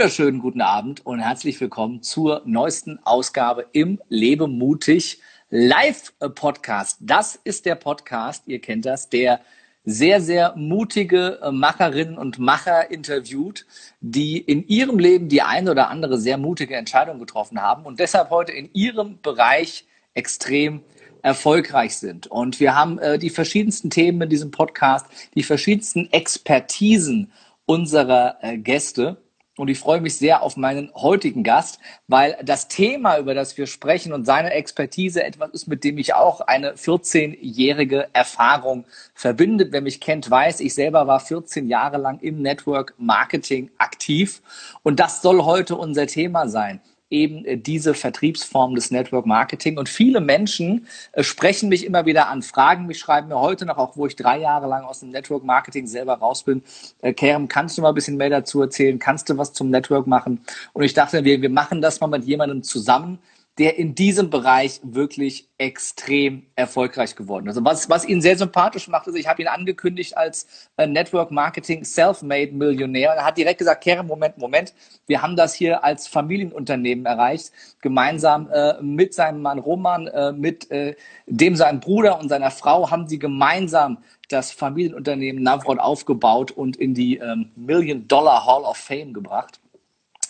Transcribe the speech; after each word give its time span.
wunderschönen 0.00 0.40
guten 0.40 0.62
Abend 0.62 1.04
und 1.04 1.20
herzlich 1.20 1.60
willkommen 1.60 2.02
zur 2.02 2.40
neuesten 2.46 2.98
Ausgabe 3.04 3.66
im 3.72 4.00
Lebe 4.08 4.48
mutig 4.48 5.20
Live 5.50 6.14
Podcast. 6.36 6.96
Das 7.00 7.38
ist 7.44 7.66
der 7.66 7.74
Podcast, 7.74 8.44
ihr 8.46 8.62
kennt 8.62 8.86
das, 8.86 9.10
der 9.10 9.42
sehr, 9.84 10.22
sehr 10.22 10.56
mutige 10.56 11.38
Macherinnen 11.52 12.16
und 12.16 12.38
Macher 12.38 12.90
interviewt, 12.90 13.66
die 14.00 14.38
in 14.38 14.66
ihrem 14.68 14.98
Leben 14.98 15.28
die 15.28 15.42
eine 15.42 15.70
oder 15.70 15.90
andere 15.90 16.16
sehr 16.16 16.38
mutige 16.38 16.76
Entscheidung 16.76 17.18
getroffen 17.18 17.60
haben 17.60 17.84
und 17.84 18.00
deshalb 18.00 18.30
heute 18.30 18.52
in 18.52 18.70
ihrem 18.72 19.20
Bereich 19.20 19.84
extrem 20.14 20.80
erfolgreich 21.20 21.98
sind. 21.98 22.26
Und 22.26 22.58
wir 22.58 22.74
haben 22.74 22.98
äh, 23.00 23.18
die 23.18 23.28
verschiedensten 23.28 23.90
Themen 23.90 24.22
in 24.22 24.30
diesem 24.30 24.50
Podcast, 24.50 25.04
die 25.34 25.42
verschiedensten 25.42 26.10
Expertisen 26.10 27.30
unserer 27.66 28.38
äh, 28.40 28.56
Gäste. 28.56 29.18
Und 29.60 29.68
ich 29.68 29.78
freue 29.78 30.00
mich 30.00 30.16
sehr 30.16 30.42
auf 30.42 30.56
meinen 30.56 30.90
heutigen 30.94 31.44
Gast, 31.44 31.80
weil 32.08 32.38
das 32.42 32.68
Thema, 32.68 33.18
über 33.18 33.34
das 33.34 33.58
wir 33.58 33.66
sprechen 33.66 34.14
und 34.14 34.24
seine 34.24 34.52
Expertise 34.52 35.22
etwas 35.22 35.50
ist, 35.50 35.68
mit 35.68 35.84
dem 35.84 35.98
ich 35.98 36.14
auch 36.14 36.40
eine 36.40 36.76
14-jährige 36.76 38.08
Erfahrung 38.14 38.86
verbindet. 39.12 39.70
Wer 39.70 39.82
mich 39.82 40.00
kennt, 40.00 40.30
weiß, 40.30 40.60
ich 40.60 40.72
selber 40.72 41.06
war 41.06 41.20
14 41.20 41.68
Jahre 41.68 41.98
lang 41.98 42.20
im 42.20 42.40
Network 42.40 42.94
Marketing 42.96 43.70
aktiv. 43.76 44.40
Und 44.82 44.98
das 44.98 45.20
soll 45.20 45.44
heute 45.44 45.76
unser 45.76 46.06
Thema 46.06 46.48
sein 46.48 46.80
eben 47.10 47.44
äh, 47.44 47.56
diese 47.58 47.94
Vertriebsform 47.94 48.74
des 48.74 48.90
Network 48.90 49.26
Marketing. 49.26 49.76
Und 49.78 49.88
viele 49.88 50.20
Menschen 50.20 50.86
äh, 51.12 51.22
sprechen 51.22 51.68
mich 51.68 51.84
immer 51.84 52.06
wieder 52.06 52.28
an, 52.28 52.42
fragen 52.42 52.86
mich, 52.86 52.98
schreiben 52.98 53.28
mir 53.28 53.40
heute 53.40 53.66
noch, 53.66 53.76
auch 53.76 53.96
wo 53.96 54.06
ich 54.06 54.16
drei 54.16 54.38
Jahre 54.38 54.68
lang 54.68 54.84
aus 54.84 55.00
dem 55.00 55.10
Network 55.10 55.44
Marketing 55.44 55.86
selber 55.86 56.14
raus 56.14 56.44
bin, 56.44 56.62
äh, 57.02 57.12
Kerem, 57.12 57.48
kannst 57.48 57.76
du 57.76 57.82
mal 57.82 57.88
ein 57.90 57.94
bisschen 57.94 58.16
mehr 58.16 58.30
dazu 58.30 58.62
erzählen? 58.62 58.98
Kannst 58.98 59.28
du 59.28 59.36
was 59.36 59.52
zum 59.52 59.70
Network 59.70 60.06
machen? 60.06 60.40
Und 60.72 60.84
ich 60.84 60.94
dachte, 60.94 61.24
wir, 61.24 61.42
wir 61.42 61.50
machen 61.50 61.82
das 61.82 62.00
mal 62.00 62.06
mit 62.06 62.24
jemandem 62.24 62.62
zusammen, 62.62 63.18
der 63.60 63.78
in 63.78 63.94
diesem 63.94 64.30
Bereich 64.30 64.80
wirklich 64.82 65.50
extrem 65.58 66.46
erfolgreich 66.56 67.14
geworden 67.14 67.46
ist. 67.46 67.58
Also 67.58 67.64
was, 67.66 67.90
was 67.90 68.06
ihn 68.06 68.22
sehr 68.22 68.38
sympathisch 68.38 68.88
macht, 68.88 69.06
ist, 69.06 69.16
ich 69.16 69.28
habe 69.28 69.42
ihn 69.42 69.48
angekündigt 69.48 70.16
als 70.16 70.46
äh, 70.78 70.86
Network 70.86 71.30
Marketing 71.30 71.84
Self-Made 71.84 72.52
Millionär. 72.52 73.10
Er 73.10 73.24
hat 73.26 73.36
direkt 73.36 73.58
gesagt, 73.58 73.84
Kere, 73.84 74.02
Moment, 74.02 74.38
Moment, 74.38 74.72
wir 75.06 75.20
haben 75.20 75.36
das 75.36 75.52
hier 75.52 75.84
als 75.84 76.08
Familienunternehmen 76.08 77.04
erreicht, 77.04 77.52
gemeinsam 77.82 78.48
äh, 78.50 78.80
mit 78.80 79.12
seinem 79.12 79.42
Mann 79.42 79.58
Roman, 79.58 80.06
äh, 80.06 80.32
mit 80.32 80.70
äh, 80.70 80.96
dem 81.26 81.54
seinem 81.54 81.80
Bruder 81.80 82.18
und 82.18 82.30
seiner 82.30 82.50
Frau 82.50 82.90
haben 82.90 83.08
sie 83.08 83.18
gemeinsam 83.18 83.98
das 84.30 84.52
Familienunternehmen 84.52 85.42
Navrod 85.42 85.80
aufgebaut 85.80 86.50
und 86.50 86.78
in 86.78 86.94
die 86.94 87.18
ähm, 87.18 87.50
Million 87.56 88.08
Dollar 88.08 88.46
Hall 88.46 88.62
of 88.62 88.78
Fame 88.78 89.12
gebracht 89.12 89.59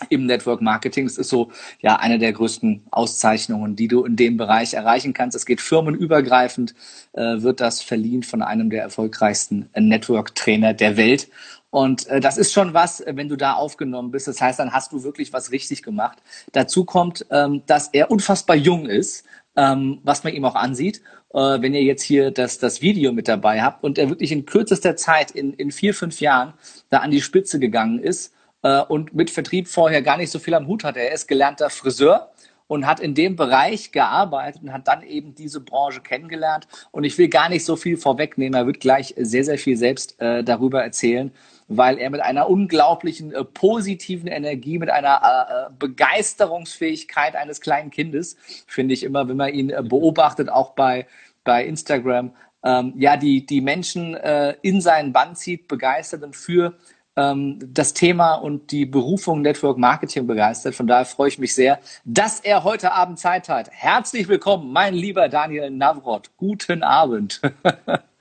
im 0.09 0.25
Network 0.25 0.61
Marketing. 0.61 1.05
Das 1.05 1.17
ist 1.17 1.29
so 1.29 1.51
ja 1.79 1.97
eine 1.97 2.19
der 2.19 2.33
größten 2.33 2.83
Auszeichnungen, 2.91 3.75
die 3.75 3.87
du 3.87 4.03
in 4.03 4.15
dem 4.15 4.37
Bereich 4.37 4.73
erreichen 4.73 5.13
kannst. 5.13 5.35
Es 5.35 5.45
geht 5.45 5.61
firmenübergreifend, 5.61 6.73
äh, 7.13 7.41
wird 7.41 7.61
das 7.61 7.81
verliehen 7.81 8.23
von 8.23 8.41
einem 8.41 8.69
der 8.69 8.83
erfolgreichsten 8.83 9.69
Network-Trainer 9.75 10.73
der 10.73 10.97
Welt. 10.97 11.29
Und 11.69 12.07
äh, 12.07 12.19
das 12.19 12.37
ist 12.37 12.51
schon 12.51 12.73
was, 12.73 13.03
wenn 13.07 13.29
du 13.29 13.37
da 13.37 13.53
aufgenommen 13.53 14.11
bist. 14.11 14.27
Das 14.27 14.41
heißt, 14.41 14.59
dann 14.59 14.73
hast 14.73 14.91
du 14.91 15.03
wirklich 15.03 15.31
was 15.31 15.51
richtig 15.51 15.83
gemacht. 15.83 16.19
Dazu 16.51 16.83
kommt, 16.83 17.25
ähm, 17.31 17.63
dass 17.65 17.87
er 17.87 18.11
unfassbar 18.11 18.57
jung 18.57 18.85
ist, 18.85 19.25
ähm, 19.55 19.99
was 20.03 20.23
man 20.23 20.33
ihm 20.33 20.43
auch 20.43 20.55
ansieht. 20.55 21.01
Äh, 21.33 21.61
wenn 21.61 21.73
ihr 21.73 21.83
jetzt 21.83 22.03
hier 22.03 22.31
das, 22.31 22.59
das 22.59 22.81
Video 22.81 23.13
mit 23.13 23.29
dabei 23.29 23.61
habt 23.61 23.85
und 23.85 23.97
er 23.97 24.09
wirklich 24.09 24.33
in 24.33 24.45
kürzester 24.45 24.97
Zeit, 24.97 25.31
in, 25.31 25.53
in 25.53 25.71
vier, 25.71 25.93
fünf 25.93 26.19
Jahren, 26.19 26.53
da 26.89 26.99
an 26.99 27.11
die 27.11 27.21
Spitze 27.21 27.57
gegangen 27.57 27.99
ist 27.99 28.33
äh, 28.63 28.81
und 28.81 29.13
mit 29.13 29.29
Vertrieb 29.29 29.67
vorher 29.67 30.01
gar 30.01 30.17
nicht 30.17 30.31
so 30.31 30.39
viel 30.39 30.53
am 30.53 30.67
Hut 30.67 30.83
hatte. 30.83 30.99
Er 30.99 31.13
ist 31.13 31.27
gelernter 31.27 31.69
Friseur 31.69 32.31
und 32.71 32.87
hat 32.87 33.01
in 33.01 33.13
dem 33.13 33.35
Bereich 33.35 33.91
gearbeitet 33.91 34.61
und 34.63 34.71
hat 34.71 34.87
dann 34.87 35.03
eben 35.03 35.35
diese 35.35 35.59
Branche 35.59 35.99
kennengelernt. 35.99 36.69
Und 36.91 37.03
ich 37.03 37.17
will 37.17 37.27
gar 37.27 37.49
nicht 37.49 37.65
so 37.65 37.75
viel 37.75 37.97
vorwegnehmen. 37.97 38.57
Er 38.57 38.65
wird 38.65 38.79
gleich 38.79 39.13
sehr, 39.17 39.43
sehr 39.43 39.57
viel 39.57 39.75
selbst 39.75 40.15
äh, 40.21 40.41
darüber 40.41 40.81
erzählen, 40.81 41.33
weil 41.67 41.97
er 41.97 42.09
mit 42.09 42.21
einer 42.21 42.49
unglaublichen 42.49 43.33
äh, 43.33 43.43
positiven 43.43 44.27
Energie, 44.27 44.77
mit 44.77 44.89
einer 44.89 45.21
äh, 45.21 45.67
äh 45.67 45.69
Begeisterungsfähigkeit 45.77 47.35
eines 47.35 47.59
kleinen 47.59 47.91
Kindes, 47.91 48.37
finde 48.67 48.93
ich 48.93 49.03
immer, 49.03 49.27
wenn 49.27 49.35
man 49.35 49.53
ihn 49.53 49.69
äh, 49.69 49.83
beobachtet, 49.83 50.47
auch 50.47 50.71
bei, 50.71 51.07
bei 51.43 51.65
Instagram, 51.65 52.33
ähm, 52.63 52.93
ja, 52.95 53.17
die, 53.17 53.45
die 53.45 53.59
Menschen 53.59 54.13
äh, 54.13 54.55
in 54.61 54.79
seinen 54.79 55.11
Bann 55.11 55.35
zieht, 55.35 55.67
begeistert 55.67 56.23
und 56.23 56.37
für 56.37 56.77
ähm, 57.15 57.59
das 57.73 57.93
Thema 57.93 58.35
und 58.35 58.71
die 58.71 58.85
Berufung 58.85 59.41
Network 59.41 59.77
Marketing 59.77 60.27
begeistert. 60.27 60.75
Von 60.75 60.87
daher 60.87 61.05
freue 61.05 61.29
ich 61.29 61.39
mich 61.39 61.53
sehr, 61.53 61.79
dass 62.05 62.39
er 62.39 62.63
heute 62.63 62.91
Abend 62.91 63.19
Zeit 63.19 63.49
hat. 63.49 63.69
Herzlich 63.71 64.27
willkommen, 64.27 64.71
mein 64.71 64.93
lieber 64.93 65.29
Daniel 65.29 65.69
Navrot. 65.69 66.29
Guten 66.37 66.83
Abend. 66.83 67.41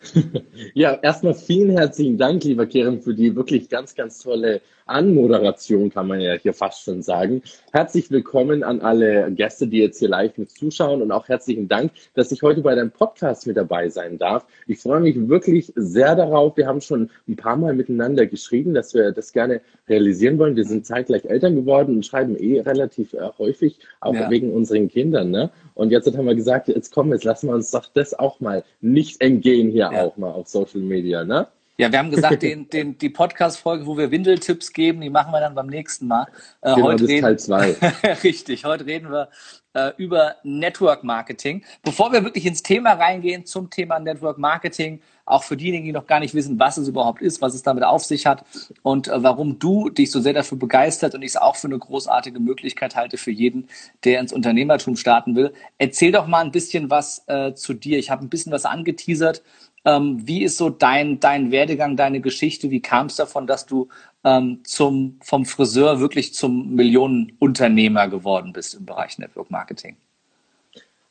ja, 0.74 0.94
erstmal 0.94 1.34
vielen 1.34 1.76
herzlichen 1.76 2.18
Dank, 2.18 2.42
lieber 2.44 2.66
Kerem, 2.66 3.00
für 3.00 3.14
die 3.14 3.36
wirklich 3.36 3.68
ganz, 3.68 3.94
ganz 3.94 4.18
tolle 4.18 4.60
Anmoderation, 4.90 5.90
kann 5.90 6.08
man 6.08 6.20
ja 6.20 6.34
hier 6.34 6.52
fast 6.52 6.82
schon 6.82 7.02
sagen. 7.02 7.42
Herzlich 7.72 8.10
willkommen 8.10 8.64
an 8.64 8.80
alle 8.80 9.30
Gäste, 9.32 9.68
die 9.68 9.78
jetzt 9.78 10.00
hier 10.00 10.08
live 10.08 10.36
mit 10.36 10.50
zuschauen 10.50 11.00
und 11.00 11.12
auch 11.12 11.28
herzlichen 11.28 11.68
Dank, 11.68 11.92
dass 12.14 12.32
ich 12.32 12.42
heute 12.42 12.60
bei 12.60 12.74
deinem 12.74 12.90
Podcast 12.90 13.46
mit 13.46 13.56
dabei 13.56 13.88
sein 13.88 14.18
darf. 14.18 14.44
Ich 14.66 14.80
freue 14.80 15.00
mich 15.00 15.28
wirklich 15.28 15.72
sehr 15.76 16.16
darauf. 16.16 16.56
Wir 16.56 16.66
haben 16.66 16.80
schon 16.80 17.08
ein 17.28 17.36
paar 17.36 17.56
Mal 17.56 17.74
miteinander 17.74 18.26
geschrieben, 18.26 18.74
dass 18.74 18.92
wir 18.92 19.12
das 19.12 19.32
gerne 19.32 19.60
realisieren 19.88 20.38
wollen. 20.38 20.56
Wir 20.56 20.64
sind 20.64 20.84
zeitgleich 20.84 21.24
Eltern 21.24 21.54
geworden 21.54 21.96
und 21.96 22.06
schreiben 22.06 22.36
eh 22.36 22.60
relativ 22.60 23.12
äh, 23.12 23.30
häufig, 23.38 23.78
auch 24.00 24.14
ja. 24.14 24.28
wegen 24.28 24.52
unseren 24.52 24.88
Kindern. 24.88 25.30
Ne? 25.30 25.50
Und 25.74 25.92
jetzt 25.92 26.12
haben 26.16 26.26
wir 26.26 26.34
gesagt, 26.34 26.68
jetzt 26.68 26.92
kommen, 26.92 27.12
jetzt 27.12 27.24
lassen 27.24 27.48
wir 27.48 27.54
uns 27.54 27.70
doch 27.70 27.86
das 27.94 28.18
auch 28.18 28.40
mal 28.40 28.64
nicht 28.80 29.20
entgehen 29.20 29.70
hier 29.70 29.90
ja. 29.92 30.02
auch 30.02 30.16
mal 30.16 30.32
auf 30.32 30.48
Social 30.48 30.80
Media. 30.80 31.24
Ne? 31.24 31.46
Ja, 31.80 31.90
wir 31.90 31.98
haben 31.98 32.10
gesagt, 32.10 32.42
den, 32.42 32.68
den, 32.68 32.98
die 32.98 33.08
Podcast-Folge, 33.08 33.86
wo 33.86 33.96
wir 33.96 34.10
Windeltipps 34.10 34.74
geben, 34.74 35.00
die 35.00 35.08
machen 35.08 35.32
wir 35.32 35.40
dann 35.40 35.54
beim 35.54 35.66
nächsten 35.66 36.08
Mal. 36.08 36.26
Äh, 36.60 36.74
genau, 36.74 36.88
heute 36.88 37.08
reden, 37.08 37.22
Teil 37.22 37.38
zwei. 37.38 37.74
Richtig, 38.22 38.66
heute 38.66 38.84
reden 38.84 39.10
wir 39.10 39.30
äh, 39.72 39.92
über 39.96 40.36
Network 40.42 41.04
Marketing. 41.04 41.64
Bevor 41.82 42.12
wir 42.12 42.22
wirklich 42.22 42.44
ins 42.44 42.62
Thema 42.62 42.92
reingehen 42.92 43.46
zum 43.46 43.70
Thema 43.70 43.98
Network 43.98 44.36
Marketing, 44.36 45.00
auch 45.24 45.42
für 45.42 45.56
diejenigen, 45.56 45.86
die 45.86 45.92
noch 45.92 46.06
gar 46.06 46.20
nicht 46.20 46.34
wissen, 46.34 46.58
was 46.58 46.76
es 46.76 46.86
überhaupt 46.86 47.22
ist, 47.22 47.40
was 47.40 47.54
es 47.54 47.62
damit 47.62 47.84
auf 47.84 48.04
sich 48.04 48.26
hat 48.26 48.44
und 48.82 49.08
äh, 49.08 49.22
warum 49.22 49.58
du 49.58 49.88
dich 49.88 50.10
so 50.10 50.20
sehr 50.20 50.34
dafür 50.34 50.58
begeistert 50.58 51.14
und 51.14 51.22
ich 51.22 51.28
es 51.28 51.36
auch 51.36 51.56
für 51.56 51.68
eine 51.68 51.78
großartige 51.78 52.40
Möglichkeit 52.40 52.94
halte 52.94 53.16
für 53.16 53.30
jeden, 53.30 53.68
der 54.04 54.20
ins 54.20 54.34
Unternehmertum 54.34 54.96
starten 54.96 55.34
will. 55.34 55.54
Erzähl 55.78 56.12
doch 56.12 56.26
mal 56.26 56.44
ein 56.44 56.52
bisschen 56.52 56.90
was 56.90 57.24
äh, 57.28 57.54
zu 57.54 57.72
dir. 57.72 57.98
Ich 57.98 58.10
habe 58.10 58.22
ein 58.22 58.28
bisschen 58.28 58.52
was 58.52 58.66
angeteasert 58.66 59.42
ähm, 59.84 60.26
wie 60.26 60.42
ist 60.42 60.56
so 60.56 60.68
dein, 60.68 61.20
dein 61.20 61.50
Werdegang, 61.50 61.96
deine 61.96 62.20
Geschichte? 62.20 62.70
Wie 62.70 62.80
kam 62.80 63.06
es 63.06 63.16
davon, 63.16 63.46
dass 63.46 63.66
du 63.66 63.88
ähm, 64.24 64.60
zum, 64.64 65.18
vom 65.22 65.46
Friseur 65.46 66.00
wirklich 66.00 66.34
zum 66.34 66.74
Millionenunternehmer 66.74 68.08
geworden 68.08 68.52
bist 68.52 68.74
im 68.74 68.84
Bereich 68.84 69.18
Network 69.18 69.50
Marketing? 69.50 69.96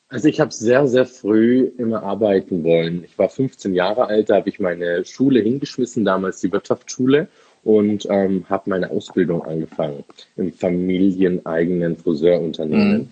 Also 0.08 0.28
ich 0.28 0.40
habe 0.40 0.52
sehr, 0.52 0.88
sehr 0.88 1.06
früh 1.06 1.70
immer 1.78 2.02
arbeiten 2.02 2.64
wollen. 2.64 3.04
Ich 3.04 3.16
war 3.16 3.28
15 3.28 3.74
Jahre 3.74 4.06
alt, 4.06 4.28
da 4.28 4.36
habe 4.36 4.48
ich 4.48 4.58
meine 4.58 5.04
Schule 5.04 5.40
hingeschmissen, 5.40 6.04
damals 6.04 6.40
die 6.40 6.52
Wirtschaftsschule, 6.52 7.28
und 7.62 8.06
ähm, 8.10 8.44
habe 8.48 8.70
meine 8.70 8.90
Ausbildung 8.90 9.42
angefangen 9.42 10.02
im 10.36 10.52
familieneigenen 10.52 11.96
Friseurunternehmen. 11.96 12.98
Mhm. 12.98 13.08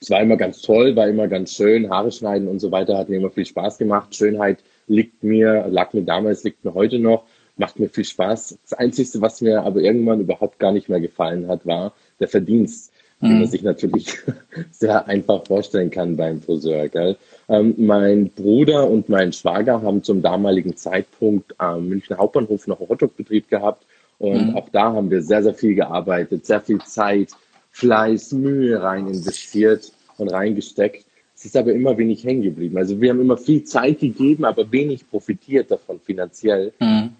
Es 0.00 0.10
war 0.10 0.20
immer 0.20 0.36
ganz 0.36 0.60
toll, 0.60 0.96
war 0.96 1.08
immer 1.08 1.28
ganz 1.28 1.54
schön, 1.54 1.88
Haare 1.88 2.10
schneiden 2.10 2.48
und 2.48 2.58
so 2.58 2.72
weiter, 2.72 2.98
hat 2.98 3.08
mir 3.08 3.16
immer 3.16 3.30
viel 3.30 3.46
Spaß 3.46 3.78
gemacht. 3.78 4.14
Schönheit 4.14 4.58
liegt 4.92 5.24
mir, 5.24 5.66
lag 5.68 5.92
mir 5.92 6.02
damals, 6.02 6.44
liegt 6.44 6.64
mir 6.64 6.74
heute 6.74 6.98
noch, 6.98 7.24
macht 7.56 7.78
mir 7.78 7.88
viel 7.88 8.04
Spaß. 8.04 8.58
Das 8.62 8.72
Einzige, 8.78 9.20
was 9.20 9.40
mir 9.40 9.62
aber 9.62 9.80
irgendwann 9.80 10.20
überhaupt 10.20 10.58
gar 10.58 10.72
nicht 10.72 10.88
mehr 10.88 11.00
gefallen 11.00 11.48
hat, 11.48 11.66
war 11.66 11.92
der 12.20 12.28
Verdienst, 12.28 12.92
mhm. 13.20 13.28
den 13.28 13.38
man 13.40 13.48
sich 13.48 13.62
natürlich 13.62 14.18
sehr 14.70 15.06
einfach 15.08 15.44
vorstellen 15.46 15.90
kann 15.90 16.16
beim 16.16 16.40
Friseur. 16.40 16.88
Gell? 16.88 17.16
Ähm, 17.48 17.74
mein 17.78 18.30
Bruder 18.30 18.88
und 18.88 19.08
mein 19.08 19.32
Schwager 19.32 19.82
haben 19.82 20.02
zum 20.02 20.22
damaligen 20.22 20.76
Zeitpunkt 20.76 21.54
am 21.58 21.88
Münchner 21.88 22.18
Hauptbahnhof 22.18 22.66
noch 22.66 22.80
einen 22.80 22.88
Hotdog-Betrieb 22.88 23.48
gehabt 23.48 23.84
und 24.18 24.50
mhm. 24.50 24.56
auch 24.56 24.68
da 24.68 24.92
haben 24.92 25.10
wir 25.10 25.22
sehr, 25.22 25.42
sehr 25.42 25.54
viel 25.54 25.74
gearbeitet, 25.74 26.46
sehr 26.46 26.60
viel 26.60 26.80
Zeit, 26.82 27.30
Fleiß, 27.72 28.32
Mühe 28.32 28.80
rein 28.80 29.08
investiert 29.08 29.90
und 30.18 30.28
reingesteckt. 30.28 31.06
Es 31.42 31.46
ist 31.46 31.56
aber 31.56 31.72
immer 31.72 31.98
wenig 31.98 32.22
hängen 32.22 32.42
geblieben. 32.42 32.78
Also 32.78 33.00
wir 33.00 33.10
haben 33.10 33.20
immer 33.20 33.36
viel 33.36 33.64
Zeit 33.64 33.98
gegeben, 33.98 34.44
aber 34.44 34.70
wenig 34.70 35.10
profitiert 35.10 35.72
davon 35.72 35.98
finanziell. 35.98 36.72
Mhm. 36.78 37.10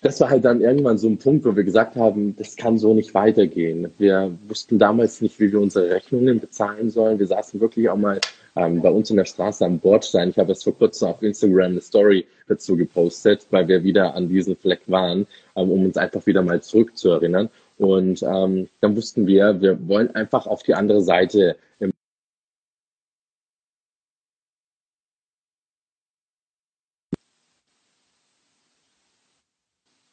Das 0.00 0.18
war 0.22 0.30
halt 0.30 0.46
dann 0.46 0.62
irgendwann 0.62 0.96
so 0.96 1.06
ein 1.06 1.18
Punkt, 1.18 1.44
wo 1.44 1.54
wir 1.54 1.64
gesagt 1.64 1.94
haben, 1.96 2.34
das 2.36 2.56
kann 2.56 2.78
so 2.78 2.94
nicht 2.94 3.12
weitergehen. 3.12 3.92
Wir 3.98 4.32
wussten 4.48 4.78
damals 4.78 5.20
nicht, 5.20 5.38
wie 5.38 5.52
wir 5.52 5.60
unsere 5.60 5.90
Rechnungen 5.90 6.40
bezahlen 6.40 6.88
sollen. 6.88 7.18
Wir 7.18 7.26
saßen 7.26 7.60
wirklich 7.60 7.90
auch 7.90 7.98
mal 7.98 8.18
ähm, 8.56 8.80
bei 8.80 8.88
uns 8.90 9.10
in 9.10 9.16
der 9.16 9.26
Straße 9.26 9.66
am 9.66 9.78
Bordstein. 9.78 10.30
Ich 10.30 10.38
habe 10.38 10.52
es 10.52 10.62
vor 10.62 10.74
kurzem 10.74 11.08
auf 11.08 11.22
Instagram 11.22 11.72
eine 11.72 11.82
Story 11.82 12.24
dazu 12.46 12.74
gepostet, 12.74 13.46
weil 13.50 13.68
wir 13.68 13.84
wieder 13.84 14.14
an 14.14 14.30
diesem 14.30 14.56
Fleck 14.56 14.80
waren, 14.86 15.26
ähm, 15.56 15.70
um 15.70 15.84
uns 15.84 15.98
einfach 15.98 16.24
wieder 16.26 16.40
mal 16.40 16.62
zurückzuerinnern. 16.62 17.50
Und 17.76 18.22
ähm, 18.22 18.68
dann 18.80 18.96
wussten 18.96 19.26
wir, 19.26 19.60
wir 19.60 19.86
wollen 19.86 20.14
einfach 20.14 20.46
auf 20.46 20.62
die 20.62 20.72
andere 20.72 21.02
Seite 21.02 21.56
im 21.80 21.92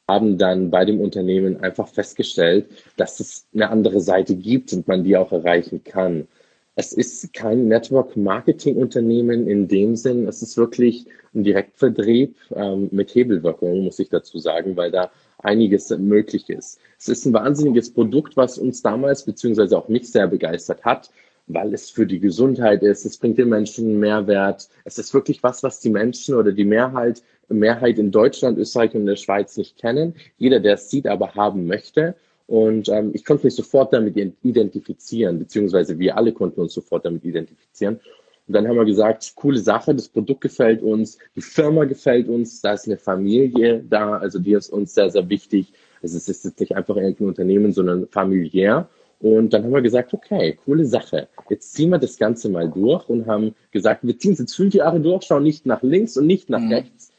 haben 0.08 0.38
dann 0.38 0.70
bei 0.70 0.86
dem 0.86 1.00
Unternehmen 1.00 1.62
einfach 1.62 1.88
festgestellt, 1.88 2.68
dass 2.98 3.20
es 3.20 3.48
eine 3.54 3.70
andere 3.70 4.02
Seite 4.02 4.36
gibt 4.36 4.72
und 4.74 4.88
man 4.88 5.04
die 5.04 5.18
auch 5.18 5.32
erreichen 5.32 5.84
kann. 5.84 6.28
Es 6.76 6.92
ist 6.92 7.34
kein 7.34 7.68
Network-Marketing-Unternehmen 7.70 9.48
in 9.48 9.68
dem 9.68 9.96
Sinn. 9.96 10.28
Es 10.28 10.42
ist 10.42 10.58
wirklich 10.58 11.06
ein 11.34 11.44
Direktvertrieb 11.44 12.36
ähm, 12.54 12.90
mit 12.92 13.16
Hebelwirkung, 13.16 13.86
muss 13.86 14.00
ich 14.00 14.10
dazu 14.10 14.40
sagen, 14.40 14.76
weil 14.76 14.92
da 14.92 15.10
einiges 15.40 15.90
möglich 15.98 16.50
ist. 16.50 16.80
Es 17.00 17.08
ist 17.08 17.26
ein 17.26 17.34
wahnsinniges 17.34 17.94
Produkt, 17.94 18.36
was 18.36 18.58
uns 18.58 18.82
damals 18.82 19.24
beziehungsweise 19.24 19.78
auch 19.78 19.88
mich 19.88 20.12
sehr 20.12 20.28
begeistert 20.28 20.84
hat, 20.84 21.10
weil 21.48 21.74
es 21.74 21.90
für 21.90 22.06
die 22.06 22.20
Gesundheit 22.20 22.84
ist. 22.84 23.06
Es 23.06 23.18
bringt 23.18 23.38
den 23.38 23.50
Menschen 23.50 23.86
einen 23.86 24.00
Mehrwert. 24.00 24.68
Es 24.84 24.98
ist 24.98 25.14
wirklich 25.14 25.44
was, 25.44 25.64
was 25.64 25.80
die 25.80 25.90
Menschen 25.90 26.36
oder 26.36 26.52
die 26.52 26.66
Mehrheit, 26.66 27.22
Mehrheit 27.50 28.00
in 28.00 28.12
Deutschland, 28.12 28.58
Österreich 28.58 28.94
und 28.96 29.06
der 29.06 29.16
Schweiz 29.16 29.58
nicht 29.58 29.78
kennen. 29.78 30.16
Jeder, 30.38 30.60
der 30.60 30.76
es 30.76 30.90
sieht, 30.90 31.08
aber 31.08 31.36
haben 31.36 31.68
möchte. 31.68 32.16
Und 32.48 32.90
ähm, 32.90 33.12
ich 33.14 33.26
konnte 33.26 33.48
mich 33.48 33.56
sofort 33.56 33.94
damit 33.94 34.16
identifizieren, 34.44 35.40
beziehungsweise 35.40 35.98
wir 35.98 36.16
alle 36.16 36.32
konnten 36.32 36.62
uns 36.62 36.74
sofort 36.74 37.06
damit 37.06 37.26
identifizieren. 37.26 38.00
Und 38.48 38.54
dann 38.54 38.68
haben 38.68 38.76
wir 38.76 38.86
gesagt, 38.86 39.34
coole 39.36 39.58
Sache, 39.58 39.96
das 39.96 40.08
Produkt 40.08 40.42
gefällt 40.42 40.84
uns, 40.84 41.18
die 41.36 41.42
Firma 41.42 41.86
gefällt 41.86 42.28
uns, 42.28 42.62
da 42.62 42.74
ist 42.74 42.86
eine 42.86 42.98
Familie 42.98 43.84
da, 43.90 44.18
also 44.18 44.38
die 44.38 44.54
ist 44.54 44.70
uns 44.70 44.94
sehr, 44.94 45.10
sehr 45.10 45.28
wichtig. 45.30 45.74
Also 46.04 46.18
es 46.18 46.30
ist 46.30 46.46
jetzt 46.46 46.60
nicht 46.60 46.76
einfach 46.76 46.96
irgendein 46.96 47.28
Unternehmen, 47.28 47.72
sondern 47.72 48.08
familiär. 48.08 48.88
Und 49.20 49.54
dann 49.54 49.64
haben 49.64 49.74
wir 49.74 49.82
gesagt, 49.82 50.14
okay, 50.14 50.60
coole 50.66 50.86
Sache. 50.86 51.28
Jetzt 51.50 51.74
ziehen 51.74 51.90
wir 51.90 51.98
das 51.98 52.18
Ganze 52.18 52.50
mal 52.50 52.70
durch 52.70 53.10
und 53.10 53.26
haben 53.26 53.56
gesagt, 53.72 54.06
wir 54.06 54.20
ziehen 54.20 54.34
es 54.34 54.40
jetzt 54.40 54.56
fünf 54.56 54.76
Jahre 54.76 55.00
durch, 55.00 55.24
schauen 55.24 55.42
nicht 55.42 55.66
nach 55.66 55.82
links 55.82 56.16
und 56.16 56.28
nicht 56.28 56.50
nach 56.50 56.60
mhm. 56.60 56.74
rechts. 56.74 57.12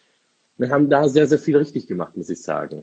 Wir 0.58 0.70
haben 0.70 0.88
da 0.88 1.08
sehr, 1.08 1.26
sehr 1.26 1.38
viel 1.38 1.56
richtig 1.56 1.86
gemacht, 1.86 2.16
muss 2.16 2.30
ich 2.30 2.42
sagen. 2.42 2.82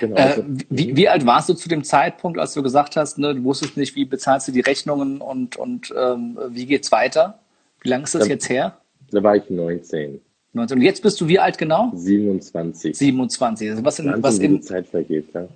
Genau. 0.00 0.16
Äh, 0.16 0.42
wie, 0.68 0.94
wie, 0.94 1.08
alt 1.08 1.24
warst 1.24 1.48
du 1.48 1.54
zu 1.54 1.68
dem 1.68 1.84
Zeitpunkt, 1.84 2.38
als 2.38 2.52
du 2.52 2.62
gesagt 2.62 2.96
hast, 2.96 3.18
ne, 3.18 3.34
du 3.34 3.44
wusstest 3.44 3.78
nicht, 3.78 3.96
wie 3.96 4.04
bezahlst 4.04 4.48
du 4.48 4.52
die 4.52 4.60
Rechnungen 4.60 5.22
und, 5.22 5.56
und 5.56 5.94
ähm, 5.96 6.38
wie 6.50 6.66
geht's 6.66 6.92
weiter? 6.92 7.38
Wie 7.80 7.88
lange 7.88 8.04
ist 8.04 8.14
das 8.14 8.24
da, 8.24 8.28
jetzt 8.28 8.48
her? 8.50 8.76
Da 9.10 9.22
war 9.22 9.36
ich 9.36 9.48
19. 9.48 10.20
19. 10.52 10.78
Und 10.78 10.84
jetzt 10.84 11.02
bist 11.02 11.20
du 11.20 11.28
wie 11.28 11.38
alt 11.38 11.56
genau? 11.56 11.92
27. 11.94 12.96
27. 12.96 13.70
Also 13.70 13.84
was 13.84 13.98
in, 13.98 14.22
was 14.22 14.38
in 14.38 14.62
Zeit 14.62 14.86
vergeht, 14.88 15.32
ja. 15.32 15.48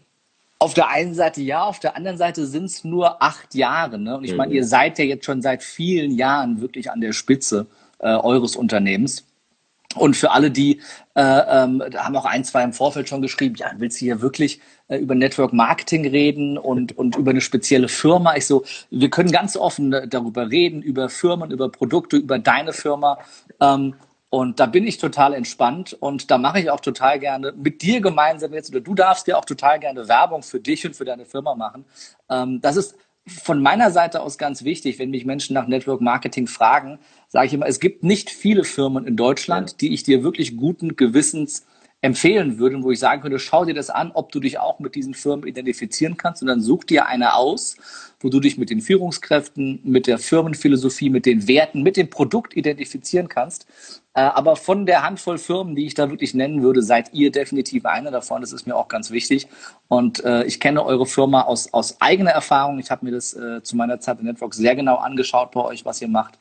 Auf 0.59 0.73
der 0.73 0.89
einen 0.89 1.15
Seite 1.15 1.43
ja, 1.43 1.65
auf 1.65 1.81
der 1.81 1.97
anderen 1.97 2.17
Seite 2.17 2.47
sind 2.47 2.65
es 2.65 2.85
nur 2.85 3.23
acht 3.23 3.55
Jahre. 3.55 3.99
Ne? 3.99 4.17
Und 4.17 4.25
ich 4.25 4.31
mhm. 4.31 4.39
meine, 4.39 4.55
ihr 4.55 4.65
seid 4.65 4.99
ja 4.99 5.05
jetzt 5.05 5.27
schon 5.27 5.43
seit 5.43 5.63
vielen 5.63 6.13
Jahren 6.13 6.63
wirklich 6.63 6.91
an 6.91 7.03
der 7.03 7.13
Spitze 7.13 7.67
äh, 7.99 8.07
eures 8.07 8.57
Unternehmens. 8.57 9.25
Und 9.95 10.17
für 10.17 10.31
alle, 10.31 10.51
die 10.51 10.81
äh, 11.15 11.23
ähm, 11.23 11.83
da 11.91 12.05
haben 12.05 12.17
auch 12.17 12.25
ein, 12.25 12.45
zwei 12.45 12.63
im 12.65 12.73
Vorfeld 12.73 13.09
schon 13.09 13.23
geschrieben, 13.23 13.55
ja, 13.57 13.71
willst 13.77 14.01
du 14.01 14.05
hier 14.07 14.21
wirklich 14.21 14.61
äh, 14.89 14.97
über 14.99 15.15
Network 15.15 15.53
Marketing 15.53 16.07
reden 16.07 16.59
und, 16.59 16.97
und 16.99 17.17
über 17.17 17.31
eine 17.31 17.41
spezielle 17.41 17.89
Firma? 17.89 18.37
Ich 18.37 18.47
so, 18.47 18.65
wir 18.91 19.11
können 19.11 19.31
ganz 19.31 19.57
offen 19.57 19.93
äh, 19.93 20.09
darüber 20.09 20.51
reden, 20.51 20.83
über 20.83 21.09
Firmen, 21.09 21.51
über 21.51 21.69
Produkte, 21.69 22.17
über 22.17 22.39
deine 22.39 22.73
Firma. 22.73 23.19
Ähm, 23.61 23.95
und 24.31 24.59
da 24.59 24.67
bin 24.67 24.85
ich 24.85 24.99
total 24.99 25.33
entspannt 25.33 25.97
und 26.01 26.29
da 26.29 26.39
mache 26.39 26.59
ich 26.59 26.69
auch 26.69 26.81
total 26.81 27.21
gerne 27.21 27.53
mit 27.53 27.83
dir 27.83 28.01
gemeinsam 28.01 28.53
jetzt, 28.53 28.71
oder 28.71 28.81
du 28.81 28.97
darfst 28.97 29.29
dir 29.29 29.39
auch 29.39 29.45
total 29.45 29.79
gerne 29.79 30.09
Werbung 30.09 30.43
für 30.43 30.59
dich 30.59 30.85
und 30.85 30.97
für 30.97 31.05
deine 31.05 31.25
Firma 31.25 31.55
machen. 31.55 31.85
Ähm, 32.29 32.61
das 32.61 32.75
ist 32.75 32.97
von 33.27 33.63
meiner 33.63 33.91
Seite 33.91 34.21
aus 34.21 34.37
ganz 34.37 34.65
wichtig, 34.65 34.99
wenn 34.99 35.11
mich 35.11 35.25
Menschen 35.25 35.55
nach 35.55 35.67
Network 35.67 36.01
Marketing 36.01 36.47
fragen, 36.47 36.99
sage 37.29 37.47
ich 37.47 37.55
immer, 37.55 37.67
es 37.67 37.81
gibt 37.81 38.05
nicht 38.05 38.31
viele 38.31 38.65
Firmen 38.65 39.07
in 39.07 39.17
Deutschland, 39.17 39.81
die 39.81 39.95
ich 39.95 40.03
dir 40.03 40.23
wirklich 40.23 40.57
guten 40.57 40.97
Gewissens 40.97 41.67
empfehlen 42.03 42.59
würde, 42.59 42.83
wo 42.83 42.91
ich 42.91 42.99
sagen 42.99 43.23
könnte, 43.23 43.39
schau 43.39 43.65
dir 43.65 43.73
das 43.73 43.89
an, 43.89 44.11
ob 44.13 44.31
du 44.31 44.41
dich 44.41 44.59
auch 44.59 44.79
mit 44.79 44.95
diesen 44.95 45.15
Firmen 45.15 45.47
identifizieren 45.47 46.19
kannst 46.19 46.43
und 46.43 46.49
dann 46.49 46.61
such 46.61 46.85
dir 46.85 47.07
eine 47.07 47.35
aus, 47.35 47.77
wo 48.25 48.31
du 48.31 48.41
dich 48.41 48.57
mit 48.57 48.71
den 48.71 48.81
Führungskräften, 48.81 49.81
mit 49.85 50.07
der 50.07 50.19
Firmenphilosophie, 50.19 51.11
mit 51.11 51.27
den 51.27 51.47
Werten, 51.47 51.83
mit 51.83 51.99
dem 51.99 52.09
Produkt 52.09 52.57
identifizieren 52.57 53.29
kannst. 53.29 53.67
Äh, 54.15 54.23
aber 54.23 54.57
von 54.57 54.87
der 54.87 55.03
Handvoll 55.03 55.37
Firmen, 55.37 55.75
die 55.75 55.85
ich 55.85 55.93
da 55.93 56.09
wirklich 56.09 56.33
nennen 56.33 56.63
würde, 56.63 56.83
seid 56.83 57.13
ihr 57.13 57.31
definitiv 57.31 57.85
einer 57.85 58.11
davon. 58.11 58.41
Das 58.41 58.53
ist 58.53 58.67
mir 58.67 58.77
auch 58.77 58.89
ganz 58.89 59.11
wichtig. 59.11 59.47
Und 59.89 60.25
äh, 60.25 60.45
ich 60.45 60.59
kenne 60.59 60.83
eure 60.87 61.05
Firma 61.05 61.43
aus, 61.43 61.75
aus 61.75 62.01
eigener 62.01 62.31
Erfahrung. 62.31 62.79
Ich 62.79 62.91
habe 62.91 63.05
mir 63.05 63.13
das 63.13 63.35
äh, 63.35 63.63
zu 63.63 63.77
meiner 63.77 64.01
Zeit 64.01 64.19
in 64.21 64.25
Network 64.25 64.55
sehr 64.55 64.75
genau 64.75 64.97
angeschaut 64.97 65.51
bei 65.51 65.61
euch, 65.61 65.85
was 65.85 66.01
ihr 66.01 66.09
macht. 66.09 66.39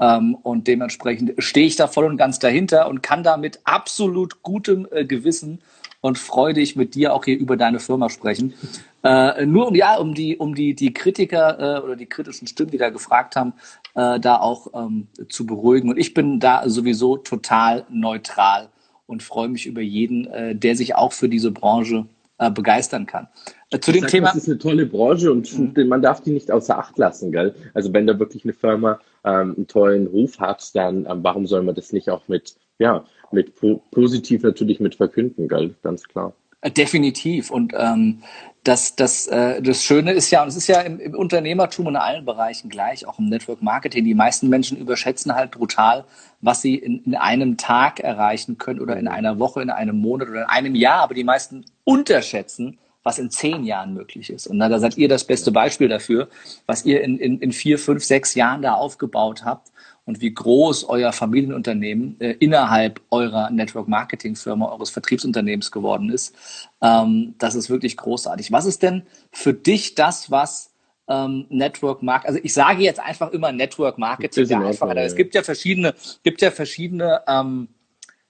Ähm, 0.00 0.34
und 0.42 0.66
dementsprechend 0.66 1.34
stehe 1.38 1.68
ich 1.68 1.76
da 1.76 1.86
voll 1.86 2.06
und 2.06 2.16
ganz 2.16 2.40
dahinter 2.40 2.88
und 2.88 3.04
kann 3.04 3.22
da 3.22 3.36
mit 3.36 3.60
absolut 3.62 4.42
gutem 4.42 4.88
Gewissen 5.06 5.60
und 6.00 6.18
freudig 6.18 6.76
mit 6.76 6.94
dir 6.94 7.12
auch 7.12 7.24
hier 7.24 7.38
über 7.38 7.56
deine 7.56 7.80
Firma 7.80 8.08
sprechen. 8.08 8.54
Äh, 9.02 9.46
nur 9.46 9.68
um 9.68 9.74
ja, 9.74 9.96
um 9.96 10.14
die, 10.14 10.36
um 10.36 10.54
die, 10.54 10.74
die 10.74 10.92
Kritiker 10.92 11.78
äh, 11.78 11.82
oder 11.82 11.96
die 11.96 12.06
kritischen 12.06 12.46
Stimmen, 12.46 12.70
die 12.70 12.78
da 12.78 12.90
gefragt 12.90 13.36
haben, 13.36 13.54
äh, 13.94 14.20
da 14.20 14.36
auch 14.36 14.68
ähm, 14.74 15.08
zu 15.28 15.46
beruhigen. 15.46 15.90
Und 15.90 15.98
ich 15.98 16.14
bin 16.14 16.40
da 16.40 16.68
sowieso 16.68 17.16
total 17.16 17.84
neutral 17.90 18.68
und 19.06 19.22
freue 19.22 19.48
mich 19.48 19.66
über 19.66 19.80
jeden, 19.80 20.26
äh, 20.26 20.54
der 20.54 20.76
sich 20.76 20.94
auch 20.94 21.12
für 21.12 21.28
diese 21.28 21.50
Branche 21.50 22.06
äh, 22.38 22.50
begeistern 22.50 23.06
kann. 23.06 23.28
Äh, 23.70 23.80
zu 23.80 23.92
dem 23.92 24.02
sag, 24.02 24.10
Thema. 24.10 24.28
Das 24.28 24.36
ist 24.36 24.48
eine 24.48 24.58
tolle 24.58 24.86
Branche 24.86 25.30
und 25.30 25.76
mhm. 25.76 25.88
man 25.88 26.02
darf 26.02 26.22
die 26.22 26.30
nicht 26.30 26.50
außer 26.50 26.78
Acht 26.78 26.98
lassen, 26.98 27.32
gell? 27.32 27.54
Also 27.74 27.92
wenn 27.92 28.06
da 28.06 28.18
wirklich 28.18 28.44
eine 28.44 28.54
Firma 28.54 29.00
ähm, 29.24 29.54
einen 29.56 29.66
tollen 29.66 30.06
Ruf 30.06 30.38
hat, 30.40 30.74
dann 30.74 31.06
ähm, 31.06 31.20
warum 31.22 31.46
soll 31.46 31.62
man 31.62 31.74
das 31.74 31.92
nicht 31.92 32.08
auch 32.08 32.28
mit, 32.28 32.56
ja, 32.80 33.04
mit 33.30 33.54
po 33.54 33.82
positiv 33.92 34.42
natürlich 34.42 34.80
mit 34.80 34.96
verkünden, 34.96 35.46
gell? 35.46 35.74
Ganz 35.82 36.08
klar. 36.08 36.32
Äh, 36.62 36.70
definitiv. 36.70 37.50
Und 37.50 37.72
ähm, 37.76 38.22
das, 38.64 38.96
das, 38.96 39.26
äh, 39.28 39.62
das 39.62 39.84
Schöne 39.84 40.12
ist 40.12 40.30
ja, 40.30 40.42
und 40.42 40.48
es 40.48 40.56
ist 40.56 40.66
ja 40.66 40.80
im, 40.80 40.98
im 40.98 41.14
Unternehmertum 41.14 41.86
in 41.88 41.96
allen 41.96 42.24
Bereichen 42.24 42.68
gleich, 42.68 43.06
auch 43.06 43.18
im 43.18 43.28
Network 43.28 43.62
Marketing. 43.62 44.04
Die 44.04 44.14
meisten 44.14 44.48
Menschen 44.48 44.76
überschätzen 44.76 45.34
halt 45.34 45.52
brutal, 45.52 46.04
was 46.40 46.62
sie 46.62 46.74
in, 46.74 47.02
in 47.04 47.14
einem 47.14 47.56
Tag 47.56 48.00
erreichen 48.00 48.58
können 48.58 48.80
oder 48.80 48.96
in 48.96 49.08
einer 49.08 49.38
Woche, 49.38 49.62
in 49.62 49.70
einem 49.70 49.96
Monat 49.98 50.28
oder 50.28 50.42
in 50.42 50.48
einem 50.48 50.74
Jahr. 50.74 51.02
Aber 51.02 51.14
die 51.14 51.24
meisten 51.24 51.64
unterschätzen, 51.84 52.78
was 53.02 53.18
in 53.18 53.30
zehn 53.30 53.64
Jahren 53.64 53.94
möglich 53.94 54.28
ist. 54.28 54.46
Und 54.46 54.58
da 54.58 54.78
seid 54.78 54.98
ihr 54.98 55.08
das 55.08 55.24
beste 55.24 55.52
Beispiel 55.52 55.88
dafür, 55.88 56.28
was 56.66 56.84
ihr 56.84 57.02
in, 57.02 57.18
in, 57.18 57.38
in 57.38 57.52
vier, 57.52 57.78
fünf, 57.78 58.04
sechs 58.04 58.34
Jahren 58.34 58.60
da 58.60 58.74
aufgebaut 58.74 59.44
habt 59.44 59.70
und 60.10 60.20
wie 60.20 60.34
groß 60.34 60.88
euer 60.88 61.12
Familienunternehmen 61.12 62.20
äh, 62.20 62.32
innerhalb 62.40 63.00
eurer 63.10 63.48
Network 63.50 63.86
Marketing 63.86 64.34
Firma, 64.34 64.66
eures 64.72 64.90
Vertriebsunternehmens 64.90 65.70
geworden 65.70 66.10
ist. 66.10 66.34
Ähm, 66.82 67.36
das 67.38 67.54
ist 67.54 67.70
wirklich 67.70 67.96
großartig. 67.96 68.50
Was 68.50 68.66
ist 68.66 68.82
denn 68.82 69.04
für 69.30 69.54
dich 69.54 69.94
das, 69.94 70.28
was 70.28 70.74
ähm, 71.08 71.46
Network 71.48 72.02
Marketing, 72.02 72.34
also 72.34 72.40
ich 72.44 72.52
sage 72.52 72.82
jetzt 72.82 72.98
einfach 72.98 73.30
immer 73.30 73.52
Network 73.52 73.98
Marketing, 73.98 74.46
ja, 74.46 74.60
einfach, 74.60 74.90
es 74.96 75.14
gibt 75.14 75.32
ja 75.36 75.44
verschiedene, 75.44 75.94
gibt 76.24 76.42
ja 76.42 76.50
verschiedene, 76.50 77.20
ähm, 77.28 77.68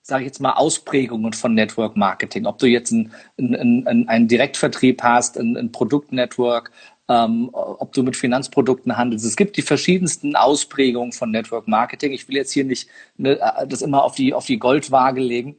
sage 0.02 0.25
ich 0.25 0.26
jetzt 0.26 0.40
mal, 0.40 0.52
Ausprägungen 0.52 1.32
von 1.32 1.54
Network 1.54 1.96
Marketing. 1.96 2.44
Ob 2.44 2.58
du 2.58 2.66
jetzt 2.66 2.92
einen 2.92 3.10
ein, 3.38 4.06
ein 4.06 4.28
Direktvertrieb 4.28 5.02
hast, 5.02 5.38
ein, 5.38 5.56
ein 5.56 5.72
Produktnetwork, 5.72 6.72
ähm, 7.10 7.50
ob 7.52 7.92
du 7.92 8.04
mit 8.04 8.16
Finanzprodukten 8.16 8.96
handelst. 8.96 9.26
Es 9.26 9.36
gibt 9.36 9.56
die 9.56 9.62
verschiedensten 9.62 10.36
Ausprägungen 10.36 11.10
von 11.10 11.32
Network 11.32 11.66
Marketing. 11.66 12.12
Ich 12.12 12.28
will 12.28 12.36
jetzt 12.36 12.52
hier 12.52 12.64
nicht 12.64 12.88
ne, 13.16 13.40
das 13.68 13.82
immer 13.82 14.04
auf 14.04 14.14
die, 14.14 14.32
auf 14.32 14.46
die 14.46 14.60
Goldwaage 14.60 15.20
legen 15.20 15.56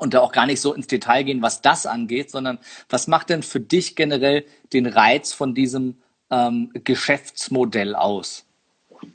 und 0.00 0.12
da 0.12 0.20
auch 0.20 0.32
gar 0.32 0.44
nicht 0.46 0.60
so 0.60 0.74
ins 0.74 0.88
Detail 0.88 1.22
gehen, 1.22 1.40
was 1.40 1.62
das 1.62 1.86
angeht, 1.86 2.32
sondern 2.32 2.58
was 2.88 3.06
macht 3.06 3.30
denn 3.30 3.44
für 3.44 3.60
dich 3.60 3.94
generell 3.94 4.44
den 4.72 4.86
Reiz 4.86 5.32
von 5.32 5.54
diesem 5.54 5.98
ähm, 6.32 6.72
Geschäftsmodell 6.82 7.94
aus? 7.94 8.44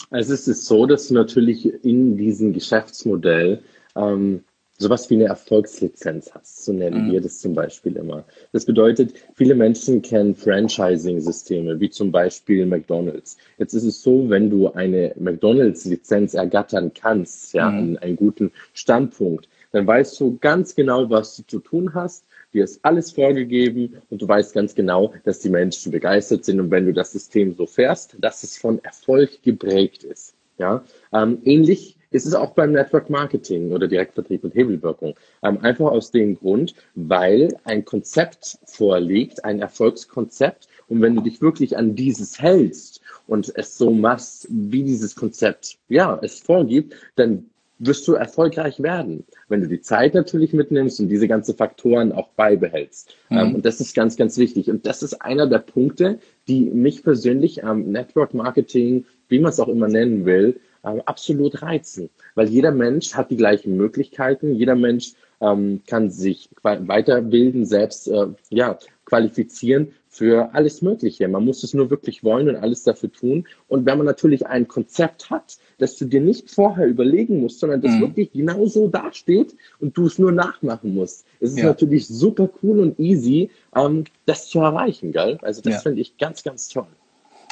Also 0.09 0.33
es 0.33 0.47
ist 0.47 0.65
so, 0.65 0.85
dass 0.85 1.09
du 1.09 1.15
natürlich 1.15 1.65
in 1.83 2.15
diesem 2.15 2.53
Geschäftsmodell 2.53 3.61
ähm, 3.97 4.45
sowas 4.81 5.09
wie 5.09 5.15
eine 5.15 5.25
Erfolgslizenz 5.25 6.31
hast, 6.33 6.65
so 6.65 6.73
nennen 6.73 7.07
mhm. 7.07 7.11
wir 7.11 7.21
das 7.21 7.39
zum 7.39 7.53
Beispiel 7.53 7.95
immer. 7.95 8.25
Das 8.51 8.65
bedeutet, 8.65 9.13
viele 9.35 9.55
Menschen 9.55 10.01
kennen 10.01 10.35
Franchising-Systeme, 10.35 11.79
wie 11.79 11.89
zum 11.89 12.11
Beispiel 12.11 12.65
McDonald's. 12.65 13.37
Jetzt 13.57 13.73
ist 13.73 13.83
es 13.83 14.01
so, 14.01 14.29
wenn 14.29 14.49
du 14.49 14.71
eine 14.73 15.13
McDonald's-Lizenz 15.19 16.33
ergattern 16.33 16.91
kannst, 16.93 17.53
ja, 17.53 17.69
mhm. 17.69 17.77
an 17.77 17.97
einen 17.99 18.15
guten 18.15 18.51
Standpunkt, 18.73 19.47
dann 19.71 19.87
weißt 19.87 20.19
du 20.19 20.37
ganz 20.39 20.75
genau, 20.75 21.09
was 21.09 21.37
du 21.37 21.43
zu 21.43 21.59
tun 21.59 21.93
hast. 21.93 22.25
Dir 22.53 22.65
ist 22.65 22.83
alles 22.83 23.11
vorgegeben 23.11 24.01
und 24.09 24.21
du 24.21 24.27
weißt 24.27 24.53
ganz 24.53 24.75
genau, 24.75 25.13
dass 25.23 25.39
die 25.39 25.49
Menschen 25.49 25.91
begeistert 25.91 26.43
sind. 26.43 26.59
Und 26.59 26.71
wenn 26.71 26.85
du 26.85 26.93
das 26.93 27.13
System 27.13 27.55
so 27.55 27.65
fährst, 27.65 28.17
dass 28.19 28.43
es 28.43 28.57
von 28.57 28.83
Erfolg 28.83 29.41
geprägt 29.43 30.03
ist. 30.03 30.33
Ja, 30.57 30.83
ähm, 31.13 31.39
ähnlich 31.43 31.97
ist 32.11 32.25
es 32.25 32.33
auch 32.33 32.51
beim 32.51 32.73
Network 32.73 33.09
Marketing 33.09 33.71
oder 33.71 33.87
Direktvertrieb 33.87 34.43
und 34.43 34.53
Hebelwirkung. 34.53 35.15
Ähm, 35.43 35.59
einfach 35.61 35.91
aus 35.91 36.11
dem 36.11 36.35
Grund, 36.35 36.75
weil 36.93 37.57
ein 37.63 37.85
Konzept 37.85 38.59
vorliegt, 38.65 39.43
ein 39.43 39.59
Erfolgskonzept. 39.59 40.67
Und 40.87 41.01
wenn 41.01 41.15
du 41.15 41.21
dich 41.21 41.41
wirklich 41.41 41.77
an 41.77 41.95
dieses 41.95 42.41
hältst 42.41 43.01
und 43.27 43.51
es 43.55 43.77
so 43.77 43.91
machst, 43.91 44.47
wie 44.49 44.83
dieses 44.83 45.15
Konzept, 45.15 45.77
ja, 45.87 46.19
es 46.21 46.41
vorgibt, 46.41 46.93
dann 47.15 47.45
wirst 47.83 48.07
du 48.07 48.13
erfolgreich 48.13 48.81
werden, 48.83 49.23
wenn 49.47 49.61
du 49.61 49.67
die 49.67 49.81
Zeit 49.81 50.13
natürlich 50.13 50.53
mitnimmst 50.53 50.99
und 50.99 51.09
diese 51.09 51.27
ganzen 51.27 51.55
Faktoren 51.55 52.11
auch 52.11 52.27
beibehältst. 52.29 53.15
Mhm. 53.29 53.37
Ähm, 53.37 53.55
und 53.55 53.65
das 53.65 53.81
ist 53.81 53.95
ganz, 53.95 54.17
ganz 54.17 54.37
wichtig. 54.37 54.69
Und 54.69 54.85
das 54.85 55.01
ist 55.01 55.21
einer 55.21 55.47
der 55.47 55.59
Punkte, 55.59 56.19
die 56.47 56.61
mich 56.69 57.03
persönlich 57.03 57.63
am 57.63 57.91
Network 57.91 58.33
Marketing, 58.33 59.05
wie 59.29 59.39
man 59.39 59.49
es 59.49 59.59
auch 59.59 59.67
immer 59.67 59.87
nennen 59.87 60.25
will, 60.25 60.59
ähm, 60.83 61.01
absolut 61.05 61.61
reizen. 61.61 62.09
Weil 62.35 62.49
jeder 62.49 62.71
Mensch 62.71 63.13
hat 63.13 63.31
die 63.31 63.37
gleichen 63.37 63.77
Möglichkeiten, 63.77 64.53
jeder 64.53 64.75
Mensch 64.75 65.13
ähm, 65.41 65.81
kann 65.87 66.09
sich 66.11 66.49
weiterbilden, 66.61 67.65
selbst 67.65 68.07
äh, 68.07 68.27
ja, 68.49 68.77
qualifizieren 69.05 69.93
für 70.07 70.53
alles 70.53 70.81
Mögliche. 70.81 71.27
Man 71.27 71.45
muss 71.45 71.63
es 71.63 71.73
nur 71.73 71.89
wirklich 71.89 72.23
wollen 72.23 72.49
und 72.49 72.57
alles 72.57 72.83
dafür 72.83 73.11
tun. 73.11 73.47
Und 73.67 73.85
wenn 73.85 73.97
man 73.97 74.05
natürlich 74.05 74.45
ein 74.45 74.67
Konzept 74.67 75.29
hat, 75.29 75.57
dass 75.77 75.95
du 75.95 76.05
dir 76.05 76.21
nicht 76.21 76.51
vorher 76.51 76.85
überlegen 76.85 77.39
musst, 77.39 77.59
sondern 77.59 77.81
das 77.81 77.93
mhm. 77.93 78.01
wirklich 78.01 78.31
genau 78.33 78.65
so 78.65 78.87
dasteht 78.87 79.55
und 79.79 79.97
du 79.97 80.05
es 80.05 80.19
nur 80.19 80.31
nachmachen 80.31 80.93
musst. 80.93 81.25
Es 81.39 81.51
ist 81.51 81.59
ja. 81.59 81.65
natürlich 81.65 82.07
super 82.07 82.49
cool 82.61 82.79
und 82.79 82.99
easy, 82.99 83.49
ähm, 83.75 84.03
das 84.25 84.49
zu 84.49 84.59
erreichen, 84.59 85.11
gell? 85.11 85.37
Also 85.41 85.61
das 85.61 85.75
ja. 85.75 85.79
finde 85.79 86.01
ich 86.01 86.17
ganz, 86.17 86.43
ganz 86.43 86.67
toll. 86.67 86.87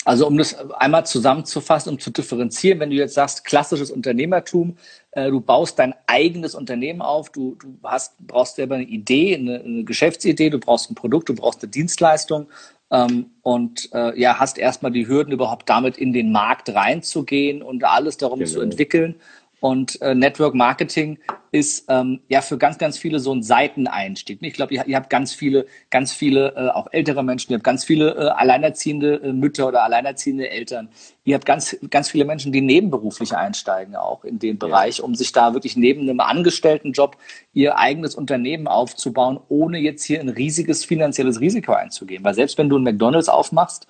Also 0.06 0.26
um 0.26 0.38
das 0.38 0.56
einmal 0.72 1.06
zusammenzufassen, 1.06 1.92
um 1.92 2.00
zu 2.00 2.10
differenzieren, 2.10 2.80
wenn 2.80 2.90
du 2.90 2.96
jetzt 2.96 3.16
sagst, 3.16 3.44
klassisches 3.44 3.92
Unternehmertum, 3.92 4.78
äh, 5.12 5.30
du 5.30 5.42
baust 5.42 5.78
dein 5.78 5.94
eigenes 6.08 6.56
Unternehmen 6.56 7.02
auf, 7.02 7.30
du, 7.30 7.56
du 7.56 7.78
hast, 7.84 8.16
brauchst 8.26 8.56
selber 8.56 8.76
eine 8.76 8.86
Idee, 8.86 9.36
eine, 9.36 9.62
eine 9.62 9.84
Geschäftsidee, 9.84 10.50
du 10.50 10.60
brauchst 10.60 10.90
ein 10.90 10.96
Produkt, 10.96 11.28
du 11.28 11.36
brauchst 11.36 11.62
eine 11.62 11.70
Dienstleistung 11.70 12.48
ähm, 12.92 13.32
und 13.42 13.90
äh, 13.94 14.20
ja, 14.20 14.40
hast 14.40 14.58
erstmal 14.58 14.92
die 14.92 15.08
Hürden, 15.08 15.34
überhaupt 15.34 15.70
damit 15.70 15.98
in 15.98 16.14
den 16.14 16.32
Markt 16.32 16.74
reinzugehen 16.74 17.62
und 17.62 17.84
alles 17.84 18.18
darum 18.18 18.40
genau. 18.40 18.52
zu 18.52 18.62
entwickeln. 18.62 19.16
Und 19.60 20.02
äh, 20.02 20.16
Network 20.16 20.56
Marketing 20.56 21.20
ist 21.52 21.86
ähm, 21.90 22.22
ja 22.30 22.42
für 22.42 22.58
ganz, 22.58 22.78
ganz 22.78 22.98
viele 22.98 23.20
so 23.20 23.34
ein 23.34 23.42
Seiteneinstieg. 23.42 24.40
Ich 24.42 24.54
glaube, 24.54 24.74
ihr, 24.74 24.86
ihr, 24.88 24.96
habt 24.96 25.10
ganz 25.10 25.34
viele, 25.34 25.66
ganz 25.90 26.14
viele, 26.14 26.54
äh, 26.56 26.70
auch 26.70 26.88
ältere 26.92 27.24
Menschen, 27.24 27.52
ihr 27.52 27.56
habt 27.58 27.64
ganz 27.64 27.84
viele 27.84 28.16
äh, 28.16 28.30
alleinerziehende 28.30 29.16
äh, 29.16 29.34
Mütter 29.34 29.68
oder 29.68 29.84
alleinerziehende 29.84 30.50
Eltern. 30.50 30.90
Ihr 31.24 31.36
habt 31.36 31.46
ganz, 31.46 31.76
ganz 31.90 32.10
viele 32.10 32.26
Menschen, 32.26 32.52
die 32.52 32.62
nebenberuflich 32.62 33.36
einsteigen 33.36 33.96
auch 33.96 34.24
in 34.24 34.40
den 34.40 34.60
Bereich, 34.60 35.02
um 35.02 35.16
sich 35.16 35.32
da 35.32 35.54
wirklich 35.54 35.76
neben 35.76 36.02
einem 36.02 36.20
Angestelltenjob 36.20 37.18
ihr 37.54 37.78
eigenes 37.78 38.16
Unternehmen 38.16 38.68
aufzubauen, 38.68 39.40
ohne 39.50 39.80
jetzt 39.80 40.04
hier 40.04 40.20
ein 40.20 40.30
riesiges 40.30 40.86
finanzielles 40.86 41.40
Risiko 41.40 41.74
einzugehen. 41.74 42.24
Weil 42.24 42.36
selbst 42.36 42.58
wenn 42.58 42.70
du 42.70 42.78
ein 42.78 42.84
McDonalds 42.84 43.30
aufmachst 43.30 43.88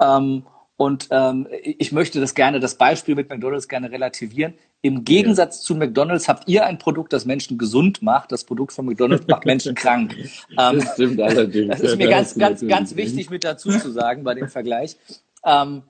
ähm, 0.00 0.44
und 0.76 1.08
ähm, 1.10 1.46
ich 1.62 1.92
möchte 1.92 2.20
das 2.20 2.34
gerne, 2.34 2.58
das 2.58 2.74
Beispiel 2.76 3.14
mit 3.14 3.28
McDonalds 3.28 3.68
gerne 3.68 3.92
relativieren. 3.92 4.54
Im 4.82 5.04
Gegensatz 5.04 5.58
ja. 5.58 5.66
zu 5.66 5.74
McDonalds 5.76 6.28
habt 6.28 6.48
ihr 6.48 6.66
ein 6.66 6.78
Produkt, 6.78 7.12
das 7.12 7.24
Menschen 7.24 7.58
gesund 7.58 8.02
macht. 8.02 8.32
Das 8.32 8.44
Produkt 8.44 8.72
von 8.72 8.84
McDonalds 8.84 9.26
macht 9.28 9.44
Menschen 9.46 9.74
krank. 9.74 10.14
Ähm, 10.56 10.78
das 10.78 10.92
stimmt 10.94 11.20
allerdings. 11.20 11.68
Das 11.68 11.80
ist 11.80 11.96
mir 11.96 12.08
ganz, 12.08 12.34
ganz, 12.36 12.66
ganz 12.66 12.94
wichtig 12.96 13.30
mit 13.30 13.44
dazu 13.44 13.70
zu 13.70 13.90
sagen 13.90 14.22
bei 14.22 14.34
dem 14.34 14.48
Vergleich, 14.48 14.96
ähm, 15.44 15.82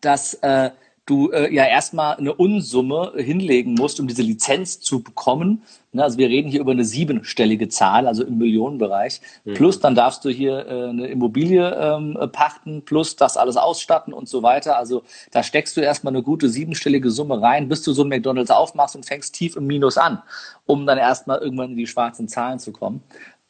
dass 0.00 0.34
äh, 0.34 0.70
du 1.06 1.30
äh, 1.30 1.52
ja 1.52 1.64
erstmal 1.64 2.16
eine 2.16 2.34
Unsumme 2.34 3.12
hinlegen 3.16 3.74
musst, 3.74 4.00
um 4.00 4.06
diese 4.06 4.22
Lizenz 4.22 4.80
zu 4.80 5.02
bekommen. 5.02 5.62
Ne, 5.92 6.04
also 6.04 6.18
wir 6.18 6.28
reden 6.28 6.50
hier 6.50 6.60
über 6.60 6.70
eine 6.70 6.84
siebenstellige 6.84 7.68
Zahl, 7.68 8.06
also 8.06 8.24
im 8.24 8.38
Millionenbereich. 8.38 9.20
Mhm. 9.44 9.54
Plus 9.54 9.80
dann 9.80 9.94
darfst 9.94 10.24
du 10.24 10.30
hier 10.30 10.66
äh, 10.66 10.88
eine 10.88 11.08
Immobilie 11.08 11.68
ähm, 11.74 12.16
pachten, 12.32 12.84
plus 12.84 13.16
das 13.16 13.36
alles 13.36 13.56
ausstatten 13.56 14.12
und 14.12 14.28
so 14.28 14.42
weiter. 14.42 14.76
Also 14.76 15.02
da 15.32 15.42
steckst 15.42 15.76
du 15.76 15.80
erstmal 15.80 16.12
eine 16.12 16.22
gute 16.22 16.48
siebenstellige 16.48 17.10
Summe 17.10 17.42
rein, 17.42 17.68
bis 17.68 17.82
du 17.82 17.92
so 17.92 18.02
ein 18.02 18.08
McDonalds 18.08 18.50
aufmachst 18.50 18.94
und 18.94 19.04
fängst 19.04 19.34
tief 19.34 19.56
im 19.56 19.66
Minus 19.66 19.98
an, 19.98 20.22
um 20.66 20.86
dann 20.86 20.98
erstmal 20.98 21.38
irgendwann 21.38 21.70
in 21.70 21.76
die 21.76 21.86
schwarzen 21.86 22.28
Zahlen 22.28 22.60
zu 22.60 22.72
kommen. 22.72 23.02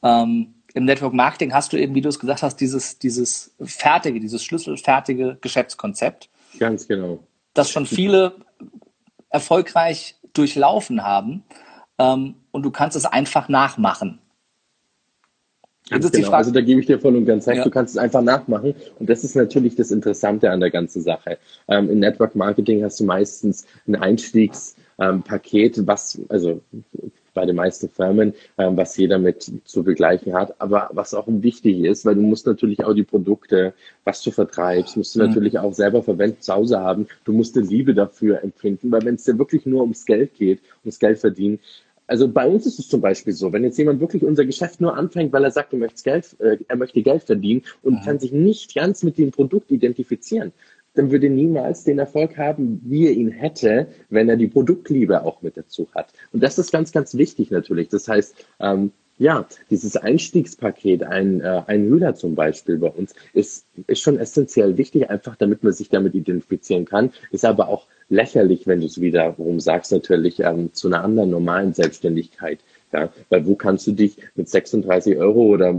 Ähm, 0.02 0.54
im 0.72 0.84
Network 0.84 1.12
Marketing 1.12 1.52
hast 1.52 1.72
du 1.72 1.76
eben, 1.76 1.94
wie 1.94 2.00
du 2.00 2.08
es 2.08 2.20
gesagt 2.20 2.42
hast, 2.42 2.56
dieses, 2.56 2.98
dieses 2.98 3.54
fertige, 3.60 4.20
dieses 4.20 4.42
schlüsselfertige 4.44 5.36
Geschäftskonzept. 5.40 6.30
Ganz 6.58 6.86
genau 6.86 7.18
das 7.54 7.70
schon 7.70 7.86
viele 7.86 8.34
erfolgreich 9.30 10.16
durchlaufen 10.32 11.02
haben 11.02 11.44
ähm, 11.98 12.36
und 12.50 12.62
du 12.62 12.70
kannst 12.70 12.96
es 12.96 13.04
einfach 13.04 13.48
nachmachen. 13.48 14.20
Ganz 15.90 16.10
genau. 16.12 16.30
Also 16.30 16.52
da 16.52 16.60
gebe 16.60 16.80
ich 16.80 16.86
dir 16.86 17.00
voll 17.00 17.16
und 17.16 17.26
ganz 17.26 17.48
recht. 17.48 17.58
Ja. 17.58 17.64
Du 17.64 17.70
kannst 17.70 17.94
es 17.94 17.98
einfach 17.98 18.22
nachmachen. 18.22 18.74
Und 18.98 19.10
das 19.10 19.24
ist 19.24 19.34
natürlich 19.34 19.74
das 19.74 19.90
Interessante 19.90 20.50
an 20.50 20.60
der 20.60 20.70
ganzen 20.70 21.02
Sache. 21.02 21.38
Ähm, 21.66 21.90
Im 21.90 21.98
Network 21.98 22.36
Marketing 22.36 22.84
hast 22.84 23.00
du 23.00 23.04
meistens 23.04 23.66
ein 23.88 23.96
Einstiegspaket, 23.96 25.78
ähm, 25.78 25.86
was, 25.86 26.20
also 26.28 26.60
bei 27.34 27.46
den 27.46 27.56
meisten 27.56 27.88
Firmen, 27.88 28.34
ähm, 28.58 28.76
was 28.76 28.96
jeder 28.96 29.18
mit 29.18 29.50
zu 29.64 29.82
begleichen 29.82 30.34
hat. 30.34 30.54
Aber 30.60 30.90
was 30.92 31.14
auch 31.14 31.26
wichtig 31.28 31.80
ist, 31.80 32.04
weil 32.04 32.14
du 32.14 32.22
musst 32.22 32.46
natürlich 32.46 32.84
auch 32.84 32.94
die 32.94 33.04
Produkte, 33.04 33.74
was 34.04 34.22
du 34.22 34.30
vertreibst, 34.30 34.96
musst 34.96 35.14
du 35.14 35.20
mhm. 35.20 35.26
natürlich 35.26 35.58
auch 35.58 35.72
selber 35.72 36.02
verwenden, 36.02 36.40
zu 36.40 36.54
Hause 36.54 36.80
haben. 36.80 37.06
Du 37.24 37.32
musst 37.32 37.56
die 37.56 37.60
Liebe 37.60 37.94
dafür 37.94 38.42
empfinden, 38.42 38.90
weil 38.90 39.04
wenn 39.04 39.14
es 39.14 39.24
dir 39.24 39.38
wirklich 39.38 39.66
nur 39.66 39.82
ums 39.82 40.04
Geld 40.04 40.34
geht, 40.34 40.60
ums 40.84 40.98
Geld 40.98 41.18
verdienen, 41.18 41.58
also 42.10 42.26
bei 42.26 42.44
uns 42.44 42.66
ist 42.66 42.80
es 42.80 42.88
zum 42.88 43.00
Beispiel 43.00 43.32
so, 43.32 43.52
wenn 43.52 43.62
jetzt 43.62 43.78
jemand 43.78 44.00
wirklich 44.00 44.24
unser 44.24 44.44
Geschäft 44.44 44.80
nur 44.80 44.96
anfängt, 44.96 45.32
weil 45.32 45.44
er 45.44 45.52
sagt, 45.52 45.72
er 45.72 45.78
möchte 45.78 46.02
Geld, 46.02 46.34
äh, 46.40 46.58
er 46.66 46.76
möchte 46.76 47.02
Geld 47.02 47.22
verdienen 47.22 47.62
und 47.84 48.00
mhm. 48.00 48.04
kann 48.04 48.18
sich 48.18 48.32
nicht 48.32 48.74
ganz 48.74 49.04
mit 49.04 49.16
dem 49.16 49.30
Produkt 49.30 49.70
identifizieren, 49.70 50.50
dann 50.94 51.10
würde 51.10 51.30
niemals 51.30 51.84
den 51.84 51.98
Erfolg 51.98 52.36
haben, 52.36 52.80
wie 52.84 53.06
er 53.06 53.12
ihn 53.12 53.30
hätte, 53.30 53.88
wenn 54.08 54.28
er 54.28 54.36
die 54.36 54.48
Produktliebe 54.48 55.22
auch 55.24 55.42
mit 55.42 55.56
dazu 55.56 55.88
hat. 55.94 56.12
Und 56.32 56.42
das 56.42 56.58
ist 56.58 56.72
ganz, 56.72 56.92
ganz 56.92 57.14
wichtig 57.14 57.50
natürlich. 57.50 57.88
Das 57.88 58.08
heißt, 58.08 58.34
ähm, 58.60 58.92
ja, 59.20 59.46
dieses 59.68 59.98
Einstiegspaket, 59.98 61.02
ein, 61.02 61.42
äh, 61.42 61.62
ein 61.66 61.84
Hühler 61.84 62.14
zum 62.14 62.34
Beispiel 62.34 62.78
bei 62.78 62.88
uns, 62.88 63.14
ist, 63.34 63.66
ist 63.86 64.00
schon 64.00 64.18
essentiell 64.18 64.78
wichtig, 64.78 65.10
einfach 65.10 65.36
damit 65.36 65.62
man 65.62 65.74
sich 65.74 65.90
damit 65.90 66.14
identifizieren 66.14 66.86
kann, 66.86 67.12
ist 67.30 67.44
aber 67.44 67.68
auch 67.68 67.86
lächerlich, 68.08 68.66
wenn 68.66 68.80
du 68.80 68.86
es 68.86 68.98
wiederum 68.98 69.60
sagst, 69.60 69.92
natürlich 69.92 70.40
ähm, 70.40 70.72
zu 70.72 70.88
einer 70.88 71.04
anderen 71.04 71.28
normalen 71.28 71.74
Selbstständigkeit. 71.74 72.60
Ja, 72.92 73.12
weil 73.28 73.46
wo 73.46 73.54
kannst 73.54 73.86
du 73.86 73.92
dich 73.92 74.16
mit 74.34 74.48
36 74.48 75.18
Euro 75.18 75.42
oder 75.42 75.78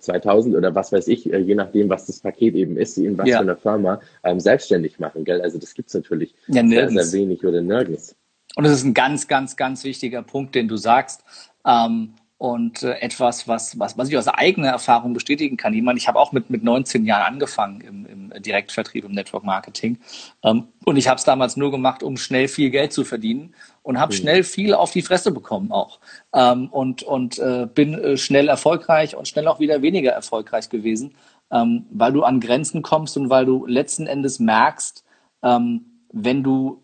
2000 0.00 0.54
oder 0.56 0.74
was 0.74 0.92
weiß 0.92 1.08
ich, 1.08 1.32
äh, 1.32 1.38
je 1.38 1.54
nachdem, 1.54 1.88
was 1.88 2.06
das 2.06 2.20
Paket 2.20 2.54
eben 2.54 2.76
ist, 2.76 2.96
in 2.98 3.18
was 3.18 3.28
ja. 3.28 3.38
für 3.38 3.42
einer 3.42 3.56
Firma, 3.56 4.00
ähm, 4.24 4.40
selbstständig 4.40 4.98
machen. 4.98 5.24
Gell? 5.24 5.40
Also 5.40 5.58
das 5.58 5.74
gibt's 5.74 5.94
natürlich 5.94 6.34
ja, 6.48 6.66
sehr, 6.66 6.90
sehr 6.90 7.12
wenig 7.12 7.44
oder 7.44 7.60
nirgends. 7.60 8.16
Und 8.56 8.64
das 8.64 8.72
ist 8.72 8.84
ein 8.84 8.94
ganz, 8.94 9.28
ganz, 9.28 9.56
ganz 9.56 9.84
wichtiger 9.84 10.22
Punkt, 10.22 10.54
den 10.54 10.68
du 10.68 10.76
sagst. 10.76 11.22
Ähm, 11.66 12.14
und 12.38 12.84
äh, 12.84 12.92
etwas, 13.00 13.48
was, 13.48 13.78
was, 13.80 13.98
was 13.98 14.08
ich 14.08 14.16
aus 14.16 14.28
eigener 14.28 14.68
Erfahrung 14.68 15.12
bestätigen 15.12 15.56
kann. 15.56 15.74
Ich 15.74 15.82
meine, 15.82 15.98
ich 15.98 16.06
habe 16.06 16.20
auch 16.20 16.30
mit, 16.30 16.50
mit 16.50 16.62
19 16.62 17.04
Jahren 17.04 17.34
angefangen 17.34 17.80
im, 17.80 18.06
im 18.06 18.42
Direktvertrieb, 18.42 19.04
im 19.04 19.12
Network 19.12 19.42
Marketing. 19.42 19.98
Ähm, 20.44 20.68
und 20.84 20.96
ich 20.96 21.08
habe 21.08 21.18
es 21.18 21.24
damals 21.24 21.56
nur 21.56 21.72
gemacht, 21.72 22.04
um 22.04 22.16
schnell 22.16 22.46
viel 22.46 22.70
Geld 22.70 22.92
zu 22.92 23.04
verdienen 23.04 23.54
und 23.88 23.98
habe 23.98 24.12
mhm. 24.12 24.18
schnell 24.18 24.44
viel 24.44 24.74
auf 24.74 24.90
die 24.90 25.00
Fresse 25.00 25.32
bekommen 25.32 25.72
auch. 25.72 25.98
Ähm, 26.34 26.68
und 26.68 27.02
und 27.02 27.38
äh, 27.38 27.66
bin 27.74 27.94
äh, 27.94 28.16
schnell 28.18 28.48
erfolgreich 28.48 29.16
und 29.16 29.26
schnell 29.26 29.48
auch 29.48 29.60
wieder 29.60 29.80
weniger 29.80 30.12
erfolgreich 30.12 30.68
gewesen, 30.68 31.14
ähm, 31.50 31.86
weil 31.90 32.12
du 32.12 32.22
an 32.22 32.38
Grenzen 32.38 32.82
kommst 32.82 33.16
und 33.16 33.30
weil 33.30 33.46
du 33.46 33.64
letzten 33.64 34.06
Endes 34.06 34.40
merkst, 34.40 35.04
ähm, 35.42 35.86
wenn 36.12 36.42
du 36.42 36.82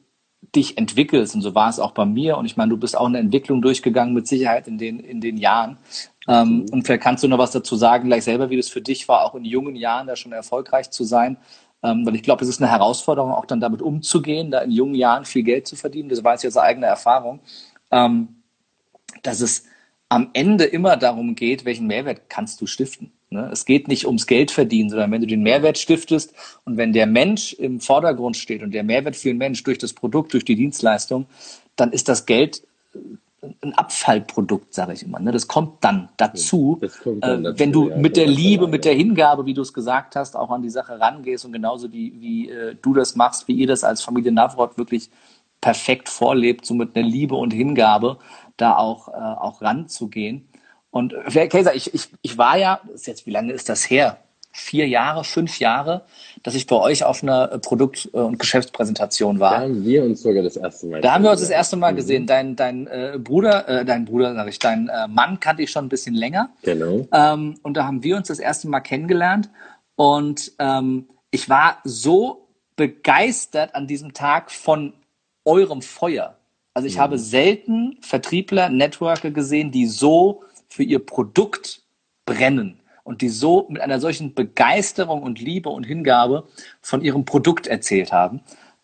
dich 0.54 0.78
entwickelst, 0.78 1.34
und 1.34 1.42
so 1.42 1.54
war 1.54 1.68
es 1.68 1.78
auch 1.78 1.90
bei 1.90 2.06
mir, 2.06 2.38
und 2.38 2.46
ich 2.46 2.56
meine, 2.56 2.70
du 2.70 2.78
bist 2.78 2.96
auch 2.96 3.06
eine 3.06 3.18
Entwicklung 3.18 3.60
durchgegangen 3.60 4.14
mit 4.14 4.26
Sicherheit 4.26 4.66
in 4.66 4.78
den, 4.78 4.98
in 4.98 5.20
den 5.20 5.36
Jahren. 5.36 5.76
Ähm, 6.26 6.48
mhm. 6.48 6.66
und 6.70 6.86
vielleicht 6.86 7.02
kannst 7.02 7.22
du 7.22 7.28
noch 7.28 7.36
was 7.36 7.50
dazu 7.50 7.76
sagen, 7.76 8.08
gleich 8.08 8.24
selber, 8.24 8.48
wie 8.48 8.56
das 8.56 8.70
für 8.70 8.80
dich 8.80 9.08
war, 9.08 9.24
auch 9.24 9.34
in 9.34 9.44
jungen 9.44 9.76
Jahren 9.76 10.06
da 10.06 10.16
schon 10.16 10.32
erfolgreich 10.32 10.90
zu 10.90 11.04
sein. 11.04 11.36
Ähm, 11.84 12.06
weil 12.06 12.16
ich 12.16 12.22
glaube, 12.22 12.42
es 12.42 12.48
ist 12.48 12.62
eine 12.62 12.70
Herausforderung, 12.70 13.30
auch 13.30 13.44
dann 13.44 13.60
damit 13.60 13.82
umzugehen, 13.82 14.50
da 14.50 14.60
in 14.60 14.70
jungen 14.70 14.94
Jahren 14.94 15.26
viel 15.26 15.42
Geld 15.42 15.66
zu 15.66 15.76
verdienen. 15.76 16.08
Das 16.08 16.24
weiß 16.24 16.42
ich 16.42 16.48
aus 16.48 16.56
eigener 16.56 16.86
Erfahrung. 16.86 17.40
Ähm, 17.90 18.28
dass 19.22 19.40
es 19.40 19.64
am 20.08 20.30
Ende 20.32 20.64
immer 20.64 20.96
darum 20.96 21.34
geht, 21.34 21.64
welchen 21.64 21.86
Mehrwert 21.86 22.30
kannst 22.30 22.60
du 22.60 22.66
stiften. 22.66 23.12
Ne? 23.30 23.50
Es 23.52 23.64
geht 23.66 23.88
nicht 23.88 24.06
ums 24.06 24.26
Geld 24.26 24.50
verdienen, 24.50 24.88
sondern 24.88 25.10
wenn 25.10 25.20
du 25.20 25.26
den 25.26 25.42
Mehrwert 25.42 25.76
stiftest 25.76 26.34
und 26.64 26.76
wenn 26.76 26.92
der 26.92 27.06
Mensch 27.06 27.52
im 27.52 27.80
Vordergrund 27.80 28.36
steht 28.36 28.62
und 28.62 28.72
der 28.72 28.84
Mehrwert 28.84 29.16
für 29.16 29.28
den 29.28 29.38
Mensch 29.38 29.62
durch 29.62 29.78
das 29.78 29.92
Produkt, 29.92 30.32
durch 30.32 30.44
die 30.44 30.56
Dienstleistung, 30.56 31.26
dann 31.76 31.92
ist 31.92 32.08
das 32.08 32.26
Geld 32.26 32.62
ein 33.62 33.74
Abfallprodukt, 33.74 34.74
sage 34.74 34.92
ich 34.92 35.02
immer. 35.02 35.20
Ne? 35.20 35.32
Das 35.32 35.48
kommt 35.48 35.84
dann 35.84 36.08
dazu, 36.16 36.80
kommt 37.02 37.24
dann 37.24 37.44
äh, 37.44 37.58
wenn 37.58 37.72
du 37.72 37.88
ja, 37.88 37.96
mit 37.96 38.16
der 38.16 38.26
Liebe, 38.26 38.66
mit 38.68 38.84
der 38.84 38.94
Hingabe, 38.94 39.46
wie 39.46 39.54
du 39.54 39.62
es 39.62 39.72
gesagt 39.72 40.16
hast, 40.16 40.36
auch 40.36 40.50
an 40.50 40.62
die 40.62 40.70
Sache 40.70 40.98
rangehst 40.98 41.44
und 41.44 41.52
genauso 41.52 41.92
wie, 41.92 42.14
wie 42.20 42.50
äh, 42.50 42.76
du 42.80 42.94
das 42.94 43.16
machst, 43.16 43.48
wie 43.48 43.54
ihr 43.54 43.66
das 43.66 43.84
als 43.84 44.02
Familie 44.02 44.32
Navrot 44.32 44.78
wirklich 44.78 45.10
perfekt 45.60 46.08
vorlebt, 46.08 46.66
so 46.66 46.74
mit 46.74 46.96
einer 46.96 47.06
Liebe 47.06 47.34
und 47.36 47.52
Hingabe 47.52 48.18
da 48.56 48.76
auch, 48.76 49.08
äh, 49.08 49.12
auch 49.12 49.62
ranzugehen. 49.62 50.48
Und 50.90 51.14
Herr 51.24 51.48
Käser, 51.48 51.74
ich, 51.74 51.92
ich, 51.92 52.08
ich 52.22 52.38
war 52.38 52.56
ja, 52.56 52.80
ist 52.92 53.06
jetzt, 53.06 53.26
wie 53.26 53.30
lange 53.30 53.52
ist 53.52 53.68
das 53.68 53.88
her? 53.90 54.18
Vier 54.56 54.86
Jahre, 54.86 55.24
fünf 55.24 55.58
Jahre, 55.58 56.02
dass 56.44 56.54
ich 56.54 56.68
bei 56.68 56.76
euch 56.76 57.02
auf 57.02 57.24
einer 57.24 57.58
Produkt- 57.58 58.06
und 58.06 58.38
Geschäftspräsentation 58.38 59.40
war. 59.40 59.50
Da 59.50 59.60
haben 59.62 59.84
wir 59.84 60.04
uns 60.04 60.22
sogar 60.22 60.44
das 60.44 60.56
erste 60.56 60.86
Mal 60.86 61.00
Da 61.00 61.12
haben 61.12 61.24
wir 61.24 61.32
uns 61.32 61.40
das 61.40 61.50
erste 61.50 61.76
Mal 61.76 61.90
mhm. 61.90 61.96
gesehen. 61.96 62.26
Dein, 62.28 62.54
dein 62.54 62.86
äh, 62.86 63.18
Bruder, 63.18 63.68
äh, 63.68 63.84
dein 63.84 64.04
Bruder, 64.04 64.32
sag 64.32 64.48
ich, 64.48 64.60
dein 64.60 64.88
äh, 64.88 65.08
Mann 65.08 65.40
kannte 65.40 65.64
ich 65.64 65.72
schon 65.72 65.86
ein 65.86 65.88
bisschen 65.88 66.14
länger. 66.14 66.50
Genau. 66.62 67.08
Ähm, 67.12 67.56
und 67.62 67.76
da 67.76 67.84
haben 67.84 68.04
wir 68.04 68.16
uns 68.16 68.28
das 68.28 68.38
erste 68.38 68.68
Mal 68.68 68.78
kennengelernt. 68.78 69.50
Und 69.96 70.52
ähm, 70.60 71.08
ich 71.32 71.48
war 71.48 71.78
so 71.82 72.46
begeistert 72.76 73.74
an 73.74 73.88
diesem 73.88 74.14
Tag 74.14 74.52
von 74.52 74.92
eurem 75.44 75.82
Feuer. 75.82 76.36
Also 76.74 76.86
ich 76.86 76.94
mhm. 76.94 77.00
habe 77.00 77.18
selten 77.18 77.98
Vertriebler, 78.02 78.68
Networker 78.68 79.32
gesehen, 79.32 79.72
die 79.72 79.86
so 79.86 80.44
für 80.68 80.84
ihr 80.84 81.04
Produkt 81.04 81.82
brennen 82.24 82.80
und 83.04 83.20
die 83.20 83.28
so 83.28 83.66
mit 83.68 83.80
einer 83.80 84.00
solchen 84.00 84.34
Begeisterung 84.34 85.22
und 85.22 85.40
Liebe 85.40 85.68
und 85.68 85.84
Hingabe 85.84 86.48
von 86.80 87.02
ihrem 87.02 87.24
Produkt 87.24 87.66
erzählt 87.66 88.12
haben. 88.12 88.40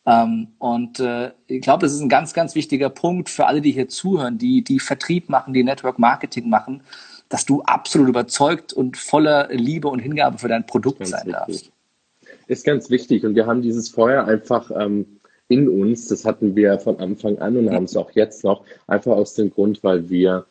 Ähm, 0.06 0.48
und 0.58 1.00
äh, 1.00 1.32
ich 1.46 1.62
glaube, 1.62 1.82
das 1.82 1.92
ist 1.92 2.00
ein 2.00 2.08
ganz, 2.08 2.32
ganz 2.32 2.54
wichtiger 2.54 2.90
Punkt 2.90 3.28
für 3.28 3.46
alle, 3.46 3.60
die 3.60 3.72
hier 3.72 3.88
zuhören, 3.88 4.38
die, 4.38 4.62
die 4.62 4.78
Vertrieb 4.78 5.28
machen, 5.28 5.52
die 5.52 5.64
Network 5.64 5.98
Marketing 5.98 6.48
machen, 6.48 6.82
dass 7.28 7.44
du 7.44 7.62
absolut 7.62 8.08
überzeugt 8.08 8.72
und 8.72 8.96
voller 8.96 9.48
Liebe 9.50 9.88
und 9.88 9.98
Hingabe 9.98 10.38
für 10.38 10.48
dein 10.48 10.66
Produkt 10.66 11.06
sein 11.06 11.26
wichtig. 11.26 11.32
darfst. 11.32 11.72
Ist 12.46 12.64
ganz 12.64 12.90
wichtig 12.90 13.24
und 13.24 13.34
wir 13.34 13.46
haben 13.46 13.62
dieses 13.62 13.88
Feuer 13.88 14.24
einfach 14.24 14.70
ähm, 14.74 15.20
in 15.48 15.68
uns. 15.68 16.08
Das 16.08 16.24
hatten 16.24 16.56
wir 16.56 16.78
von 16.78 16.98
Anfang 16.98 17.38
an 17.38 17.56
und 17.56 17.70
haben 17.70 17.84
es 17.84 17.96
auch 17.96 18.10
jetzt 18.12 18.44
noch, 18.44 18.64
einfach 18.86 19.12
aus 19.12 19.34
dem 19.34 19.50
Grund, 19.50 19.82
weil 19.84 20.08
wir 20.08 20.46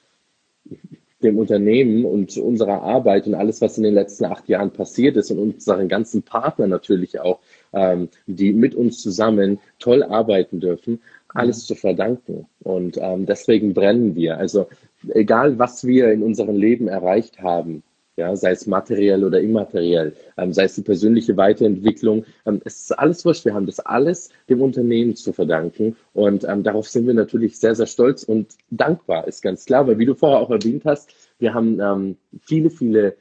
dem 1.23 1.37
Unternehmen 1.37 2.05
und 2.05 2.37
unserer 2.37 2.81
Arbeit 2.81 3.27
und 3.27 3.35
alles, 3.35 3.61
was 3.61 3.77
in 3.77 3.83
den 3.83 3.93
letzten 3.93 4.25
acht 4.25 4.47
Jahren 4.47 4.71
passiert 4.71 5.17
ist 5.17 5.31
und 5.31 5.39
unseren 5.39 5.87
ganzen 5.87 6.23
Partnern 6.23 6.69
natürlich 6.69 7.19
auch, 7.19 7.39
ähm, 7.73 8.09
die 8.25 8.53
mit 8.53 8.73
uns 8.73 9.01
zusammen 9.01 9.59
toll 9.79 10.03
arbeiten 10.03 10.59
dürfen, 10.59 11.01
alles 11.33 11.65
zu 11.65 11.75
verdanken. 11.75 12.45
Und 12.61 12.97
ähm, 13.01 13.25
deswegen 13.25 13.73
brennen 13.73 14.15
wir. 14.15 14.37
Also 14.37 14.67
egal, 15.09 15.59
was 15.59 15.85
wir 15.85 16.11
in 16.11 16.23
unserem 16.23 16.55
Leben 16.55 16.87
erreicht 16.87 17.41
haben, 17.41 17.83
ja, 18.19 18.35
sei 18.35 18.51
es 18.51 18.67
materiell 18.67 19.23
oder 19.23 19.39
immateriell, 19.39 20.13
ähm, 20.37 20.53
sei 20.53 20.65
es 20.65 20.75
die 20.75 20.81
persönliche 20.81 21.37
Weiterentwicklung. 21.37 22.25
Ähm, 22.45 22.61
es 22.65 22.81
ist 22.81 22.99
alles 22.99 23.25
wurscht. 23.25 23.45
Wir 23.45 23.53
haben 23.53 23.65
das 23.65 23.79
alles 23.79 24.29
dem 24.49 24.61
Unternehmen 24.61 25.15
zu 25.15 25.31
verdanken 25.33 25.95
und 26.13 26.43
ähm, 26.43 26.63
darauf 26.63 26.87
sind 26.89 27.07
wir 27.07 27.13
natürlich 27.13 27.57
sehr, 27.59 27.75
sehr 27.75 27.87
stolz 27.87 28.23
und 28.23 28.55
dankbar, 28.69 29.27
ist 29.27 29.41
ganz 29.41 29.65
klar, 29.65 29.87
weil 29.87 29.97
wie 29.99 30.05
du 30.05 30.15
vorher 30.15 30.39
auch 30.39 30.51
erwähnt 30.51 30.83
hast, 30.85 31.13
wir 31.39 31.53
haben 31.53 31.79
ähm, 31.79 32.17
viele, 32.41 32.69
viele 32.69 33.15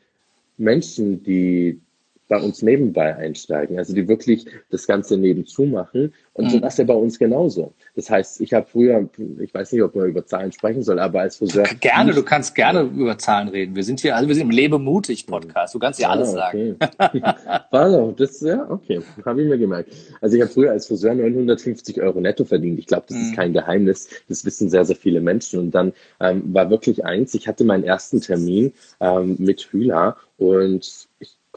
Menschen, 0.57 1.23
die 1.23 1.81
bei 2.29 2.41
uns 2.41 2.63
nebenbei 2.63 3.17
einsteigen, 3.17 3.79
also 3.79 3.95
die 3.95 4.07
wirklich 4.07 4.47
das 4.71 4.87
Ganze 4.87 5.17
nebenzu 5.17 5.65
machen. 5.65 6.13
Und 6.35 6.53
mhm. 6.53 6.61
das 6.61 6.75
ist 6.75 6.79
ja 6.79 6.85
bei 6.85 6.95
uns 6.95 7.19
genauso. 7.19 7.73
Das 7.97 8.11
heißt, 8.11 8.41
ich 8.41 8.53
habe 8.53 8.67
früher, 8.71 9.09
ich 9.41 9.53
weiß 9.53 9.73
nicht, 9.73 9.83
ob 9.83 9.97
man 9.97 10.09
über 10.09 10.25
Zahlen 10.25 10.53
sprechen 10.53 10.83
soll, 10.83 11.01
aber 11.01 11.23
als 11.23 11.37
Friseur. 11.37 11.65
Gerne, 11.81 12.13
du 12.13 12.23
kannst 12.23 12.55
gerne 12.55 12.83
über 12.83 13.19
Zahlen 13.19 13.49
reden. 13.49 13.75
Wir 13.75 13.83
sind 13.83 14.01
hier, 14.01 14.15
also 14.15 14.29
wir 14.29 14.35
sind 14.35 14.45
im 14.45 14.51
Lebemutig-Podcast. 14.51 15.75
Du 15.75 15.79
kannst 15.79 15.99
ja 15.99 16.11
alles 16.11 16.35
okay. 16.35 16.77
sagen. 16.79 17.23
Warte, 17.71 18.15
das, 18.17 18.41
ja, 18.41 18.71
okay, 18.71 19.01
habe 19.25 19.43
ich 19.43 19.49
mir 19.49 19.59
gemerkt. 19.59 19.93
Also 20.21 20.37
ich 20.37 20.43
habe 20.43 20.53
früher 20.53 20.71
als 20.71 20.87
Friseur 20.87 21.15
950 21.15 22.01
Euro 22.03 22.21
netto 22.21 22.45
verdient. 22.45 22.79
Ich 22.79 22.87
glaube, 22.87 23.07
das 23.09 23.17
mhm. 23.17 23.23
ist 23.25 23.35
kein 23.35 23.53
Geheimnis. 23.53 24.09
Das 24.29 24.45
wissen 24.45 24.69
sehr, 24.69 24.85
sehr 24.85 24.97
viele 24.97 25.21
Menschen. 25.21 25.59
Und 25.61 25.71
dann 25.73 25.93
ähm, 26.21 26.43
war 26.53 26.71
wirklich 26.71 27.05
eins, 27.05 27.35
ich 27.35 27.49
hatte 27.49 27.65
meinen 27.65 27.85
ersten 27.85 28.21
Termin 28.21 28.73
ähm, 29.01 29.37
mit 29.39 29.73
Hüla 29.73 30.17
und 30.37 31.08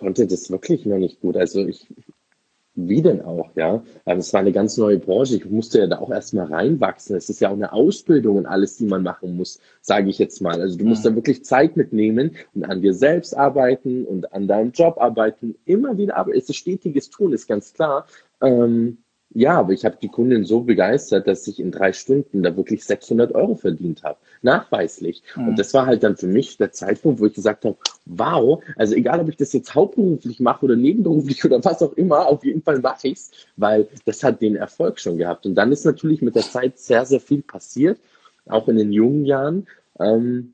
konnte 0.01 0.27
das 0.27 0.49
wirklich 0.49 0.85
noch 0.85 0.97
nicht 0.97 1.21
gut. 1.21 1.37
Also 1.37 1.65
ich, 1.65 1.87
wie 2.73 3.01
denn 3.03 3.21
auch, 3.21 3.51
ja? 3.55 3.83
Es 4.05 4.33
war 4.33 4.41
eine 4.41 4.51
ganz 4.51 4.75
neue 4.77 4.97
Branche. 4.97 5.35
Ich 5.35 5.45
musste 5.45 5.79
ja 5.79 5.87
da 5.87 5.99
auch 5.99 6.09
erstmal 6.09 6.47
reinwachsen. 6.47 7.15
Es 7.15 7.29
ist 7.29 7.39
ja 7.39 7.49
auch 7.49 7.53
eine 7.53 7.71
Ausbildung 7.71 8.37
und 8.37 8.45
alles, 8.47 8.77
die 8.77 8.87
man 8.87 9.03
machen 9.03 9.37
muss, 9.37 9.59
sage 9.81 10.09
ich 10.09 10.17
jetzt 10.17 10.41
mal. 10.41 10.59
Also 10.59 10.77
du 10.77 10.85
musst 10.85 11.05
ja. 11.05 11.11
da 11.11 11.15
wirklich 11.15 11.45
Zeit 11.45 11.77
mitnehmen 11.77 12.31
und 12.55 12.65
an 12.65 12.81
dir 12.81 12.95
selbst 12.95 13.37
arbeiten 13.37 14.05
und 14.05 14.33
an 14.33 14.47
deinem 14.47 14.71
Job 14.71 14.97
arbeiten. 14.99 15.55
Immer 15.65 15.97
wieder, 15.97 16.17
aber 16.17 16.35
es 16.35 16.49
ist 16.49 16.55
stetiges 16.55 17.11
Tun, 17.11 17.31
ist 17.31 17.47
ganz 17.47 17.73
klar. 17.73 18.07
Ähm, 18.41 18.97
ja, 19.33 19.57
aber 19.57 19.71
ich 19.71 19.85
habe 19.85 19.97
die 20.01 20.09
Kundin 20.09 20.43
so 20.43 20.61
begeistert, 20.61 21.27
dass 21.27 21.47
ich 21.47 21.59
in 21.59 21.71
drei 21.71 21.93
Stunden 21.93 22.43
da 22.43 22.55
wirklich 22.57 22.83
600 22.83 23.33
Euro 23.33 23.55
verdient 23.55 24.03
habe. 24.03 24.17
Nachweislich. 24.41 25.23
Mhm. 25.35 25.49
Und 25.49 25.59
das 25.59 25.73
war 25.73 25.85
halt 25.85 26.03
dann 26.03 26.17
für 26.17 26.27
mich 26.27 26.57
der 26.57 26.71
Zeitpunkt, 26.71 27.21
wo 27.21 27.25
ich 27.25 27.33
gesagt 27.33 27.63
habe, 27.63 27.77
wow, 28.05 28.61
also 28.75 28.93
egal, 28.95 29.21
ob 29.21 29.29
ich 29.29 29.37
das 29.37 29.53
jetzt 29.53 29.73
hauptberuflich 29.73 30.41
mache 30.41 30.65
oder 30.65 30.75
nebenberuflich 30.75 31.45
oder 31.45 31.63
was 31.63 31.81
auch 31.81 31.93
immer, 31.93 32.27
auf 32.27 32.43
jeden 32.43 32.61
Fall 32.61 32.79
mache 32.79 33.07
ich's, 33.07 33.31
weil 33.55 33.87
das 34.05 34.23
hat 34.23 34.41
den 34.41 34.57
Erfolg 34.57 34.99
schon 34.99 35.17
gehabt. 35.17 35.45
Und 35.45 35.55
dann 35.55 35.71
ist 35.71 35.85
natürlich 35.85 36.21
mit 36.21 36.35
der 36.35 36.43
Zeit 36.43 36.77
sehr, 36.77 37.05
sehr 37.05 37.21
viel 37.21 37.41
passiert, 37.41 37.99
auch 38.47 38.67
in 38.67 38.77
den 38.77 38.91
jungen 38.91 39.25
Jahren. 39.25 39.67
Ähm, 39.99 40.53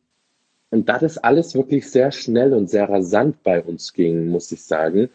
und 0.69 0.87
da 0.89 0.99
das 0.99 1.17
alles 1.17 1.55
wirklich 1.55 1.89
sehr 1.89 2.11
schnell 2.11 2.53
und 2.53 2.69
sehr 2.69 2.89
rasant 2.89 3.41
bei 3.41 3.63
uns 3.63 3.93
ging, 3.93 4.27
muss 4.27 4.51
ich 4.51 4.61
sagen, 4.61 5.09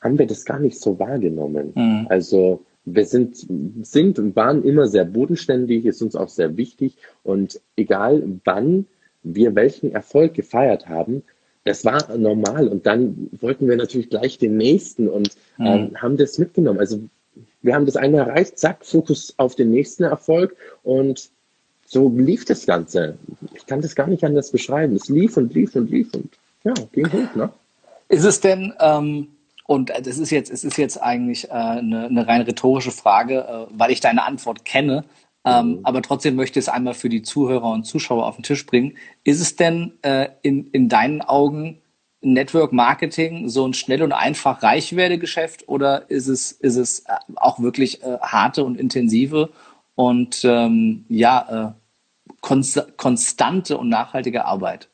haben 0.00 0.18
wir 0.18 0.26
das 0.26 0.44
gar 0.44 0.58
nicht 0.58 0.80
so 0.80 0.98
wahrgenommen. 0.98 1.72
Mhm. 1.74 2.06
Also 2.08 2.64
wir 2.84 3.04
sind, 3.06 3.46
sind 3.82 4.18
und 4.18 4.36
waren 4.36 4.64
immer 4.64 4.86
sehr 4.86 5.04
bodenständig, 5.04 5.84
ist 5.84 6.02
uns 6.02 6.16
auch 6.16 6.28
sehr 6.28 6.56
wichtig. 6.56 6.96
Und 7.22 7.60
egal 7.76 8.22
wann 8.44 8.86
wir 9.22 9.54
welchen 9.54 9.92
Erfolg 9.92 10.34
gefeiert 10.34 10.88
haben, 10.88 11.22
das 11.64 11.84
war 11.84 12.16
normal. 12.16 12.68
Und 12.68 12.86
dann 12.86 13.28
wollten 13.40 13.68
wir 13.68 13.76
natürlich 13.76 14.08
gleich 14.08 14.38
den 14.38 14.56
nächsten 14.56 15.08
und 15.08 15.36
mhm. 15.58 15.66
ähm, 15.66 15.90
haben 16.00 16.16
das 16.16 16.38
mitgenommen. 16.38 16.80
Also 16.80 17.00
wir 17.60 17.74
haben 17.74 17.86
das 17.86 17.96
eine 17.96 18.18
erreicht, 18.18 18.58
zack, 18.58 18.84
Fokus 18.84 19.34
auf 19.36 19.54
den 19.54 19.70
nächsten 19.70 20.04
Erfolg 20.04 20.56
und 20.82 21.30
so 21.84 22.08
lief 22.14 22.44
das 22.44 22.66
Ganze. 22.66 23.16
Ich 23.54 23.66
kann 23.66 23.80
das 23.80 23.94
gar 23.94 24.06
nicht 24.06 24.24
anders 24.24 24.50
beschreiben. 24.50 24.94
Es 24.94 25.08
lief 25.08 25.36
und 25.36 25.54
lief 25.54 25.74
und 25.74 25.90
lief 25.90 26.12
und 26.14 26.38
ja, 26.64 26.74
ging 26.92 27.10
hoch, 27.10 27.34
ne? 27.34 27.50
Ist 28.08 28.24
es 28.24 28.40
denn, 28.40 28.72
ähm, 28.80 29.28
und 29.68 29.90
das 29.90 30.16
ist 30.16 30.30
jetzt, 30.30 30.50
es 30.50 30.64
ist 30.64 30.78
jetzt 30.78 30.96
eigentlich 30.96 31.50
äh, 31.50 31.52
eine, 31.52 32.06
eine 32.06 32.26
rein 32.26 32.40
rhetorische 32.40 32.90
Frage, 32.90 33.40
äh, 33.46 33.66
weil 33.70 33.90
ich 33.90 34.00
deine 34.00 34.24
Antwort 34.24 34.64
kenne. 34.64 35.04
Ähm, 35.44 35.68
mhm. 35.68 35.80
Aber 35.82 36.00
trotzdem 36.00 36.36
möchte 36.36 36.58
ich 36.58 36.64
es 36.64 36.68
einmal 36.70 36.94
für 36.94 37.10
die 37.10 37.20
Zuhörer 37.20 37.70
und 37.72 37.84
Zuschauer 37.84 38.26
auf 38.26 38.36
den 38.36 38.44
Tisch 38.44 38.64
bringen. 38.64 38.96
Ist 39.24 39.42
es 39.42 39.56
denn 39.56 39.92
äh, 40.00 40.30
in, 40.40 40.68
in 40.68 40.88
deinen 40.88 41.20
Augen 41.20 41.82
Network 42.22 42.72
Marketing 42.72 43.50
so 43.50 43.68
ein 43.68 43.74
schnell 43.74 44.02
und 44.02 44.12
einfach 44.12 44.62
Reichwerdegeschäft 44.62 45.68
oder 45.68 46.10
ist 46.10 46.28
es, 46.28 46.50
ist 46.50 46.76
es 46.76 47.00
äh, 47.00 47.16
auch 47.36 47.60
wirklich 47.60 48.02
äh, 48.02 48.16
harte 48.22 48.64
und 48.64 48.80
intensive 48.80 49.50
und 49.96 50.46
ähm, 50.46 51.04
ja, 51.10 51.74
äh, 51.76 52.74
konstante 52.96 53.76
und 53.76 53.90
nachhaltige 53.90 54.46
Arbeit? 54.46 54.87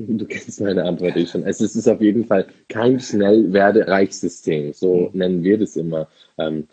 Du 0.08 0.24
kennst 0.24 0.60
meine 0.60 0.84
Antwort 0.84 1.16
eh 1.16 1.26
schon. 1.26 1.44
Also 1.44 1.64
es 1.64 1.76
ist 1.76 1.88
auf 1.88 2.00
jeden 2.00 2.24
Fall 2.24 2.46
kein 2.68 2.98
Schnellwerde-Reichsystem, 2.98 4.72
so 4.72 5.10
mhm. 5.12 5.18
nennen 5.18 5.42
wir 5.42 5.58
das 5.58 5.76
immer, 5.76 6.08
ähm, 6.38 6.66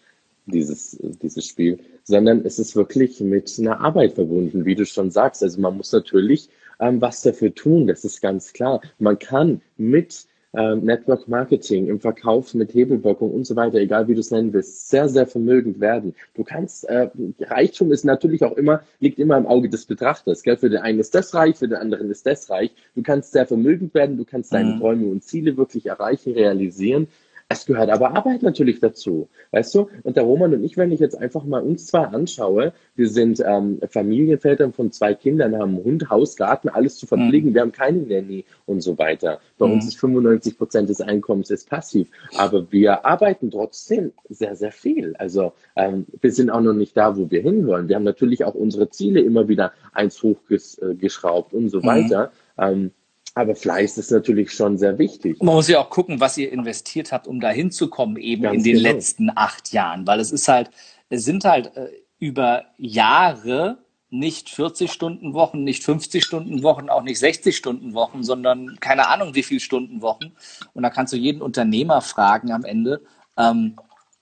dieses, 0.46 0.98
dieses 1.22 1.46
Spiel, 1.46 1.80
sondern 2.04 2.46
es 2.46 2.58
ist 2.58 2.76
wirklich 2.78 3.20
mit 3.20 3.54
einer 3.60 3.82
Arbeit 3.82 4.13
verbunden, 4.13 4.63
wie 4.63 4.76
du 4.76 4.86
schon 4.86 5.12
sagst. 5.12 5.44
Also 5.44 5.60
man 5.60 5.76
muss 5.76 5.92
natürlich 5.92 6.50
ähm, 6.80 7.02
was 7.02 7.22
dafür 7.22 7.54
tun, 7.54 7.88
das 7.88 8.06
ist 8.06 8.22
ganz 8.22 8.54
klar. 8.54 8.82
Man 9.00 9.20
kann 9.20 9.62
mit 9.78 10.26
ähm, 10.58 10.84
Network 10.84 11.28
Marketing, 11.28 11.88
im 11.88 12.00
Verkauf 12.00 12.54
mit 12.56 12.74
Hebelwirkung 12.74 13.32
und 13.32 13.46
so 13.46 13.56
weiter, 13.56 13.78
egal 13.78 14.08
wie 14.08 14.15
du 14.15 14.22
es 14.22 14.32
nennen 14.32 14.52
willst, 14.54 14.89
sehr, 14.89 15.08
sehr 15.08 15.28
vermögend 15.28 15.80
werden. 15.80 16.15
Du 16.36 16.43
kannst, 16.43 16.86
äh, 16.86 17.10
Reichtum 17.41 17.91
ist 17.91 18.04
natürlich 18.04 18.43
auch 18.43 18.58
immer, 18.58 18.82
liegt 19.00 19.20
immer 19.20 19.38
im 19.38 19.46
Auge 19.46 19.70
des 19.70 19.86
Betrachters. 19.86 20.41
Gell? 20.41 20.58
Für 20.58 20.70
den 20.70 20.80
einen 20.80 21.00
ist 21.00 21.13
das 21.13 21.34
reich, 21.36 21.58
für 21.58 21.67
den 21.67 21.78
anderen 21.78 22.10
ist 22.10 22.26
das 22.26 22.50
reich. 22.50 22.72
Du 22.96 23.04
kannst 23.04 23.34
sehr 23.34 23.46
vermögend 23.46 23.93
werden, 23.93 24.17
du 24.17 24.26
kannst 24.26 24.52
deine 24.52 24.74
mhm. 24.74 24.80
Träume 24.80 25.08
und 25.08 25.24
Ziele 25.24 25.58
wirklich 25.58 25.86
erreichen, 25.86 26.34
realisieren. 26.34 27.08
Es 27.49 27.65
gehört 27.65 27.89
aber 27.89 28.13
Arbeit 28.13 28.43
natürlich 28.43 28.81
dazu, 28.81 29.29
weißt 29.51 29.73
du? 29.75 29.88
Und 30.03 30.17
der 30.17 30.23
Roman 30.23 30.53
und 30.53 30.65
ich, 30.65 30.75
wenn 30.75 30.91
ich 30.91 30.99
jetzt 30.99 31.17
einfach 31.17 31.45
mal 31.45 31.62
uns 31.62 31.86
zwei 31.86 32.03
anschaue, 32.03 32.73
wir 32.95 33.07
sind 33.07 33.41
ähm, 33.45 33.79
Familienväter 33.89 34.69
von 34.73 34.91
zwei 34.91 35.13
Kindern, 35.13 35.57
haben 35.57 35.77
Hund, 35.77 36.10
Haus, 36.10 36.36
Garten, 36.36 36.67
alles 36.67 36.97
zu 36.97 37.07
verpflegen, 37.07 37.51
mhm. 37.51 37.53
wir 37.53 37.62
haben 37.62 37.71
keine 37.71 37.99
Nanny 37.99 38.43
und 38.65 38.81
so 38.81 38.97
weiter. 38.97 39.39
Bei 39.57 39.65
mhm. 39.65 39.73
uns 39.73 39.88
ist 39.88 39.97
95 39.97 40.57
Prozent 40.57 40.89
des 40.89 40.99
Einkommens 40.99 41.49
ist 41.49 41.69
passiv, 41.69 42.10
aber 42.36 42.69
wir 42.69 43.05
arbeiten 43.05 43.49
trotzdem 43.49 44.12
sehr, 44.27 44.57
sehr 44.57 44.73
viel. 44.73 45.15
Also 45.15 45.53
ähm, 45.77 46.05
wir 46.19 46.33
sind 46.33 46.49
auch 46.49 46.62
noch 46.62 46.73
nicht 46.73 46.97
da, 46.97 47.15
wo 47.15 47.31
wir 47.31 47.41
hinwollen. 47.41 47.88
Wir 47.88 47.95
haben 47.95 48.03
natürlich 48.03 48.43
auch 48.43 48.55
unsere 48.55 48.89
Ziele 48.89 49.21
immer 49.21 49.47
wieder 49.47 49.71
eins 49.93 50.21
hochgeschraubt 50.21 51.53
und 51.53 51.69
so 51.69 51.79
mhm. 51.79 51.86
weiter. 51.86 52.31
Ähm, 52.57 52.91
aber 53.38 53.56
Fleiß 53.56 53.97
ist 53.97 54.12
natürlich 54.12 54.52
schon 54.52 54.78
sehr 54.78 54.97
wichtig. 54.97 55.41
Man 55.41 55.56
muss 55.56 55.67
ja 55.67 55.80
auch 55.80 55.89
gucken, 55.89 56.19
was 56.19 56.38
ihr 56.38 56.52
investiert 56.52 57.12
habt, 57.12 57.28
um 57.28 57.39
da 57.39 57.50
hinzukommen, 57.50 58.17
eben 58.17 58.43
Ganz 58.43 58.58
in 58.58 58.63
den 58.63 58.78
genau. 58.78 58.89
letzten 58.89 59.32
acht 59.36 59.71
Jahren. 59.71 60.06
Weil 60.08 60.19
es 60.19 60.32
ist 60.32 60.47
halt, 60.47 60.71
es 61.10 61.23
sind 61.23 61.45
halt, 61.45 61.76
äh, 61.76 61.89
über 62.19 62.65
Jahre 62.78 63.78
nicht 64.10 64.50
40 64.50 64.91
Stunden 64.91 65.34
Wochen, 65.34 65.63
nicht 65.63 65.84
50 65.84 66.23
Stunden 66.23 66.63
Wochen, 66.63 66.89
auch 66.89 67.04
nicht 67.04 67.19
60 67.19 67.56
Stunden 67.56 67.93
Wochen, 67.93 68.23
sondern 68.23 68.80
keine 68.80 69.08
Ahnung 69.10 69.36
wie 69.36 69.43
viel 69.43 69.60
Stunden 69.60 70.02
Wochen. 70.02 70.32
Und 70.73 70.84
da 70.84 70.89
kannst 70.89 71.13
du 71.13 71.17
jeden 71.17 71.41
Unternehmer 71.41 72.02
fragen 72.02 72.52
am 72.52 72.63
Ende, 72.63 73.02
ähm, 73.38 73.76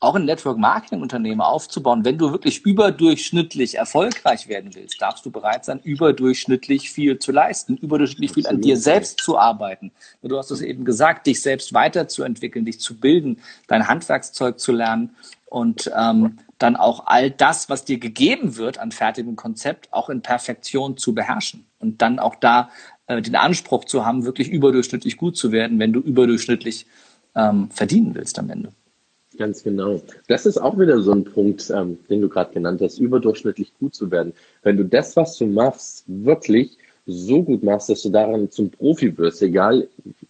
auch 0.05 0.15
ein 0.15 0.25
Network 0.25 0.57
Marketing 0.57 1.01
Unternehmen 1.01 1.41
aufzubauen, 1.41 2.05
wenn 2.05 2.17
du 2.17 2.31
wirklich 2.31 2.65
überdurchschnittlich 2.65 3.75
erfolgreich 3.75 4.47
werden 4.47 4.73
willst, 4.73 5.01
darfst 5.01 5.25
du 5.25 5.31
bereit 5.31 5.65
sein, 5.65 5.79
überdurchschnittlich 5.83 6.91
viel 6.91 7.19
zu 7.19 7.31
leisten, 7.31 7.77
überdurchschnittlich 7.77 8.33
viel 8.33 8.47
an 8.47 8.61
dir 8.61 8.77
selbst 8.77 9.19
zu 9.19 9.37
arbeiten. 9.37 9.91
Du 10.21 10.37
hast 10.37 10.51
es 10.51 10.61
eben 10.61 10.85
gesagt, 10.85 11.27
dich 11.27 11.41
selbst 11.41 11.73
weiterzuentwickeln, 11.73 12.65
dich 12.65 12.79
zu 12.79 12.99
bilden, 12.99 13.39
dein 13.67 13.87
Handwerkszeug 13.87 14.59
zu 14.59 14.71
lernen 14.71 15.15
und 15.45 15.91
ähm, 15.97 16.37
dann 16.57 16.75
auch 16.75 17.07
all 17.07 17.31
das, 17.31 17.69
was 17.69 17.85
dir 17.85 17.99
gegeben 17.99 18.55
wird 18.55 18.77
an 18.77 18.91
fertigem 18.91 19.35
Konzept, 19.35 19.91
auch 19.91 20.09
in 20.09 20.21
Perfektion 20.21 20.97
zu 20.97 21.13
beherrschen 21.13 21.65
und 21.79 22.01
dann 22.01 22.19
auch 22.19 22.35
da 22.35 22.69
äh, 23.07 23.21
den 23.21 23.35
Anspruch 23.35 23.85
zu 23.85 24.05
haben, 24.05 24.25
wirklich 24.25 24.49
überdurchschnittlich 24.49 25.17
gut 25.17 25.37
zu 25.37 25.51
werden, 25.51 25.79
wenn 25.79 25.93
du 25.93 25.99
überdurchschnittlich 25.99 26.85
ähm, 27.35 27.69
verdienen 27.71 28.15
willst 28.15 28.39
am 28.39 28.49
Ende. 28.49 28.71
Ganz 29.37 29.63
genau. 29.63 30.01
Das 30.27 30.45
ist 30.45 30.57
auch 30.57 30.79
wieder 30.79 31.01
so 31.01 31.11
ein 31.11 31.23
Punkt, 31.23 31.69
ähm, 31.69 31.97
den 32.09 32.21
du 32.21 32.29
gerade 32.29 32.53
genannt 32.53 32.81
hast, 32.81 32.99
überdurchschnittlich 32.99 33.73
gut 33.79 33.95
zu 33.95 34.09
werden. 34.11 34.33
Wenn 34.63 34.77
du 34.77 34.85
das, 34.85 35.15
was 35.15 35.37
du 35.37 35.45
machst, 35.45 36.05
wirklich 36.07 36.77
so 37.05 37.43
gut 37.43 37.63
machst, 37.63 37.89
dass 37.89 38.01
du 38.01 38.09
daran 38.09 38.49
zum 38.49 38.69
Profi 38.69 39.15
wirst, 39.17 39.41
egal 39.41 39.87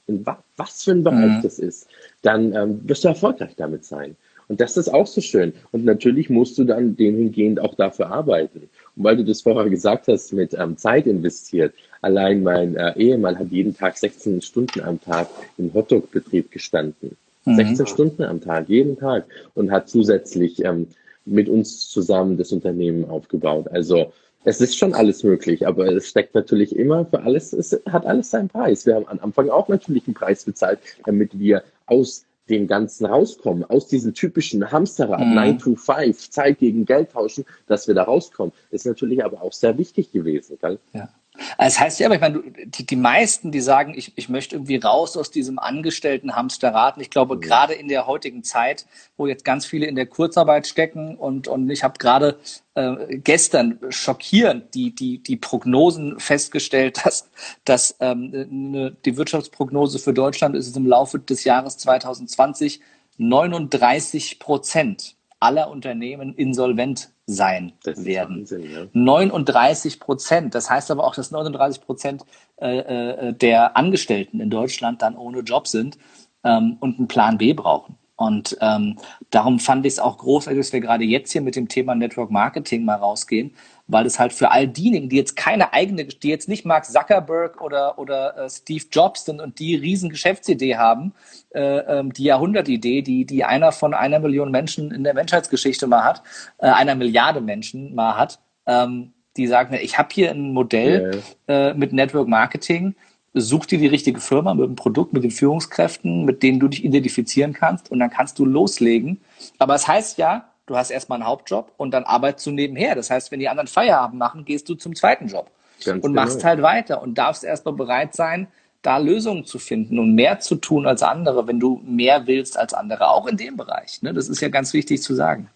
in 0.07 0.25
wa 0.25 0.43
was 0.57 0.83
für 0.83 0.91
ein 0.91 1.03
Bereich 1.03 1.37
mhm. 1.37 1.41
das 1.43 1.59
ist, 1.59 1.87
dann 2.21 2.53
ähm, 2.53 2.81
wirst 2.85 3.03
du 3.03 3.09
erfolgreich 3.09 3.55
damit 3.57 3.85
sein. 3.85 4.15
Und 4.47 4.61
das 4.61 4.77
ist 4.77 4.89
auch 4.89 5.07
so 5.07 5.21
schön. 5.21 5.53
Und 5.71 5.85
natürlich 5.85 6.29
musst 6.29 6.57
du 6.57 6.63
dann 6.63 6.95
demhingehend 6.95 7.59
auch 7.59 7.75
dafür 7.75 8.11
arbeiten. 8.11 8.69
Und 8.95 9.03
weil 9.03 9.17
du 9.17 9.25
das 9.25 9.41
vorher 9.41 9.69
gesagt 9.69 10.07
hast, 10.07 10.33
mit 10.33 10.53
ähm, 10.53 10.77
Zeit 10.77 11.07
investiert. 11.07 11.73
Allein 12.01 12.43
mein 12.43 12.75
äh, 12.75 12.93
Ehemann 12.95 13.39
hat 13.39 13.51
jeden 13.51 13.75
Tag 13.75 13.97
16 13.97 14.41
Stunden 14.41 14.81
am 14.81 15.01
Tag 15.01 15.27
im 15.57 15.73
Hotdog-Betrieb 15.73 16.51
gestanden. 16.51 17.17
Mhm. 17.45 17.55
16 17.55 17.87
Stunden 17.87 18.23
am 18.23 18.41
Tag, 18.41 18.69
jeden 18.69 18.97
Tag. 18.97 19.25
Und 19.53 19.71
hat 19.71 19.89
zusätzlich 19.89 20.63
ähm, 20.63 20.87
mit 21.25 21.49
uns 21.49 21.89
zusammen 21.89 22.37
das 22.37 22.51
Unternehmen 22.51 23.05
aufgebaut. 23.05 23.67
Also 23.71 24.11
es 24.43 24.61
ist 24.61 24.77
schon 24.77 24.93
alles 24.93 25.23
möglich, 25.23 25.67
aber 25.67 25.87
es 25.87 26.07
steckt 26.07 26.35
natürlich 26.35 26.75
immer 26.75 27.05
für 27.05 27.21
alles, 27.23 27.51
es 27.51 27.79
hat 27.89 28.05
alles 28.05 28.29
seinen 28.29 28.47
Preis. 28.47 28.85
Wir 28.85 28.95
haben 28.95 29.07
am 29.07 29.19
Anfang 29.19 29.49
auch 29.49 29.67
natürlich 29.67 30.05
einen 30.07 30.13
Preis 30.13 30.45
bezahlt, 30.45 30.79
damit 31.03 31.37
wir 31.39 31.63
aus 31.87 32.25
dem 32.47 32.67
Ganzen 32.67 33.07
rauskommen, 33.07 33.63
aus 33.65 33.87
diesem 33.87 34.13
typischen 34.13 34.71
Hamsterrad, 34.71 35.25
mhm. 35.25 35.33
9 35.33 35.59
to 35.59 35.75
5, 35.75 36.29
Zeit 36.29 36.59
gegen 36.59 36.85
Geld 36.85 37.11
tauschen, 37.11 37.43
dass 37.65 37.87
wir 37.87 37.95
da 37.95 38.03
rauskommen, 38.03 38.53
ist 38.69 38.85
natürlich 38.85 39.25
aber 39.25 39.41
auch 39.41 39.53
sehr 39.53 39.79
wichtig 39.79 40.11
gewesen. 40.11 40.59
Gell? 40.61 40.77
Ja. 40.93 41.09
Das 41.57 41.79
heißt 41.79 41.99
ja, 41.99 42.07
aber 42.07 42.15
ich 42.15 42.21
meine, 42.21 42.43
die, 42.65 42.85
die 42.85 42.95
meisten, 42.95 43.51
die 43.51 43.61
sagen, 43.61 43.93
ich, 43.95 44.13
ich 44.15 44.29
möchte 44.29 44.55
irgendwie 44.55 44.77
raus 44.77 45.17
aus 45.17 45.31
diesem 45.31 45.59
angestellten 45.59 46.35
Hamsterrad. 46.35 46.97
Und 46.97 47.01
ich 47.01 47.09
glaube, 47.09 47.35
mhm. 47.35 47.41
gerade 47.41 47.73
in 47.73 47.87
der 47.87 48.07
heutigen 48.07 48.43
Zeit, 48.43 48.85
wo 49.17 49.27
jetzt 49.27 49.45
ganz 49.45 49.65
viele 49.65 49.85
in 49.87 49.95
der 49.95 50.05
Kurzarbeit 50.05 50.67
stecken 50.67 51.15
und, 51.15 51.47
und 51.47 51.69
ich 51.69 51.83
habe 51.83 51.97
gerade 51.97 52.39
äh, 52.75 53.17
gestern 53.17 53.79
schockierend 53.89 54.73
die, 54.75 54.93
die, 54.93 55.21
die 55.21 55.37
Prognosen 55.37 56.19
festgestellt, 56.19 57.01
dass, 57.05 57.29
dass 57.63 57.95
ähm, 57.99 58.31
ne, 58.49 58.95
die 59.05 59.17
Wirtschaftsprognose 59.17 59.99
für 59.99 60.13
Deutschland 60.13 60.55
ist 60.55 60.67
es 60.67 60.75
im 60.75 60.87
Laufe 60.87 61.19
des 61.19 61.43
Jahres 61.43 61.77
2020 61.77 62.81
39 63.17 64.39
Prozent 64.39 65.15
aller 65.39 65.69
Unternehmen 65.69 66.33
insolvent 66.33 67.11
sein 67.27 67.73
werden. 67.83 68.39
Wahnsinn, 68.39 68.71
ja. 68.71 68.85
39 68.93 69.99
Prozent. 69.99 70.55
Das 70.55 70.69
heißt 70.69 70.91
aber 70.91 71.03
auch, 71.03 71.15
dass 71.15 71.31
39 71.31 71.81
Prozent 71.81 72.25
äh, 72.57 72.79
äh, 72.79 73.33
der 73.33 73.75
Angestellten 73.75 74.39
in 74.39 74.49
Deutschland 74.49 75.01
dann 75.01 75.17
ohne 75.17 75.39
Job 75.39 75.67
sind 75.67 75.97
ähm, 76.43 76.77
und 76.79 76.99
einen 76.99 77.07
Plan 77.07 77.37
B 77.37 77.53
brauchen. 77.53 77.97
Und 78.17 78.57
ähm, 78.61 78.97
darum 79.29 79.59
fand 79.59 79.85
ich 79.85 79.93
es 79.93 79.99
auch 79.99 80.17
großartig, 80.17 80.59
dass 80.59 80.71
wir 80.73 80.79
gerade 80.79 81.03
jetzt 81.03 81.33
hier 81.33 81.41
mit 81.41 81.55
dem 81.55 81.67
Thema 81.67 81.95
Network 81.95 82.31
Marketing 82.31 82.85
mal 82.85 82.95
rausgehen, 82.95 83.53
weil 83.87 84.05
es 84.05 84.19
halt 84.19 84.33
für 84.33 84.51
all 84.51 84.67
diejenigen, 84.67 85.09
die 85.09 85.15
jetzt 85.15 85.35
keine 85.35 85.73
eigene, 85.73 86.05
die 86.05 86.29
jetzt 86.29 86.49
nicht 86.49 86.65
Mark 86.65 86.85
Zuckerberg 86.85 87.61
oder, 87.61 87.99
oder 87.99 88.37
äh, 88.37 88.49
Steve 88.49 88.85
Jobs 88.91 89.25
sind 89.25 89.39
und 89.39 89.59
die 89.59 89.75
riesen 89.75 90.09
Geschäftsidee 90.09 90.77
haben, 90.77 91.13
äh, 91.53 91.59
ähm, 91.61 92.11
die 92.11 92.23
Jahrhundertidee, 92.23 93.01
die, 93.01 93.25
die 93.25 93.43
einer 93.43 93.71
von 93.71 93.93
einer 93.93 94.19
Million 94.19 94.51
Menschen 94.51 94.91
in 94.91 95.03
der 95.03 95.13
Menschheitsgeschichte 95.13 95.87
mal 95.87 96.03
hat, 96.03 96.23
äh, 96.57 96.67
einer 96.67 96.95
Milliarde 96.95 97.41
Menschen 97.41 97.93
mal 97.93 98.17
hat, 98.17 98.39
ähm, 98.65 99.13
die 99.37 99.47
sagen, 99.47 99.77
ich 99.81 99.97
habe 99.97 100.09
hier 100.11 100.31
ein 100.31 100.53
Modell 100.53 101.21
yeah. 101.47 101.69
äh, 101.69 101.73
mit 101.73 101.93
Network 101.93 102.27
Marketing, 102.27 102.95
such 103.33 103.65
dir 103.65 103.77
die 103.77 103.87
richtige 103.87 104.21
Firma 104.21 104.53
mit 104.53 104.65
dem 104.65 104.75
Produkt, 104.75 105.11
mit 105.11 105.23
den 105.23 105.31
Führungskräften, 105.31 106.23
mit 106.23 106.41
denen 106.41 106.59
du 106.59 106.69
dich 106.69 106.85
identifizieren 106.85 107.53
kannst 107.53 107.91
und 107.91 107.99
dann 107.99 108.09
kannst 108.09 108.39
du 108.39 108.45
loslegen. 108.45 109.19
Aber 109.59 109.75
es 109.75 109.81
das 109.81 109.87
heißt 109.89 110.17
ja, 110.17 110.49
du 110.65 110.75
hast 110.75 110.91
erstmal 110.91 111.19
einen 111.19 111.27
Hauptjob 111.27 111.71
und 111.77 111.91
dann 111.91 112.03
arbeitest 112.03 112.47
du 112.47 112.51
nebenher. 112.51 112.95
Das 112.95 113.09
heißt, 113.09 113.31
wenn 113.31 113.39
die 113.39 113.49
anderen 113.49 113.67
Feierabend 113.67 114.17
machen, 114.17 114.45
gehst 114.45 114.67
du 114.69 114.75
zum 114.75 114.95
zweiten 114.95 115.27
Job 115.27 115.49
Ganz 115.83 116.03
und 116.03 116.11
genau. 116.11 116.23
machst 116.23 116.43
halt 116.43 116.61
weiter 116.61 117.01
und 117.01 117.17
darfst 117.17 117.43
erstmal 117.43 117.73
bereit 117.73 118.15
sein, 118.15 118.47
da 118.81 118.97
Lösungen 118.97 119.45
zu 119.45 119.57
finden 119.57 119.97
und 119.97 120.13
mehr 120.13 120.39
zu 120.39 120.55
tun 120.55 120.85
als 120.85 121.01
andere, 121.01 121.47
wenn 121.47 121.59
du 121.59 121.81
mehr 121.85 122.27
willst 122.27 122.57
als 122.57 122.73
andere, 122.73 123.09
auch 123.09 123.25
in 123.25 123.35
dem 123.35 123.57
Bereich. 123.57 124.01
Ne? 124.03 124.13
Das 124.13 124.29
ist 124.29 124.41
ja 124.41 124.49
ganz 124.49 124.73
wichtig 124.73 125.01
zu 125.01 125.15
sagen. 125.15 125.49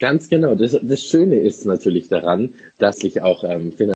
Ganz 0.00 0.28
genau. 0.28 0.54
Das, 0.54 0.76
das 0.82 1.02
Schöne 1.02 1.36
ist 1.36 1.64
natürlich 1.64 2.08
daran, 2.08 2.52
dass 2.78 3.02
ich 3.02 3.22
auch 3.22 3.42
ähm, 3.44 3.72
finanziell 3.72 3.93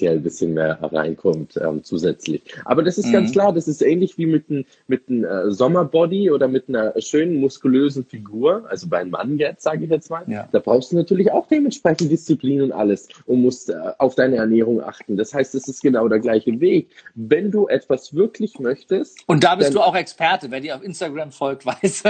ein 0.00 0.22
bisschen 0.22 0.54
mehr 0.54 0.78
reinkommt 0.80 1.56
ähm, 1.56 1.82
zusätzlich. 1.84 2.42
Aber 2.64 2.82
das 2.82 2.98
ist 2.98 3.06
mhm. 3.06 3.12
ganz 3.12 3.32
klar, 3.32 3.52
das 3.52 3.68
ist 3.68 3.82
ähnlich 3.82 4.18
wie 4.18 4.26
mit 4.26 4.50
einem 4.50 4.64
mit 4.86 5.08
ein, 5.08 5.24
äh, 5.24 5.50
Sommerbody 5.50 6.30
oder 6.30 6.48
mit 6.48 6.68
einer 6.68 6.94
schönen 7.00 7.40
muskulösen 7.40 8.04
Figur, 8.04 8.64
also 8.68 8.88
bei 8.88 8.98
einem 8.98 9.10
Mann 9.10 9.38
jetzt, 9.38 9.62
sage 9.62 9.84
ich 9.84 9.90
jetzt 9.90 10.10
mal. 10.10 10.24
Ja. 10.26 10.48
Da 10.52 10.58
brauchst 10.58 10.92
du 10.92 10.96
natürlich 10.96 11.30
auch 11.30 11.46
dementsprechend 11.46 12.10
Disziplin 12.10 12.62
und 12.62 12.72
alles 12.72 13.08
und 13.26 13.42
musst 13.42 13.70
äh, 13.70 13.74
auf 13.98 14.14
deine 14.14 14.36
Ernährung 14.36 14.82
achten. 14.82 15.16
Das 15.16 15.34
heißt, 15.34 15.54
es 15.54 15.68
ist 15.68 15.82
genau 15.82 16.08
der 16.08 16.20
gleiche 16.20 16.60
Weg. 16.60 16.88
Wenn 17.14 17.50
du 17.50 17.68
etwas 17.68 18.14
wirklich 18.14 18.58
möchtest. 18.58 19.18
Und 19.26 19.44
da 19.44 19.54
bist 19.54 19.74
du 19.74 19.80
auch 19.80 19.94
Experte, 19.94 20.50
wer 20.50 20.60
dir 20.60 20.76
auf 20.76 20.82
Instagram 20.82 21.32
folgt, 21.32 21.66
weiß. 21.82 22.04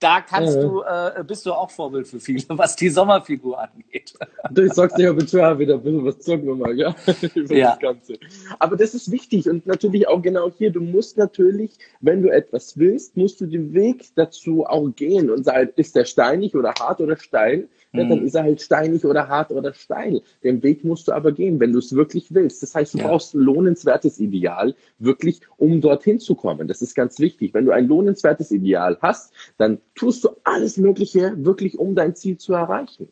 Da 0.00 0.22
kannst 0.22 0.56
ja. 0.56 0.62
du, 0.62 0.82
äh, 0.82 1.24
bist 1.24 1.44
du 1.46 1.52
auch 1.52 1.70
Vorbild 1.70 2.08
für 2.08 2.18
viele, 2.18 2.42
was 2.48 2.74
die 2.74 2.88
Sommerfigur 2.88 3.60
angeht. 3.60 4.14
Du 4.50 4.66
sagst 4.68 4.98
ja 4.98 5.12
bitte 5.12 5.58
wieder 5.58 5.74
ein 5.74 5.82
bisschen 5.82 6.04
was 6.04 6.18
zocken 6.18 6.58
mal, 6.58 6.74
ja? 6.78 6.94
Über 7.34 7.54
ja. 7.54 7.70
das 7.70 7.78
Ganze. 7.78 8.18
Aber 8.58 8.76
das 8.76 8.94
ist 8.94 9.10
wichtig 9.10 9.48
und 9.48 9.66
natürlich 9.66 10.08
auch 10.08 10.22
genau 10.22 10.50
hier, 10.50 10.72
du 10.72 10.80
musst 10.80 11.18
natürlich, 11.18 11.72
wenn 12.00 12.22
du 12.22 12.30
etwas 12.30 12.78
willst, 12.78 13.16
musst 13.16 13.40
du 13.40 13.46
den 13.46 13.74
Weg 13.74 14.06
dazu 14.16 14.64
auch 14.66 14.88
gehen 14.88 15.30
und 15.30 15.44
sagen, 15.44 15.70
ist 15.76 15.94
der 15.94 16.06
steinig 16.06 16.56
oder 16.56 16.72
hart 16.80 17.00
oder 17.00 17.16
steil? 17.16 17.68
Ja, 17.92 18.04
dann 18.04 18.20
mhm. 18.20 18.26
ist 18.26 18.34
er 18.34 18.44
halt 18.44 18.60
steinig 18.60 19.04
oder 19.04 19.26
hart 19.26 19.50
oder 19.50 19.74
steil. 19.74 20.22
Den 20.44 20.62
Weg 20.62 20.84
musst 20.84 21.08
du 21.08 21.12
aber 21.12 21.32
gehen, 21.32 21.58
wenn 21.58 21.72
du 21.72 21.80
es 21.80 21.94
wirklich 21.94 22.32
willst. 22.32 22.62
Das 22.62 22.74
heißt, 22.74 22.94
du 22.94 22.98
ja. 22.98 23.08
brauchst 23.08 23.34
ein 23.34 23.40
lohnenswertes 23.40 24.20
Ideal, 24.20 24.74
wirklich, 24.98 25.40
um 25.56 25.80
dorthin 25.80 26.20
zu 26.20 26.36
kommen. 26.36 26.68
Das 26.68 26.82
ist 26.82 26.94
ganz 26.94 27.18
wichtig. 27.18 27.52
Wenn 27.52 27.64
du 27.64 27.72
ein 27.72 27.88
lohnenswertes 27.88 28.52
Ideal 28.52 28.96
hast, 29.02 29.32
dann 29.58 29.78
tust 29.96 30.22
du 30.22 30.30
alles 30.44 30.76
Mögliche 30.76 31.34
wirklich, 31.44 31.78
um 31.78 31.96
dein 31.96 32.14
Ziel 32.14 32.38
zu 32.38 32.54
erreichen. 32.54 33.08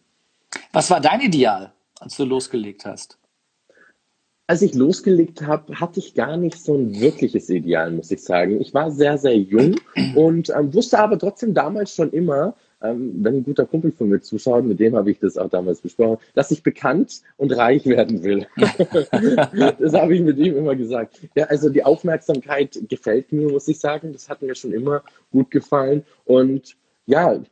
Was 0.73 0.91
war 0.91 1.01
dein 1.01 1.21
Ideal, 1.21 1.73
als 1.99 2.17
du 2.17 2.25
losgelegt 2.25 2.87
hast? 2.87 3.19
Als 4.47 4.63
ich 4.63 4.75
losgelegt 4.75 5.43
habe, 5.43 5.79
hatte 5.79 5.99
ich 5.99 6.15
gar 6.15 6.39
nicht 6.39 6.59
so 6.59 6.75
ein 6.75 6.99
wirkliches 6.99 7.51
Ideal, 7.51 7.91
muss 7.91 8.11
ich 8.11 8.23
sagen. 8.23 8.61
Ich 8.61 8.73
war 8.73 8.91
sehr, 8.91 9.19
sehr 9.19 9.37
jung 9.37 9.75
und 10.15 10.51
ähm, 10.51 10.73
wusste 10.73 11.01
aber 11.01 11.19
trotzdem 11.19 11.53
damals 11.53 11.95
schon 11.95 12.13
immer, 12.13 12.55
ähm, 12.83 13.13
wenn 13.23 13.37
ein 13.37 13.45
guter 13.45 13.67
Kumpel 13.67 13.93
von 13.93 14.09
mir 14.09 14.21
zuschaut, 14.21 14.65
mit 14.65 14.81
dem 14.81 14.97
habe 14.97 15.11
ich 15.11 15.19
das 15.19 15.37
auch 15.37 15.51
damals 15.51 15.81
besprochen, 15.81 16.19
dass 16.35 16.51
ich 16.51 16.63
bekannt 16.63 17.23
und 17.37 17.57
reich 17.57 17.87
werden 17.87 18.23
will. 18.23 18.47
das 18.57 19.93
habe 19.95 20.15
ich 20.15 20.21
mit 20.21 20.39
ihm 20.39 20.57
immer 20.57 20.77
gesagt. 20.77 21.21
Ja, 21.35 21.47
also 21.47 21.71
die 21.71 21.85
Aufmerksamkeit 21.85 22.79
gefällt 22.89 23.33
mir, 23.33 23.49
muss 23.49 23.69
ich 23.69 23.81
sagen. 23.81 24.13
Das 24.13 24.29
hat 24.29 24.43
mir 24.43 24.55
schon 24.55 24.73
immer 24.73 25.03
gut 25.31 25.51
gefallen. 25.51 26.05
Und 26.25 26.77
ja, 27.07 27.43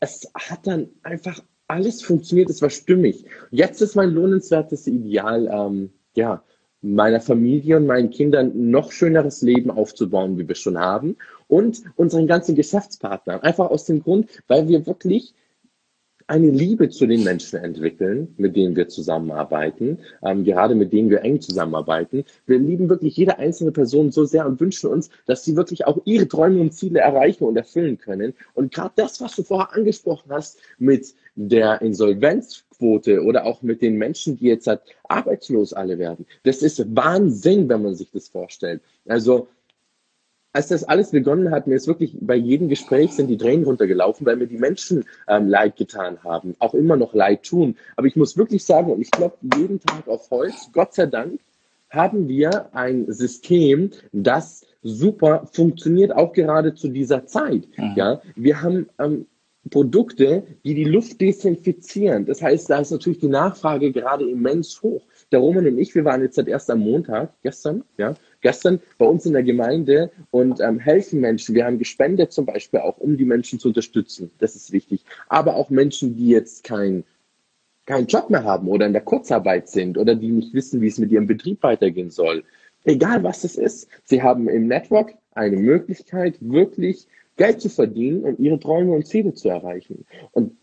es 0.00 0.30
hat 0.34 0.66
dann 0.66 0.88
einfach 1.02 1.40
alles 1.68 2.02
funktioniert, 2.02 2.50
es 2.50 2.62
war 2.62 2.70
stimmig. 2.70 3.24
Jetzt 3.50 3.82
ist 3.82 3.96
mein 3.96 4.10
lohnenswertes 4.10 4.86
Ideal, 4.86 5.48
ähm, 5.52 5.90
ja, 6.14 6.42
meiner 6.82 7.20
Familie 7.20 7.76
und 7.76 7.86
meinen 7.86 8.10
Kindern 8.10 8.70
noch 8.70 8.92
schöneres 8.92 9.42
Leben 9.42 9.70
aufzubauen, 9.70 10.38
wie 10.38 10.46
wir 10.46 10.54
schon 10.54 10.78
haben. 10.78 11.16
Und 11.48 11.82
unseren 11.96 12.26
ganzen 12.26 12.54
Geschäftspartnern. 12.54 13.40
Einfach 13.40 13.70
aus 13.70 13.84
dem 13.84 14.02
Grund, 14.02 14.28
weil 14.46 14.68
wir 14.68 14.86
wirklich 14.86 15.34
eine 16.28 16.50
Liebe 16.50 16.88
zu 16.88 17.06
den 17.06 17.22
Menschen 17.22 17.60
entwickeln, 17.60 18.34
mit 18.36 18.56
denen 18.56 18.74
wir 18.74 18.88
zusammenarbeiten, 18.88 19.98
ähm, 20.22 20.44
gerade 20.44 20.74
mit 20.74 20.92
denen 20.92 21.08
wir 21.08 21.22
eng 21.22 21.40
zusammenarbeiten. 21.40 22.24
Wir 22.46 22.58
lieben 22.58 22.88
wirklich 22.88 23.16
jede 23.16 23.38
einzelne 23.38 23.70
Person 23.70 24.10
so 24.10 24.24
sehr 24.24 24.46
und 24.46 24.60
wünschen 24.60 24.90
uns, 24.90 25.10
dass 25.26 25.44
sie 25.44 25.56
wirklich 25.56 25.86
auch 25.86 25.98
ihre 26.04 26.26
Träume 26.26 26.60
und 26.60 26.74
Ziele 26.74 27.00
erreichen 27.00 27.44
und 27.44 27.56
erfüllen 27.56 27.98
können. 27.98 28.34
Und 28.54 28.74
gerade 28.74 28.92
das, 28.96 29.20
was 29.20 29.36
du 29.36 29.44
vorher 29.44 29.72
angesprochen 29.74 30.30
hast 30.30 30.58
mit 30.78 31.14
der 31.36 31.80
Insolvenzquote 32.76 33.22
oder 33.22 33.44
auch 33.44 33.62
mit 33.62 33.82
den 33.82 33.96
Menschen, 33.96 34.36
die 34.36 34.46
jetzt 34.46 34.66
halt 34.66 34.80
arbeitslos 35.08 35.72
alle 35.72 35.98
werden, 35.98 36.26
das 36.44 36.62
ist 36.62 36.84
Wahnsinn, 36.94 37.68
wenn 37.68 37.82
man 37.82 37.94
sich 37.94 38.10
das 38.10 38.28
vorstellt. 38.28 38.82
Also 39.06 39.48
als 40.52 40.68
das 40.68 40.84
alles 40.84 41.10
begonnen 41.10 41.50
hat, 41.50 41.66
mir 41.66 41.74
ist 41.74 41.86
wirklich 41.86 42.16
bei 42.18 42.34
jedem 42.34 42.68
Gespräch 42.68 43.12
sind 43.12 43.28
die 43.28 43.36
Tränen 43.36 43.66
runtergelaufen, 43.66 44.24
weil 44.26 44.36
mir 44.36 44.46
die 44.46 44.56
Menschen 44.56 45.04
ähm, 45.28 45.48
leid 45.48 45.76
getan 45.76 46.18
haben, 46.24 46.54
auch 46.60 46.72
immer 46.72 46.96
noch 46.96 47.12
leid 47.12 47.42
tun. 47.42 47.76
Aber 47.96 48.06
ich 48.06 48.16
muss 48.16 48.38
wirklich 48.38 48.64
sagen, 48.64 48.90
und 48.90 49.02
ich 49.02 49.10
glaube 49.10 49.36
jeden 49.54 49.80
Tag 49.80 50.08
auf 50.08 50.30
Holz, 50.30 50.70
Gott 50.72 50.94
sei 50.94 51.06
Dank, 51.06 51.40
haben 51.90 52.26
wir 52.26 52.74
ein 52.74 53.12
System, 53.12 53.90
das 54.12 54.64
super 54.82 55.46
funktioniert, 55.52 56.14
auch 56.14 56.32
gerade 56.32 56.74
zu 56.74 56.88
dieser 56.88 57.26
Zeit. 57.26 57.68
Mhm. 57.76 57.92
Ja, 57.96 58.22
wir 58.34 58.62
haben 58.62 58.88
ähm, 58.98 59.26
Produkte, 59.70 60.44
die 60.64 60.74
die 60.74 60.84
Luft 60.84 61.20
desinfizieren. 61.20 62.26
Das 62.26 62.42
heißt, 62.42 62.70
da 62.70 62.80
ist 62.80 62.90
natürlich 62.90 63.18
die 63.18 63.28
Nachfrage 63.28 63.92
gerade 63.92 64.28
immens 64.28 64.80
hoch. 64.82 65.02
Der 65.32 65.40
Roman 65.40 65.66
und 65.66 65.78
ich, 65.78 65.94
wir 65.94 66.04
waren 66.04 66.22
jetzt 66.22 66.36
seit 66.36 66.48
erst 66.48 66.70
am 66.70 66.80
Montag, 66.80 67.32
gestern, 67.42 67.82
ja, 67.98 68.14
gestern 68.42 68.80
bei 68.98 69.06
uns 69.06 69.26
in 69.26 69.32
der 69.32 69.42
Gemeinde 69.42 70.10
und 70.30 70.60
ähm, 70.60 70.78
helfen 70.78 71.20
Menschen. 71.20 71.54
Wir 71.54 71.64
haben 71.64 71.78
gespendet 71.78 72.32
zum 72.32 72.46
Beispiel 72.46 72.80
auch, 72.80 72.98
um 72.98 73.16
die 73.16 73.24
Menschen 73.24 73.58
zu 73.58 73.68
unterstützen. 73.68 74.30
Das 74.38 74.54
ist 74.54 74.72
wichtig. 74.72 75.04
Aber 75.28 75.56
auch 75.56 75.70
Menschen, 75.70 76.16
die 76.16 76.28
jetzt 76.28 76.64
kein 76.64 77.04
keinen 77.86 78.08
Job 78.08 78.30
mehr 78.30 78.42
haben 78.42 78.68
oder 78.68 78.86
in 78.86 78.92
der 78.92 79.02
Kurzarbeit 79.02 79.68
sind 79.68 79.96
oder 79.96 80.16
die 80.16 80.28
nicht 80.28 80.52
wissen, 80.52 80.80
wie 80.80 80.88
es 80.88 80.98
mit 80.98 81.12
ihrem 81.12 81.28
Betrieb 81.28 81.62
weitergehen 81.62 82.10
soll. 82.10 82.42
Egal 82.84 83.22
was 83.22 83.44
es 83.44 83.56
ist, 83.56 83.88
sie 84.04 84.22
haben 84.22 84.48
im 84.48 84.66
Network 84.66 85.14
eine 85.34 85.56
Möglichkeit, 85.56 86.36
wirklich 86.40 87.06
Geld 87.36 87.60
zu 87.60 87.68
verdienen 87.68 88.24
und 88.24 88.38
ihre 88.38 88.58
Träume 88.58 88.92
und 88.92 89.06
Ziele 89.06 89.34
zu 89.34 89.48
erreichen. 89.48 90.06
Und 90.32 90.56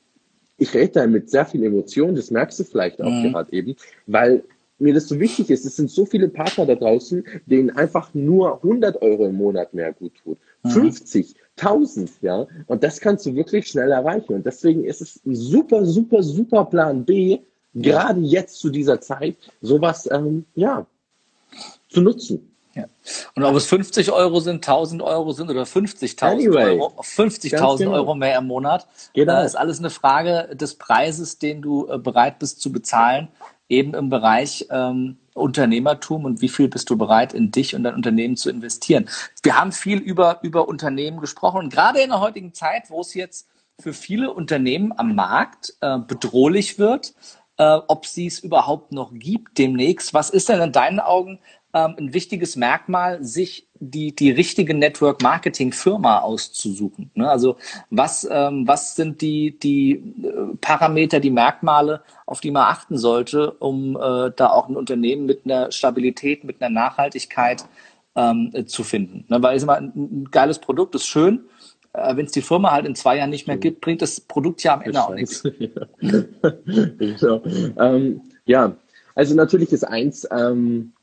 ich 0.58 0.74
rede 0.74 0.94
da 0.94 1.08
mit 1.08 1.30
sehr 1.30 1.46
viel 1.46 1.64
Emotion, 1.64 2.16
das 2.16 2.32
merkst 2.32 2.60
du 2.60 2.64
vielleicht 2.64 3.02
auch 3.02 3.10
mhm. 3.10 3.32
gerade 3.32 3.52
eben, 3.54 3.76
weil 4.08 4.44
mir 4.80 4.94
das 4.94 5.08
so 5.08 5.20
wichtig 5.20 5.50
ist. 5.50 5.66
Es 5.66 5.76
sind 5.76 5.90
so 5.90 6.06
viele 6.06 6.30
Partner 6.30 6.66
da 6.66 6.76
draußen, 6.76 7.24
denen 7.46 7.70
einfach 7.72 8.14
nur 8.14 8.56
100 8.58 9.02
Euro 9.02 9.26
im 9.28 9.36
Monat 9.36 9.74
mehr 9.74 9.94
gut 9.94 10.14
tut. 10.24 10.38
Mhm. 10.64 10.70
50, 10.70 11.36
1000, 11.58 12.12
ja. 12.22 12.48
Und 12.68 12.84
das 12.84 13.00
kannst 13.00 13.26
du 13.26 13.36
wirklich 13.36 13.68
schnell 13.68 13.92
erreichen. 13.92 14.34
Und 14.34 14.46
deswegen 14.46 14.84
ist 14.84 15.02
es 15.02 15.22
ein 15.26 15.36
super, 15.36 15.86
super, 15.86 16.22
super 16.24 16.66
Plan 16.66 17.06
B, 17.06 17.40
gerade 17.74 18.22
jetzt 18.22 18.60
zu 18.60 18.70
dieser 18.70 19.02
Zeit, 19.02 19.36
sowas, 19.62 20.10
ähm, 20.12 20.46
ja, 20.56 20.86
zu 21.90 22.02
nutzen. 22.02 22.53
Ja. 22.76 22.86
Und 23.36 23.44
ob 23.44 23.56
es 23.56 23.68
50 23.68 24.12
Euro 24.12 24.40
sind, 24.40 24.56
1000 24.56 25.02
Euro 25.02 25.32
sind 25.32 25.50
oder 25.50 25.64
50.000 25.64 26.24
anyway, 26.24 26.80
Euro, 26.80 26.94
50.000 27.02 27.78
genau. 27.78 27.92
Euro 27.92 28.16
mehr 28.16 28.38
im 28.40 28.48
Monat, 28.48 28.88
genau. 29.14 29.42
äh, 29.42 29.46
ist 29.46 29.56
alles 29.56 29.80
eine 29.80 29.92
Frage 29.92 30.56
des 30.56 30.76
Preises, 30.76 31.38
den 31.38 31.62
du 31.62 31.88
äh, 31.88 32.00
bereit 32.00 32.40
bist 32.40 32.62
zu 32.62 32.72
bezahlen, 32.72 33.28
eben 33.70 33.94
im 33.94 34.10
Bereich 34.10 34.68
ähm, 34.72 35.18
Unternehmertum 35.34 36.26
und 36.26 36.42
wie 36.42 36.50
viel 36.50 36.68
bist 36.68 36.90
du 36.90 36.98
bereit, 36.98 37.34
in 37.34 37.52
dich 37.52 37.76
und 37.76 37.84
dein 37.84 37.96
Unternehmen 37.96 38.38
zu 38.38 38.50
investieren. 38.50 39.10
Wir 39.42 39.60
haben 39.60 39.72
viel 39.72 40.00
über, 40.00 40.40
über 40.42 40.68
Unternehmen 40.68 41.20
gesprochen 41.20 41.60
und 41.60 41.74
gerade 41.74 42.02
in 42.02 42.10
der 42.10 42.22
heutigen 42.22 42.54
Zeit, 42.54 42.90
wo 42.90 43.02
es 43.02 43.14
jetzt 43.14 43.48
für 43.80 43.94
viele 43.94 44.32
Unternehmen 44.32 44.94
am 44.98 45.16
Markt 45.16 45.74
äh, 45.82 45.98
bedrohlich 46.00 46.78
wird, 46.78 47.14
äh, 47.58 47.80
ob 47.88 48.06
sie 48.06 48.28
es 48.28 48.40
überhaupt 48.40 48.92
noch 48.92 49.12
gibt 49.14 49.58
demnächst. 49.58 50.14
Was 50.14 50.30
ist 50.30 50.50
denn 50.50 50.62
in 50.62 50.72
deinen 50.72 51.00
Augen 51.00 51.40
ähm, 51.74 51.96
ein 51.98 52.14
wichtiges 52.14 52.56
Merkmal, 52.56 53.24
sich 53.24 53.68
die, 53.80 54.16
die 54.16 54.32
richtige 54.32 54.74
Network-Marketing-Firma 54.74 56.20
auszusuchen. 56.20 57.12
Ne? 57.16 57.30
Also 57.30 57.58
was, 57.90 58.28
ähm, 58.30 58.68
was 58.68 58.96
sind 58.96 59.22
die, 59.22 59.58
die 59.58 59.94
äh, 59.94 60.56
Parameter, 60.62 61.20
die 61.20 61.32
Merkmale, 61.32 62.02
auf 62.26 62.42
die 62.42 62.52
man 62.52 62.64
achten 62.64 62.98
sollte, 62.98 63.52
um 63.54 63.96
äh, 63.96 64.32
da 64.36 64.50
auch 64.52 64.70
ein 64.70 64.78
Unternehmen 64.78 65.26
mit 65.26 65.46
einer 65.46 65.72
Stabilität, 65.72 66.44
mit 66.44 66.62
einer 66.62 66.74
Nachhaltigkeit 66.74 67.66
ähm, 68.16 68.52
äh, 68.54 68.66
zu 68.66 68.84
finden. 68.84 69.26
Ne? 69.28 69.42
Weil 69.42 69.58
ich 69.58 69.64
immer, 69.64 69.76
ein, 69.76 69.92
ein 69.96 70.28
geiles 70.32 70.60
Produkt 70.60 70.96
ist 70.96 71.08
schön, 71.08 71.46
äh, 71.94 72.16
wenn 72.16 72.26
es 72.28 72.32
die 72.32 72.42
Firma 72.42 72.72
halt 72.72 72.86
in 72.86 72.96
zwei 72.96 73.18
Jahren 73.18 73.32
nicht 73.32 73.48
mehr 73.48 73.58
gibt, 73.58 73.82
bringt 73.82 74.02
das 74.02 74.22
Produkt 74.22 74.64
ja 74.64 74.76
am 74.76 74.82
Ende 74.82 75.04
auch 75.04 75.14
nichts. 75.14 75.44
ja. 75.60 75.70
Ähm, 77.78 78.22
ja, 78.46 78.76
also 79.16 79.36
natürlich 79.36 79.72
ist 79.72 79.84
eins, 79.84 80.28
ähm, 80.32 80.94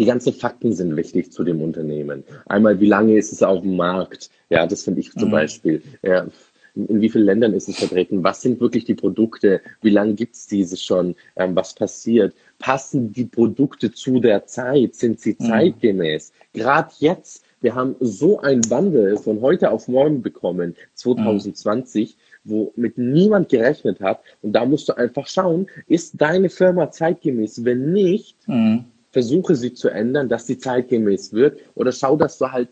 die 0.00 0.06
ganzen 0.06 0.32
Fakten 0.32 0.72
sind 0.72 0.96
wichtig 0.96 1.30
zu 1.30 1.44
dem 1.44 1.60
Unternehmen. 1.60 2.24
Einmal, 2.46 2.80
wie 2.80 2.86
lange 2.86 3.18
ist 3.18 3.34
es 3.34 3.42
auf 3.42 3.60
dem 3.60 3.76
Markt? 3.76 4.30
Ja, 4.48 4.66
das 4.66 4.82
finde 4.82 5.00
ich 5.00 5.12
zum 5.12 5.28
mhm. 5.28 5.32
Beispiel. 5.32 5.82
Ja, 6.02 6.26
in 6.74 7.02
wie 7.02 7.10
vielen 7.10 7.26
Ländern 7.26 7.52
ist 7.52 7.68
es 7.68 7.76
vertreten? 7.76 8.24
Was 8.24 8.40
sind 8.40 8.60
wirklich 8.60 8.86
die 8.86 8.94
Produkte? 8.94 9.60
Wie 9.82 9.90
lange 9.90 10.14
gibt 10.14 10.36
es 10.36 10.46
diese 10.46 10.78
schon? 10.78 11.16
Ähm, 11.36 11.54
was 11.54 11.74
passiert? 11.74 12.34
Passen 12.58 13.12
die 13.12 13.26
Produkte 13.26 13.92
zu 13.92 14.20
der 14.20 14.46
Zeit? 14.46 14.94
Sind 14.94 15.20
sie 15.20 15.36
mhm. 15.38 15.44
zeitgemäß? 15.44 16.32
Gerade 16.54 16.90
jetzt, 17.00 17.44
wir 17.60 17.74
haben 17.74 17.94
so 18.00 18.40
ein 18.40 18.62
Wandel 18.70 19.18
von 19.18 19.42
heute 19.42 19.70
auf 19.70 19.86
morgen 19.86 20.22
bekommen, 20.22 20.76
2020. 20.94 22.16
Mhm 22.16 22.20
womit 22.42 22.96
niemand 22.96 23.50
gerechnet 23.50 24.00
hat. 24.00 24.22
Und 24.40 24.54
da 24.54 24.64
musst 24.64 24.88
du 24.88 24.96
einfach 24.96 25.26
schauen, 25.26 25.66
ist 25.88 26.18
deine 26.18 26.48
Firma 26.48 26.90
zeitgemäß? 26.90 27.66
Wenn 27.66 27.92
nicht, 27.92 28.48
mhm 28.48 28.86
versuche 29.10 29.56
sie 29.56 29.74
zu 29.74 29.88
ändern, 29.88 30.28
dass 30.28 30.46
sie 30.46 30.58
zeitgemäß 30.58 31.32
wird 31.32 31.60
oder 31.74 31.92
schau, 31.92 32.16
dass 32.16 32.38
du 32.38 32.50
halt, 32.50 32.68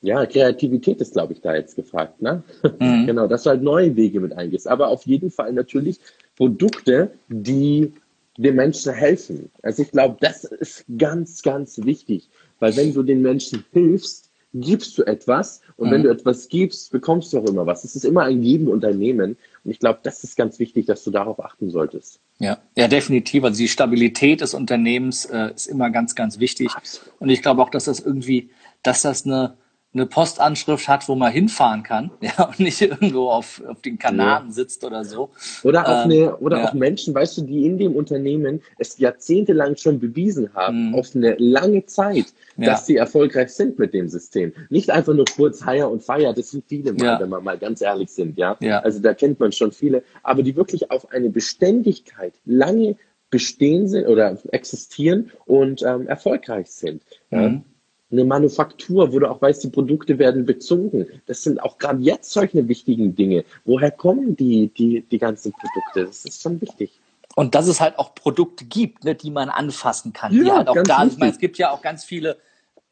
ja, 0.00 0.24
Kreativität 0.26 1.00
ist, 1.00 1.12
glaube 1.12 1.32
ich, 1.32 1.40
da 1.40 1.54
jetzt 1.54 1.76
gefragt, 1.76 2.22
ne? 2.22 2.42
Mhm. 2.78 3.06
genau, 3.06 3.26
dass 3.26 3.42
du 3.42 3.50
halt 3.50 3.62
neue 3.62 3.94
Wege 3.96 4.20
mit 4.20 4.32
eingehst. 4.32 4.68
Aber 4.68 4.88
auf 4.88 5.06
jeden 5.06 5.30
Fall 5.30 5.52
natürlich 5.52 5.98
Produkte, 6.36 7.10
die 7.28 7.92
den 8.38 8.54
Menschen 8.54 8.92
helfen. 8.92 9.50
Also 9.62 9.82
ich 9.82 9.90
glaube, 9.90 10.16
das 10.20 10.44
ist 10.44 10.84
ganz, 10.96 11.42
ganz 11.42 11.78
wichtig, 11.78 12.28
weil 12.60 12.76
wenn 12.76 12.94
du 12.94 13.02
den 13.02 13.20
Menschen 13.20 13.64
hilfst, 13.72 14.27
gibst 14.54 14.96
du 14.96 15.04
etwas 15.04 15.60
und 15.76 15.88
mhm. 15.88 15.92
wenn 15.92 16.02
du 16.04 16.10
etwas 16.10 16.48
gibst, 16.48 16.90
bekommst 16.90 17.32
du 17.32 17.38
auch 17.38 17.46
immer 17.46 17.66
was. 17.66 17.84
Es 17.84 17.94
ist 17.94 18.04
immer 18.04 18.24
ein 18.24 18.40
Geben 18.40 18.68
und 18.68 18.84
ein 18.84 18.98
Nehmen 18.98 19.36
und 19.64 19.70
ich 19.70 19.78
glaube, 19.78 20.00
das 20.02 20.24
ist 20.24 20.36
ganz 20.36 20.58
wichtig, 20.58 20.86
dass 20.86 21.04
du 21.04 21.10
darauf 21.10 21.44
achten 21.44 21.70
solltest. 21.70 22.20
Ja, 22.38 22.58
ja, 22.76 22.88
definitiv. 22.88 23.44
Also 23.44 23.58
die 23.58 23.68
Stabilität 23.68 24.40
des 24.40 24.54
Unternehmens 24.54 25.26
äh, 25.26 25.52
ist 25.54 25.66
immer 25.66 25.90
ganz, 25.90 26.14
ganz 26.14 26.38
wichtig. 26.38 26.70
Absolut. 26.74 27.12
Und 27.20 27.28
ich 27.28 27.42
glaube 27.42 27.62
auch, 27.62 27.70
dass 27.70 27.84
das 27.84 28.00
irgendwie, 28.00 28.50
dass 28.82 29.02
das 29.02 29.26
eine, 29.26 29.56
eine 29.94 30.04
Postanschrift 30.04 30.86
hat, 30.86 31.08
wo 31.08 31.14
man 31.14 31.32
hinfahren 31.32 31.82
kann, 31.82 32.10
ja, 32.20 32.44
und 32.44 32.60
nicht 32.60 32.80
irgendwo 32.80 33.30
auf, 33.30 33.62
auf 33.66 33.80
den 33.80 33.98
Kanaren 33.98 34.48
ja. 34.48 34.52
sitzt 34.52 34.84
oder 34.84 35.04
so. 35.04 35.30
Oder 35.64 35.88
auch 35.88 36.04
ähm, 36.04 36.10
eine, 36.10 36.36
oder 36.36 36.58
ja. 36.58 36.68
auch 36.68 36.74
Menschen, 36.74 37.14
weißt 37.14 37.38
du, 37.38 37.42
die 37.42 37.64
in 37.64 37.78
dem 37.78 37.96
Unternehmen 37.96 38.60
es 38.78 38.98
jahrzehntelang 38.98 39.76
schon 39.76 39.98
bewiesen 39.98 40.52
haben, 40.54 40.88
mhm. 40.88 40.94
auf 40.94 41.14
eine 41.14 41.36
lange 41.38 41.86
Zeit, 41.86 42.26
ja. 42.56 42.66
dass 42.66 42.86
sie 42.86 42.96
erfolgreich 42.96 43.50
sind 43.50 43.78
mit 43.78 43.94
dem 43.94 44.08
System. 44.08 44.52
Nicht 44.68 44.90
einfach 44.90 45.14
nur 45.14 45.24
kurz 45.24 45.64
Hire 45.64 45.88
und 45.88 46.02
Fire, 46.02 46.34
das 46.34 46.50
sind 46.50 46.64
viele 46.66 46.92
mal, 46.92 47.18
wenn 47.20 47.30
wir 47.30 47.40
mal 47.40 47.58
ganz 47.58 47.80
ehrlich 47.80 48.10
sind, 48.10 48.36
ja? 48.36 48.56
ja. 48.60 48.80
Also 48.80 49.00
da 49.00 49.14
kennt 49.14 49.40
man 49.40 49.52
schon 49.52 49.72
viele, 49.72 50.02
aber 50.22 50.42
die 50.42 50.54
wirklich 50.54 50.90
auf 50.90 51.10
eine 51.12 51.30
Beständigkeit 51.30 52.34
lange 52.44 52.96
bestehen 53.30 53.88
sind 53.88 54.06
oder 54.06 54.38
existieren 54.52 55.30
und 55.46 55.82
ähm, 55.82 56.06
erfolgreich 56.06 56.68
sind. 56.68 57.02
Mhm 57.30 57.64
eine 58.10 58.24
Manufaktur, 58.24 59.12
wo 59.12 59.18
du 59.18 59.30
auch 59.30 59.42
weißt, 59.42 59.64
die 59.64 59.68
Produkte 59.68 60.18
werden 60.18 60.46
bezogen. 60.46 61.06
Das 61.26 61.42
sind 61.42 61.62
auch 61.62 61.78
gerade 61.78 62.02
jetzt 62.02 62.32
solche 62.32 62.66
wichtigen 62.68 63.14
Dinge. 63.14 63.44
Woher 63.64 63.90
kommen 63.90 64.34
die, 64.34 64.68
die, 64.68 65.02
die 65.02 65.18
ganzen 65.18 65.52
Produkte? 65.52 66.06
Das 66.06 66.24
ist 66.24 66.42
schon 66.42 66.60
wichtig. 66.60 66.98
Und 67.34 67.54
dass 67.54 67.68
es 67.68 67.80
halt 67.80 67.98
auch 67.98 68.14
Produkte 68.14 68.64
gibt, 68.64 69.04
ne, 69.04 69.14
die 69.14 69.30
man 69.30 69.50
anfassen 69.50 70.12
kann. 70.12 70.34
Ja, 70.34 70.42
die 70.42 70.50
halt 70.50 70.68
auch 70.68 70.82
da, 70.82 71.04
ich 71.04 71.18
meine, 71.18 71.32
es 71.32 71.38
gibt 71.38 71.58
ja 71.58 71.70
auch 71.70 71.82
ganz 71.82 72.04
viele 72.04 72.38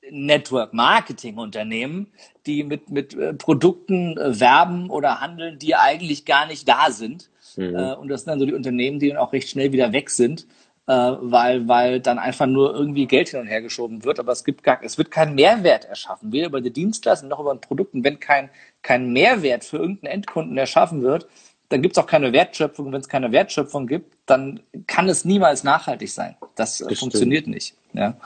Network-Marketing-Unternehmen, 0.08 2.12
die 2.44 2.62
mit, 2.62 2.90
mit 2.90 3.14
äh, 3.14 3.34
Produkten 3.34 4.16
äh, 4.18 4.38
werben 4.38 4.90
oder 4.90 5.20
handeln, 5.20 5.58
die 5.58 5.74
eigentlich 5.74 6.26
gar 6.26 6.46
nicht 6.46 6.68
da 6.68 6.90
sind. 6.90 7.30
Mhm. 7.56 7.74
Äh, 7.74 7.94
und 7.94 8.08
das 8.08 8.22
sind 8.22 8.30
dann 8.30 8.38
so 8.38 8.46
die 8.46 8.54
Unternehmen, 8.54 9.00
die 9.00 9.08
dann 9.08 9.16
auch 9.16 9.32
recht 9.32 9.48
schnell 9.48 9.72
wieder 9.72 9.92
weg 9.92 10.10
sind 10.10 10.46
äh, 10.86 10.92
weil, 10.92 11.66
weil 11.68 12.00
dann 12.00 12.18
einfach 12.18 12.46
nur 12.46 12.74
irgendwie 12.74 13.06
Geld 13.06 13.30
hin 13.30 13.40
und 13.40 13.46
her 13.46 13.62
geschoben 13.62 14.04
wird, 14.04 14.20
aber 14.20 14.32
es 14.32 14.44
gibt 14.44 14.62
gar, 14.62 14.82
es 14.82 14.98
wird 14.98 15.10
kein 15.10 15.34
Mehrwert 15.34 15.84
erschaffen, 15.84 16.32
weder 16.32 16.46
über 16.46 16.60
die 16.60 16.72
Dienstleistung 16.72 17.28
noch 17.28 17.40
über 17.40 17.52
ein 17.52 17.60
Produkt. 17.60 17.94
Und 17.94 18.04
wenn 18.04 18.20
kein, 18.20 18.50
kein 18.82 19.12
Mehrwert 19.12 19.64
für 19.64 19.78
irgendeinen 19.78 20.12
Endkunden 20.12 20.56
erschaffen 20.56 21.02
wird, 21.02 21.26
dann 21.68 21.82
gibt 21.82 21.96
es 21.96 22.02
auch 22.02 22.06
keine 22.06 22.32
Wertschöpfung. 22.32 22.92
Wenn 22.92 23.00
es 23.00 23.08
keine 23.08 23.32
Wertschöpfung 23.32 23.86
gibt, 23.88 24.16
dann 24.26 24.60
kann 24.86 25.08
es 25.08 25.24
niemals 25.24 25.64
nachhaltig 25.64 26.10
sein. 26.12 26.36
Das, 26.54 26.78
das 26.78 26.98
funktioniert 26.98 27.42
stimmt. 27.42 27.54
nicht. 27.54 27.74
Ja, 27.92 28.16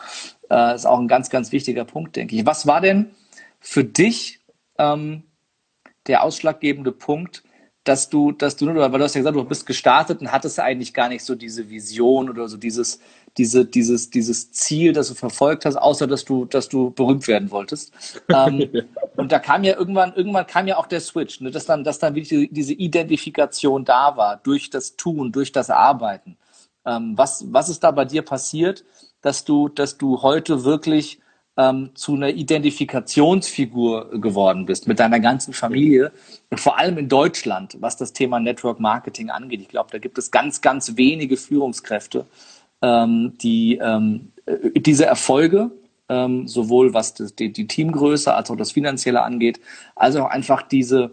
äh, 0.51 0.75
ist 0.75 0.85
auch 0.85 0.99
ein 0.99 1.09
ganz, 1.09 1.31
ganz 1.31 1.53
wichtiger 1.53 1.85
Punkt, 1.85 2.16
denke 2.16 2.37
ich. 2.37 2.44
Was 2.44 2.66
war 2.66 2.81
denn 2.81 3.12
für 3.61 3.85
dich 3.85 4.40
ähm, 4.79 5.23
der 6.07 6.25
ausschlaggebende 6.25 6.92
Punkt, 6.92 7.42
dass 7.85 8.11
du, 8.11 8.33
dass 8.33 8.57
du, 8.57 8.66
weil 8.66 8.90
du 8.90 9.01
hast 9.01 9.14
ja 9.14 9.21
gesagt, 9.21 9.37
du 9.37 9.45
bist 9.45 9.64
gestartet 9.64 10.21
und 10.21 10.31
hattest 10.31 10.61
eigentlich 10.61 10.93
gar 10.93 11.09
nicht 11.09 11.25
so 11.25 11.35
diese 11.35 11.71
Vision 11.71 12.29
oder 12.29 12.47
so 12.47 12.59
dieses, 12.59 13.01
diese, 13.38 13.64
dieses, 13.64 14.11
dieses 14.11 14.53
Ziel, 14.53 14.93
das 14.93 15.09
du 15.09 15.14
verfolgt 15.14 15.64
hast, 15.64 15.77
außer 15.77 16.07
dass 16.07 16.25
du, 16.25 16.45
dass 16.45 16.69
du 16.69 16.90
berühmt 16.90 17.27
werden 17.29 17.51
wolltest. 17.51 17.93
Ähm, 18.31 18.71
und 19.16 19.33
da 19.33 19.40
kam 19.40 19.64
ja 19.64 19.77
irgendwann, 19.77 20.14
irgendwann 20.14 20.47
kam 20.47 20.69
ja 20.69 20.77
auch 20.77 20.87
der 20.87 21.01
Switch, 21.01 21.40
ne, 21.40 21.51
dass 21.51 21.66
dann, 21.66 21.83
dass 21.83 21.99
dann 21.99 22.14
wirklich 22.14 22.49
diese 22.53 22.75
Identifikation 22.75 23.85
da 23.85 24.16
war 24.16 24.37
durch 24.37 24.71
das 24.71 24.95
Tun, 24.95 25.33
durch 25.33 25.51
das 25.51 25.69
Arbeiten. 25.69 26.37
Ähm, 26.87 27.14
was, 27.16 27.53
was 27.53 27.69
ist 27.69 27.83
da 27.83 27.90
bei 27.90 28.05
dir 28.05 28.23
passiert, 28.23 28.85
dass 29.21 29.45
du, 29.45 29.69
dass 29.69 29.99
du 29.99 30.23
heute 30.23 30.62
wirklich 30.62 31.21
ähm, 31.61 31.90
zu 31.94 32.14
einer 32.14 32.31
Identifikationsfigur 32.31 34.18
geworden 34.20 34.64
bist 34.64 34.88
mit 34.88 34.99
deiner 34.99 35.20
ganzen 35.20 35.53
Familie 35.53 36.11
und 36.49 36.59
vor 36.59 36.79
allem 36.79 36.96
in 36.96 37.09
Deutschland, 37.09 37.77
was 37.81 37.99
das 37.99 38.14
Thema 38.14 38.40
Network 38.40 38.81
Marketing 38.81 39.29
angeht. 39.29 39.61
Ich 39.61 39.68
glaube, 39.68 39.90
da 39.92 39.99
gibt 39.99 40.16
es 40.16 40.31
ganz, 40.31 40.62
ganz 40.62 40.96
wenige 40.96 41.37
Führungskräfte, 41.37 42.25
ähm, 42.81 43.35
die 43.42 43.77
ähm, 43.77 44.33
äh, 44.46 44.81
diese 44.81 45.05
Erfolge, 45.05 45.70
ähm, 46.09 46.49
sowohl 46.49 46.94
was 46.94 47.12
die, 47.14 47.53
die 47.53 47.66
Teamgröße 47.66 48.33
als 48.33 48.51
auch 48.51 48.57
das 48.57 48.73
Finanzielle 48.73 49.23
angeht, 49.23 49.61
also 49.96 50.23
auch 50.23 50.31
einfach 50.31 50.62
diese, 50.62 51.11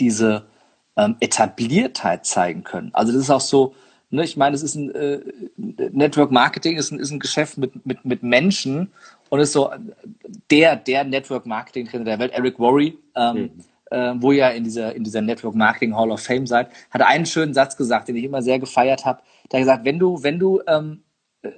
diese 0.00 0.46
ähm, 0.96 1.16
Etabliertheit 1.20 2.24
zeigen 2.24 2.64
können. 2.64 2.90
Also 2.94 3.12
das 3.12 3.22
ist 3.22 3.30
auch 3.30 3.42
so, 3.42 3.74
ne, 4.10 4.24
ich 4.24 4.36
meine, 4.36 4.54
es 4.54 4.62
ist 4.62 4.74
ein 4.74 4.94
äh, 4.94 5.20
Network 5.56 6.30
Marketing 6.30 6.76
ist 6.76 6.90
ein, 6.90 6.98
ist 6.98 7.10
ein 7.10 7.20
Geschäft 7.20 7.58
mit, 7.58 7.84
mit, 7.84 8.04
mit 8.04 8.22
Menschen 8.22 8.92
und 9.30 9.40
ist 9.40 9.52
so 9.52 9.70
der, 10.50 10.76
der 10.76 11.04
Network 11.04 11.46
Marketing 11.46 11.86
Trainer 11.86 12.04
der 12.04 12.18
Welt, 12.18 12.32
Eric 12.32 12.58
Worre, 12.58 12.92
ähm, 13.16 13.36
mhm. 13.36 13.50
äh, 13.90 14.14
wo 14.16 14.32
ihr 14.32 14.50
in 14.52 14.64
dieser, 14.64 14.94
in 14.94 15.04
dieser 15.04 15.20
Network 15.20 15.54
Marketing 15.54 15.96
Hall 15.96 16.10
of 16.10 16.20
Fame 16.20 16.46
seid, 16.46 16.68
hat 16.90 17.02
einen 17.02 17.26
schönen 17.26 17.54
Satz 17.54 17.76
gesagt, 17.76 18.08
den 18.08 18.16
ich 18.16 18.24
immer 18.24 18.42
sehr 18.42 18.58
gefeiert 18.58 19.04
habe. 19.04 19.22
Der 19.50 19.60
hat 19.60 19.64
gesagt, 19.66 19.84
wenn 19.84 19.98
du, 19.98 20.22
wenn 20.22 20.38
du 20.38 20.60
ähm, 20.66 21.02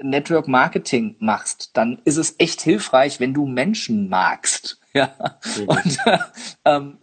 Network 0.02 0.48
Marketing 0.48 1.16
machst, 1.18 1.70
dann 1.74 1.98
ist 2.04 2.16
es 2.16 2.34
echt 2.38 2.60
hilfreich, 2.60 3.20
wenn 3.20 3.34
du 3.34 3.46
Menschen 3.46 4.08
magst. 4.08 4.80
Ja, 4.96 5.12
mhm. 5.58 5.68
und 5.68 5.98
ähm, 6.64 6.98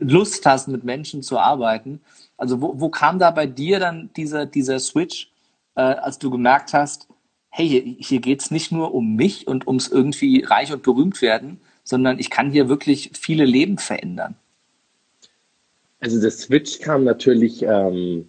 Lust 0.00 0.44
hast, 0.44 0.68
mit 0.68 0.84
Menschen 0.84 1.22
zu 1.22 1.38
arbeiten. 1.38 2.02
Also 2.36 2.60
wo, 2.60 2.78
wo 2.78 2.90
kam 2.90 3.18
da 3.18 3.30
bei 3.30 3.46
dir 3.46 3.80
dann 3.80 4.10
dieser, 4.14 4.44
dieser 4.44 4.78
Switch, 4.78 5.32
äh, 5.74 5.80
als 5.80 6.18
du 6.18 6.30
gemerkt 6.30 6.74
hast, 6.74 7.08
hey, 7.54 7.68
hier, 7.68 7.82
hier 7.98 8.20
geht 8.20 8.40
es 8.40 8.50
nicht 8.50 8.72
nur 8.72 8.94
um 8.94 9.14
mich 9.14 9.46
und 9.46 9.66
ums 9.66 9.88
irgendwie 9.88 10.42
reich 10.42 10.72
und 10.72 10.82
berühmt 10.82 11.20
werden, 11.20 11.60
sondern 11.84 12.18
ich 12.18 12.30
kann 12.30 12.50
hier 12.50 12.70
wirklich 12.70 13.10
viele 13.12 13.44
Leben 13.44 13.76
verändern. 13.76 14.34
Also 16.00 16.20
der 16.20 16.30
Switch 16.30 16.80
kam 16.80 17.04
natürlich 17.04 17.62
ähm, 17.62 18.26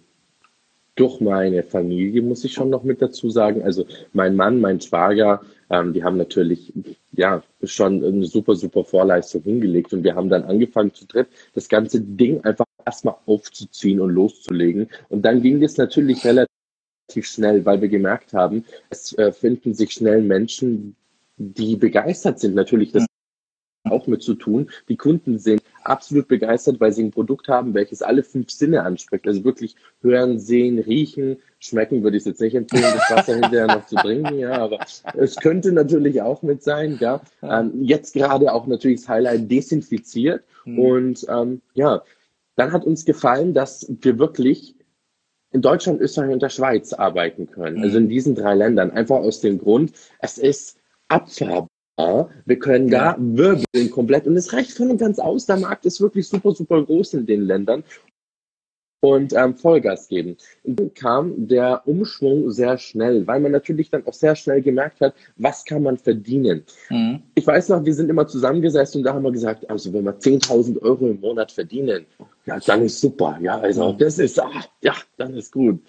durch 0.94 1.20
meine 1.20 1.62
Familie, 1.62 2.20
muss 2.20 2.44
ich 2.44 2.52
schon 2.52 2.68
noch 2.68 2.84
mit 2.84 3.00
dazu 3.00 3.30
sagen. 3.30 3.62
Also 3.62 3.86
mein 4.12 4.36
Mann, 4.36 4.60
mein 4.60 4.80
Schwager, 4.80 5.40
ähm, 5.70 5.94
die 5.94 6.04
haben 6.04 6.18
natürlich 6.18 6.74
ja 7.12 7.42
schon 7.62 8.04
eine 8.04 8.26
super, 8.26 8.54
super 8.56 8.84
Vorleistung 8.84 9.42
hingelegt 9.42 9.94
und 9.94 10.04
wir 10.04 10.14
haben 10.14 10.28
dann 10.28 10.44
angefangen 10.44 10.92
zu 10.92 11.06
dritt, 11.06 11.28
das 11.54 11.70
ganze 11.70 12.02
Ding 12.02 12.44
einfach 12.44 12.66
erstmal 12.84 13.14
aufzuziehen 13.24 14.00
und 14.00 14.10
loszulegen. 14.10 14.90
Und 15.08 15.22
dann 15.22 15.40
ging 15.40 15.62
das 15.62 15.78
natürlich 15.78 16.24
relativ 16.26 16.53
relativ 16.53 16.53
schnell, 17.20 17.64
weil 17.64 17.80
wir 17.80 17.88
gemerkt 17.88 18.32
haben, 18.32 18.64
es 18.90 19.16
äh, 19.18 19.32
finden 19.32 19.74
sich 19.74 19.92
schnell 19.92 20.22
Menschen, 20.22 20.96
die 21.36 21.76
begeistert 21.76 22.40
sind. 22.40 22.54
Natürlich, 22.54 22.92
das 22.92 23.06
auch 23.84 24.06
mit 24.06 24.22
zu 24.22 24.34
tun. 24.34 24.70
Die 24.88 24.96
Kunden 24.96 25.38
sind 25.38 25.62
absolut 25.82 26.26
begeistert, 26.26 26.80
weil 26.80 26.92
sie 26.92 27.04
ein 27.04 27.10
Produkt 27.10 27.48
haben, 27.48 27.74
welches 27.74 28.02
alle 28.02 28.22
fünf 28.22 28.50
Sinne 28.50 28.82
anspricht. 28.82 29.26
Also 29.26 29.44
wirklich 29.44 29.76
hören, 30.00 30.38
sehen, 30.38 30.78
riechen, 30.78 31.36
schmecken 31.58 32.02
würde 32.02 32.16
ich 32.16 32.22
es 32.22 32.26
jetzt 32.26 32.40
nicht 32.40 32.54
empfehlen, 32.54 32.94
das 32.94 33.10
Wasser 33.10 33.34
hinterher 33.40 33.66
noch 33.66 33.86
zu 33.86 33.96
trinken, 33.96 34.38
ja, 34.38 34.52
aber 34.52 34.80
es 35.14 35.36
könnte 35.36 35.72
natürlich 35.72 36.22
auch 36.22 36.42
mit 36.42 36.62
sein, 36.62 36.96
ja. 37.00 37.20
Ähm, 37.42 37.82
jetzt 37.82 38.14
gerade 38.14 38.52
auch 38.52 38.66
natürlich 38.66 39.00
das 39.00 39.08
Highlight 39.08 39.50
desinfiziert 39.50 40.44
mhm. 40.64 40.78
und 40.78 41.26
ähm, 41.28 41.60
ja, 41.74 42.02
dann 42.56 42.72
hat 42.72 42.84
uns 42.84 43.04
gefallen, 43.04 43.52
dass 43.52 43.86
wir 44.00 44.18
wirklich 44.18 44.73
in 45.54 45.62
Deutschland, 45.62 46.00
Österreich 46.00 46.30
und 46.30 46.42
der 46.42 46.48
Schweiz 46.48 46.92
arbeiten 46.92 47.48
können. 47.48 47.80
Also 47.82 47.98
in 47.98 48.04
mhm. 48.04 48.08
diesen 48.08 48.34
drei 48.34 48.54
Ländern. 48.54 48.90
Einfach 48.90 49.16
aus 49.16 49.40
dem 49.40 49.58
Grund, 49.58 49.92
es 50.18 50.36
ist 50.36 50.76
abfahrbar. 51.08 51.68
Wir 52.44 52.58
können 52.58 52.90
da 52.90 53.16
wirbeln 53.18 53.90
komplett 53.92 54.26
und 54.26 54.36
es 54.36 54.52
reicht 54.52 54.72
voll 54.72 54.90
und 54.90 54.98
ganz 54.98 55.20
aus. 55.20 55.46
Der 55.46 55.56
Markt 55.56 55.86
ist 55.86 56.00
wirklich 56.00 56.28
super, 56.28 56.50
super 56.50 56.84
groß 56.84 57.14
in 57.14 57.26
den 57.26 57.42
Ländern 57.42 57.84
und 59.04 59.34
ähm, 59.34 59.54
Vollgas 59.54 60.08
geben. 60.08 60.38
Und 60.62 60.80
dann 60.80 60.94
kam 60.94 61.46
der 61.46 61.82
Umschwung 61.86 62.50
sehr 62.50 62.78
schnell, 62.78 63.26
weil 63.26 63.38
man 63.38 63.52
natürlich 63.52 63.90
dann 63.90 64.06
auch 64.06 64.14
sehr 64.14 64.34
schnell 64.34 64.62
gemerkt 64.62 65.02
hat, 65.02 65.14
was 65.36 65.66
kann 65.66 65.82
man 65.82 65.98
verdienen. 65.98 66.64
Mhm. 66.88 67.20
Ich 67.34 67.46
weiß 67.46 67.68
noch, 67.68 67.84
wir 67.84 67.92
sind 67.92 68.08
immer 68.08 68.26
zusammengesessen 68.26 69.00
und 69.00 69.04
da 69.04 69.12
haben 69.12 69.22
wir 69.22 69.30
gesagt, 69.30 69.68
also 69.68 69.92
wenn 69.92 70.04
wir 70.04 70.18
10.000 70.18 70.80
Euro 70.80 71.06
im 71.08 71.20
Monat 71.20 71.52
verdienen, 71.52 72.06
ja, 72.46 72.58
dann 72.60 72.80
ist 72.80 72.98
super. 72.98 73.38
Ja, 73.42 73.60
also 73.60 73.92
mhm. 73.92 73.98
das 73.98 74.18
ist, 74.18 74.40
ach, 74.40 74.68
ja, 74.80 74.94
dann 75.18 75.34
ist 75.34 75.52
gut. 75.52 75.80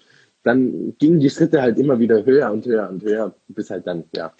Dann 0.42 0.94
gingen 0.98 1.18
die 1.18 1.30
Schritte 1.30 1.62
halt 1.62 1.78
immer 1.78 1.98
wieder 1.98 2.22
höher 2.22 2.52
und 2.52 2.66
höher 2.66 2.90
und 2.90 3.02
höher, 3.02 3.34
bis 3.48 3.70
halt 3.70 3.86
dann, 3.86 4.04
ja, 4.14 4.30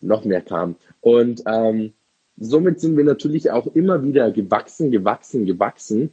noch 0.00 0.24
mehr 0.24 0.42
kam. 0.42 0.74
Und 1.00 1.44
ähm, 1.46 1.92
somit 2.36 2.80
sind 2.80 2.96
wir 2.96 3.04
natürlich 3.04 3.52
auch 3.52 3.68
immer 3.76 4.02
wieder 4.02 4.32
gewachsen, 4.32 4.90
gewachsen, 4.90 5.46
gewachsen. 5.46 6.10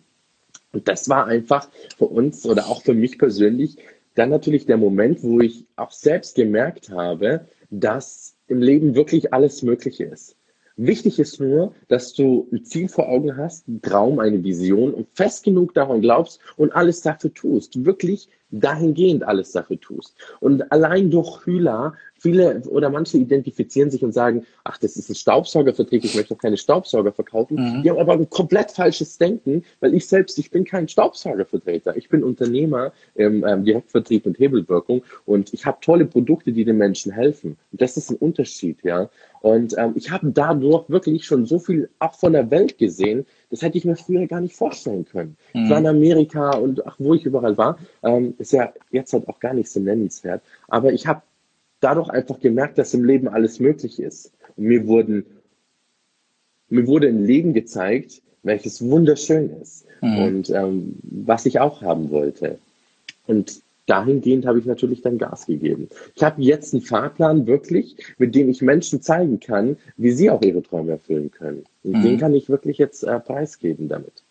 Und 0.73 0.87
das 0.87 1.09
war 1.09 1.27
einfach 1.27 1.69
für 1.97 2.05
uns 2.05 2.45
oder 2.45 2.67
auch 2.67 2.81
für 2.81 2.93
mich 2.93 3.17
persönlich 3.17 3.77
dann 4.15 4.29
natürlich 4.29 4.65
der 4.65 4.77
Moment, 4.77 5.23
wo 5.23 5.39
ich 5.39 5.65
auch 5.75 5.91
selbst 5.91 6.35
gemerkt 6.35 6.89
habe, 6.89 7.47
dass 7.69 8.35
im 8.47 8.61
Leben 8.61 8.95
wirklich 8.95 9.33
alles 9.33 9.63
möglich 9.63 10.01
ist. 10.01 10.35
Wichtig 10.77 11.19
ist 11.19 11.39
nur, 11.39 11.75
dass 11.89 12.13
du 12.13 12.47
ein 12.51 12.63
Ziel 12.63 12.87
vor 12.87 13.07
Augen 13.07 13.37
hast, 13.37 13.67
einen 13.67 13.81
Traum, 13.81 14.19
eine 14.19 14.43
Vision 14.43 14.93
und 14.93 15.07
fest 15.13 15.43
genug 15.43 15.73
daran 15.73 16.01
glaubst 16.01 16.39
und 16.57 16.73
alles 16.73 17.01
dafür 17.01 17.33
tust. 17.33 17.85
Wirklich 17.85 18.29
dahingehend 18.49 19.23
alles 19.23 19.51
dafür 19.51 19.79
tust. 19.79 20.15
Und 20.39 20.71
allein 20.71 21.11
durch 21.11 21.45
Hühler, 21.45 21.93
viele 22.21 22.61
oder 22.69 22.89
manche 22.89 23.17
identifizieren 23.17 23.89
sich 23.89 24.03
und 24.03 24.13
sagen, 24.13 24.45
ach, 24.63 24.77
das 24.77 24.95
ist 24.95 25.09
ein 25.09 25.15
Staubsaugervertrieb, 25.15 26.03
ich 26.03 26.15
möchte 26.15 26.35
doch 26.35 26.41
keine 26.41 26.57
Staubsauger 26.57 27.11
verkaufen. 27.11 27.55
Mhm. 27.55 27.83
Die 27.83 27.89
haben 27.89 27.97
aber 27.97 28.13
ein 28.13 28.29
komplett 28.29 28.71
falsches 28.71 29.17
Denken, 29.17 29.63
weil 29.79 29.95
ich 29.95 30.07
selbst, 30.07 30.37
ich 30.37 30.51
bin 30.51 30.63
kein 30.63 30.87
Staubsaugervertreter. 30.87 31.97
Ich 31.97 32.09
bin 32.09 32.23
Unternehmer 32.23 32.93
im 33.15 33.43
ähm, 33.45 33.65
Direktvertrieb 33.65 34.27
und 34.27 34.37
Hebelwirkung 34.37 35.01
und 35.25 35.51
ich 35.53 35.65
habe 35.65 35.79
tolle 35.81 36.05
Produkte, 36.05 36.51
die 36.51 36.63
den 36.63 36.77
Menschen 36.77 37.11
helfen. 37.11 37.57
Und 37.71 37.81
das 37.81 37.97
ist 37.97 38.11
ein 38.11 38.17
Unterschied, 38.17 38.77
ja. 38.83 39.09
Und 39.41 39.75
ähm, 39.79 39.93
ich 39.95 40.11
habe 40.11 40.31
dadurch 40.31 40.87
wirklich 40.89 41.25
schon 41.25 41.47
so 41.47 41.57
viel 41.57 41.89
auch 41.97 42.13
von 42.13 42.33
der 42.33 42.51
Welt 42.51 42.77
gesehen, 42.77 43.25
das 43.49 43.63
hätte 43.63 43.79
ich 43.79 43.85
mir 43.85 43.95
früher 43.95 44.27
gar 44.27 44.39
nicht 44.39 44.55
vorstellen 44.55 45.05
können. 45.05 45.35
Mhm. 45.53 45.63
Ich 45.63 45.69
war 45.71 45.79
in 45.79 45.87
Amerika 45.87 46.51
und 46.51 46.85
ach, 46.85 46.95
wo 46.99 47.15
ich 47.15 47.25
überall 47.25 47.57
war, 47.57 47.79
ähm, 48.03 48.35
ist 48.37 48.53
ja 48.53 48.71
jetzt 48.91 49.11
halt 49.13 49.27
auch 49.27 49.39
gar 49.39 49.55
nicht 49.55 49.69
so 49.69 49.79
nennenswert. 49.79 50.43
Aber 50.67 50.93
ich 50.93 51.07
habe 51.07 51.23
dadurch 51.81 52.09
einfach 52.09 52.39
gemerkt, 52.39 52.77
dass 52.77 52.93
im 52.93 53.03
Leben 53.03 53.27
alles 53.27 53.59
möglich 53.59 53.99
ist. 53.99 54.31
Und 54.55 54.65
mir 54.65 54.87
wurden, 54.87 55.25
mir 56.69 56.87
wurde 56.87 57.07
ein 57.07 57.25
Leben 57.25 57.53
gezeigt, 57.53 58.21
welches 58.43 58.81
wunderschön 58.81 59.49
ist 59.61 59.85
mhm. 60.01 60.17
und 60.17 60.49
ähm, 60.49 60.95
was 61.03 61.45
ich 61.45 61.59
auch 61.59 61.81
haben 61.81 62.09
wollte. 62.09 62.57
Und 63.27 63.61
dahingehend 63.85 64.45
habe 64.45 64.59
ich 64.59 64.65
natürlich 64.65 65.01
dann 65.01 65.17
Gas 65.17 65.45
gegeben. 65.45 65.89
Ich 66.15 66.23
habe 66.23 66.41
jetzt 66.41 66.73
einen 66.73 66.83
Fahrplan 66.83 67.45
wirklich, 67.45 67.97
mit 68.17 68.33
dem 68.35 68.49
ich 68.49 68.61
Menschen 68.61 69.01
zeigen 69.01 69.39
kann, 69.39 69.77
wie 69.97 70.11
sie 70.11 70.29
auch 70.29 70.41
ihre 70.41 70.63
Träume 70.63 70.93
erfüllen 70.93 71.31
können. 71.31 71.65
Und 71.83 71.97
mhm. 71.97 72.03
den 72.03 72.17
kann 72.19 72.33
ich 72.33 72.49
wirklich 72.49 72.77
jetzt 72.77 73.03
äh, 73.03 73.19
preisgeben 73.19 73.89
damit. 73.89 74.23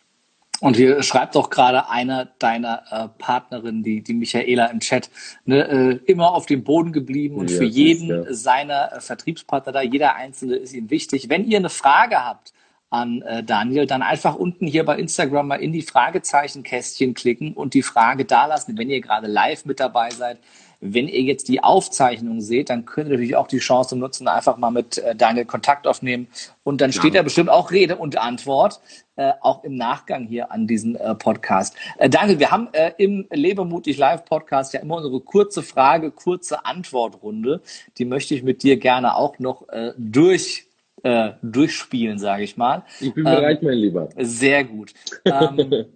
Und 0.60 0.76
hier 0.76 1.02
schreibt 1.02 1.36
auch 1.36 1.48
gerade 1.48 1.88
einer 1.88 2.26
deiner 2.38 2.82
äh, 2.90 3.08
Partnerinnen, 3.18 3.82
die, 3.82 4.02
die 4.02 4.12
Michaela 4.12 4.66
im 4.66 4.80
Chat, 4.80 5.10
ne, 5.46 5.66
äh, 5.66 6.00
immer 6.10 6.34
auf 6.34 6.44
dem 6.46 6.64
Boden 6.64 6.92
geblieben 6.92 7.36
und 7.36 7.50
ja, 7.50 7.56
für 7.56 7.64
jeden 7.64 8.08
ja. 8.08 8.34
seiner 8.34 8.92
äh, 8.92 9.00
Vertriebspartner 9.00 9.72
da, 9.72 9.80
jeder 9.80 10.16
einzelne 10.16 10.56
ist 10.56 10.74
ihm 10.74 10.90
wichtig. 10.90 11.30
Wenn 11.30 11.46
ihr 11.46 11.58
eine 11.58 11.70
Frage 11.70 12.24
habt 12.24 12.52
an 12.90 13.22
äh, 13.22 13.44
Daniel, 13.44 13.86
dann 13.86 14.02
einfach 14.02 14.34
unten 14.34 14.66
hier 14.66 14.84
bei 14.84 14.98
Instagram 14.98 15.48
mal 15.48 15.62
in 15.62 15.72
die 15.72 15.82
Fragezeichenkästchen 15.82 17.14
klicken 17.14 17.54
und 17.54 17.74
die 17.74 17.82
Frage 17.82 18.24
dalassen, 18.24 18.76
wenn 18.76 18.90
ihr 18.90 19.00
gerade 19.00 19.28
live 19.28 19.64
mit 19.64 19.78
dabei 19.80 20.10
seid. 20.10 20.38
Wenn 20.82 21.08
ihr 21.08 21.20
jetzt 21.20 21.48
die 21.48 21.62
Aufzeichnung 21.62 22.40
seht, 22.40 22.70
dann 22.70 22.86
könnt 22.86 23.08
ihr 23.08 23.12
natürlich 23.12 23.36
auch 23.36 23.46
die 23.46 23.58
Chance 23.58 23.96
nutzen, 23.96 24.26
einfach 24.26 24.56
mal 24.56 24.70
mit 24.70 24.96
äh, 24.96 25.14
Daniel 25.14 25.44
Kontakt 25.44 25.86
aufnehmen. 25.86 26.26
Und 26.64 26.80
dann 26.80 26.90
steht 26.90 27.14
ja. 27.14 27.20
da 27.20 27.22
bestimmt 27.22 27.50
auch 27.50 27.70
Rede 27.70 27.96
und 27.96 28.16
Antwort, 28.16 28.80
äh, 29.16 29.32
auch 29.42 29.62
im 29.62 29.76
Nachgang 29.76 30.26
hier 30.26 30.50
an 30.50 30.66
diesen 30.66 30.96
äh, 30.96 31.14
Podcast. 31.14 31.76
Äh, 31.98 32.08
Daniel, 32.08 32.38
wir 32.38 32.50
haben 32.50 32.68
äh, 32.72 32.92
im 32.96 33.26
Lebemutig 33.30 33.98
Live 33.98 34.24
Podcast 34.24 34.72
ja 34.72 34.80
immer 34.80 34.96
unsere 34.96 35.20
kurze 35.20 35.62
Frage, 35.62 36.10
kurze 36.10 36.64
Antwortrunde. 36.64 37.60
Die 37.98 38.06
möchte 38.06 38.34
ich 38.34 38.42
mit 38.42 38.62
dir 38.62 38.78
gerne 38.78 39.16
auch 39.16 39.38
noch 39.38 39.68
äh, 39.68 39.92
durch 39.98 40.69
äh, 41.02 41.32
durchspielen, 41.42 42.18
sage 42.18 42.44
ich 42.44 42.56
mal. 42.56 42.84
Ich 43.00 43.14
bin 43.14 43.24
bereit, 43.24 43.62
ähm, 43.62 43.68
mein 43.68 43.78
Lieber. 43.78 44.08
Sehr 44.18 44.64
gut. 44.64 44.92
Ähm, 45.24 45.86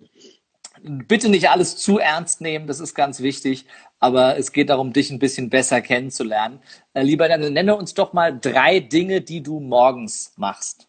bitte 1.09 1.29
nicht 1.29 1.49
alles 1.51 1.77
zu 1.77 1.99
ernst 1.99 2.41
nehmen, 2.41 2.67
das 2.67 2.81
ist 2.81 2.95
ganz 2.95 3.21
wichtig, 3.21 3.67
aber 4.01 4.37
es 4.37 4.53
geht 4.53 4.71
darum, 4.71 4.93
dich 4.93 5.11
ein 5.11 5.19
bisschen 5.19 5.51
besser 5.51 5.81
kennenzulernen. 5.81 6.61
Äh, 6.93 7.03
lieber 7.03 7.29
Daniel, 7.29 7.51
nenne 7.51 7.77
uns 7.77 7.95
doch 7.95 8.13
mal 8.13 8.39
drei 8.39 8.81
Dinge, 8.81 9.21
die 9.21 9.43
du 9.43 9.61
morgens 9.61 10.35
machst 10.37 10.89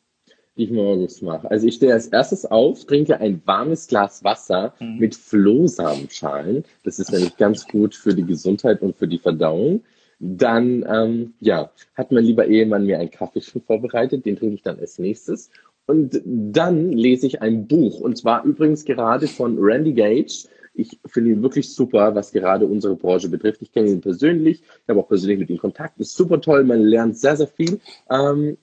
die 0.57 0.63
ich 0.63 0.71
morgens 0.71 1.21
mache. 1.21 1.49
Also 1.51 1.67
ich 1.67 1.75
stehe 1.75 1.93
als 1.93 2.07
erstes 2.07 2.45
auf, 2.45 2.85
trinke 2.85 3.19
ein 3.19 3.41
warmes 3.45 3.87
Glas 3.87 4.23
Wasser 4.23 4.73
mhm. 4.79 4.97
mit 4.99 5.15
Flohsamenschalen. 5.15 6.63
Das 6.83 6.99
ist 6.99 7.11
nämlich 7.11 7.35
ganz 7.37 7.67
gut 7.67 7.93
für 7.93 8.13
die 8.13 8.25
Gesundheit 8.25 8.81
und 8.81 8.95
für 8.95 9.07
die 9.07 9.19
Verdauung. 9.19 9.83
Dann, 10.19 10.85
ähm, 10.87 11.33
ja, 11.39 11.71
hat 11.95 12.11
mein 12.11 12.23
lieber 12.23 12.47
Ehemann 12.47 12.85
mir 12.85 12.99
einen 12.99 13.11
Kaffee 13.11 13.41
schon 13.41 13.61
vorbereitet, 13.61 14.25
den 14.25 14.37
trinke 14.37 14.55
ich 14.55 14.61
dann 14.61 14.79
als 14.79 14.97
nächstes. 14.99 15.49
Und 15.87 16.21
dann 16.25 16.91
lese 16.91 17.27
ich 17.27 17.41
ein 17.41 17.67
Buch, 17.67 17.99
und 17.99 18.17
zwar 18.17 18.43
übrigens 18.43 18.85
gerade 18.85 19.27
von 19.27 19.57
Randy 19.59 19.93
Gage. 19.93 20.47
Ich 20.73 20.99
finde 21.05 21.31
ihn 21.31 21.41
wirklich 21.41 21.73
super, 21.73 22.15
was 22.15 22.31
gerade 22.31 22.65
unsere 22.65 22.95
Branche 22.95 23.29
betrifft. 23.29 23.61
Ich 23.61 23.71
kenne 23.71 23.89
ihn 23.89 24.01
persönlich, 24.01 24.61
ich 24.61 24.89
habe 24.89 24.99
auch 24.99 25.07
persönlich 25.07 25.39
mit 25.39 25.49
ihm 25.49 25.57
Kontakt. 25.57 25.99
Ist 25.99 26.15
super 26.15 26.41
toll, 26.41 26.63
man 26.63 26.81
lernt 26.81 27.17
sehr, 27.17 27.37
sehr 27.37 27.47
viel. 27.47 27.79
Ähm, 28.09 28.57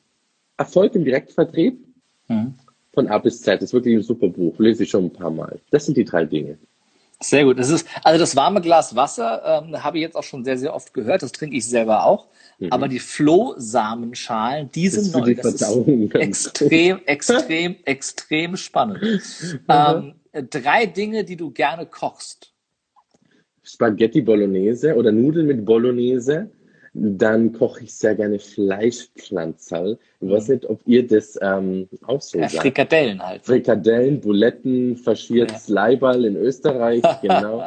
Erfolg 0.56 0.94
im 0.94 1.04
Direktvertrieb 1.04 1.78
mhm. 2.28 2.54
von 2.92 3.08
A 3.08 3.18
bis 3.18 3.40
Z. 3.40 3.62
Ist 3.62 3.72
wirklich 3.72 3.96
ein 3.96 4.02
super 4.02 4.28
Buch. 4.28 4.58
Lese 4.58 4.82
ich 4.82 4.90
schon 4.90 5.04
ein 5.04 5.12
paar 5.12 5.30
Mal. 5.30 5.60
Das 5.70 5.86
sind 5.86 5.96
die 5.96 6.04
drei 6.04 6.24
Dinge. 6.24 6.58
Sehr 7.22 7.44
gut. 7.44 7.58
Das 7.58 7.70
ist, 7.70 7.86
also 8.02 8.18
das 8.18 8.36
warme 8.36 8.60
Glas 8.60 8.94
Wasser 8.96 9.64
ähm, 9.64 9.82
habe 9.82 9.98
ich 9.98 10.02
jetzt 10.02 10.16
auch 10.16 10.22
schon 10.22 10.44
sehr, 10.44 10.58
sehr 10.58 10.74
oft 10.74 10.92
gehört. 10.92 11.22
Das 11.22 11.32
trinke 11.32 11.56
ich 11.56 11.66
selber 11.66 12.04
auch. 12.04 12.26
Mhm. 12.58 12.70
Aber 12.70 12.88
die 12.88 12.98
Flohsamenschalen, 12.98 14.70
die 14.72 14.88
sind 14.88 15.12
neu. 15.12 15.24
Die 15.26 15.34
das 15.34 15.54
ist 15.54 16.14
extrem, 16.14 17.00
extrem, 17.06 17.76
extrem 17.84 18.56
spannend. 18.56 19.22
Ähm, 19.68 20.14
drei 20.50 20.86
Dinge, 20.86 21.24
die 21.24 21.36
du 21.36 21.50
gerne 21.50 21.86
kochst. 21.86 22.52
Spaghetti 23.62 24.20
Bolognese 24.20 24.94
oder 24.96 25.12
Nudeln 25.12 25.46
mit 25.46 25.64
Bolognese 25.64 26.50
dann 26.94 27.52
koche 27.52 27.84
ich 27.84 27.94
sehr 27.94 28.14
gerne 28.14 28.38
Fleischpflanzerl. 28.38 29.98
Ich 30.20 30.30
weiß 30.30 30.48
nicht, 30.48 30.66
ob 30.66 30.80
ihr 30.86 31.06
das 31.06 31.38
ähm, 31.40 31.88
auch 32.02 32.20
so 32.20 32.38
ja, 32.38 32.48
sagt. 32.48 32.62
Frikadellen 32.62 33.22
halt. 33.22 33.44
Frikadellen, 33.44 34.20
Buletten, 34.20 34.96
faschiertes 34.96 35.68
ja. 35.68 35.74
Leiberl 35.74 36.24
in 36.26 36.36
Österreich, 36.36 37.02
genau. 37.22 37.64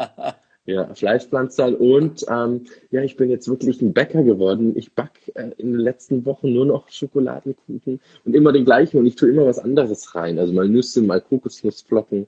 ja, 0.65 0.93
Fleischpflanzerl. 0.93 1.73
Und 1.73 2.23
ähm, 2.29 2.65
ja, 2.91 3.01
ich 3.01 3.17
bin 3.17 3.31
jetzt 3.31 3.47
wirklich 3.47 3.81
ein 3.81 3.93
Bäcker 3.93 4.21
geworden. 4.23 4.73
Ich 4.77 4.93
backe 4.93 5.33
äh, 5.33 5.49
in 5.57 5.71
den 5.71 5.81
letzten 5.81 6.25
Wochen 6.25 6.53
nur 6.53 6.67
noch 6.67 6.89
Schokoladenkuchen 6.89 7.99
und 8.25 8.35
immer 8.35 8.51
den 8.51 8.65
gleichen 8.65 8.99
und 8.99 9.07
ich 9.07 9.15
tue 9.15 9.29
immer 9.29 9.47
was 9.47 9.57
anderes 9.57 10.13
rein. 10.13 10.37
Also 10.37 10.53
mal 10.53 10.67
Nüsse, 10.67 11.01
mal 11.01 11.21
Kokosnussflocken. 11.21 12.27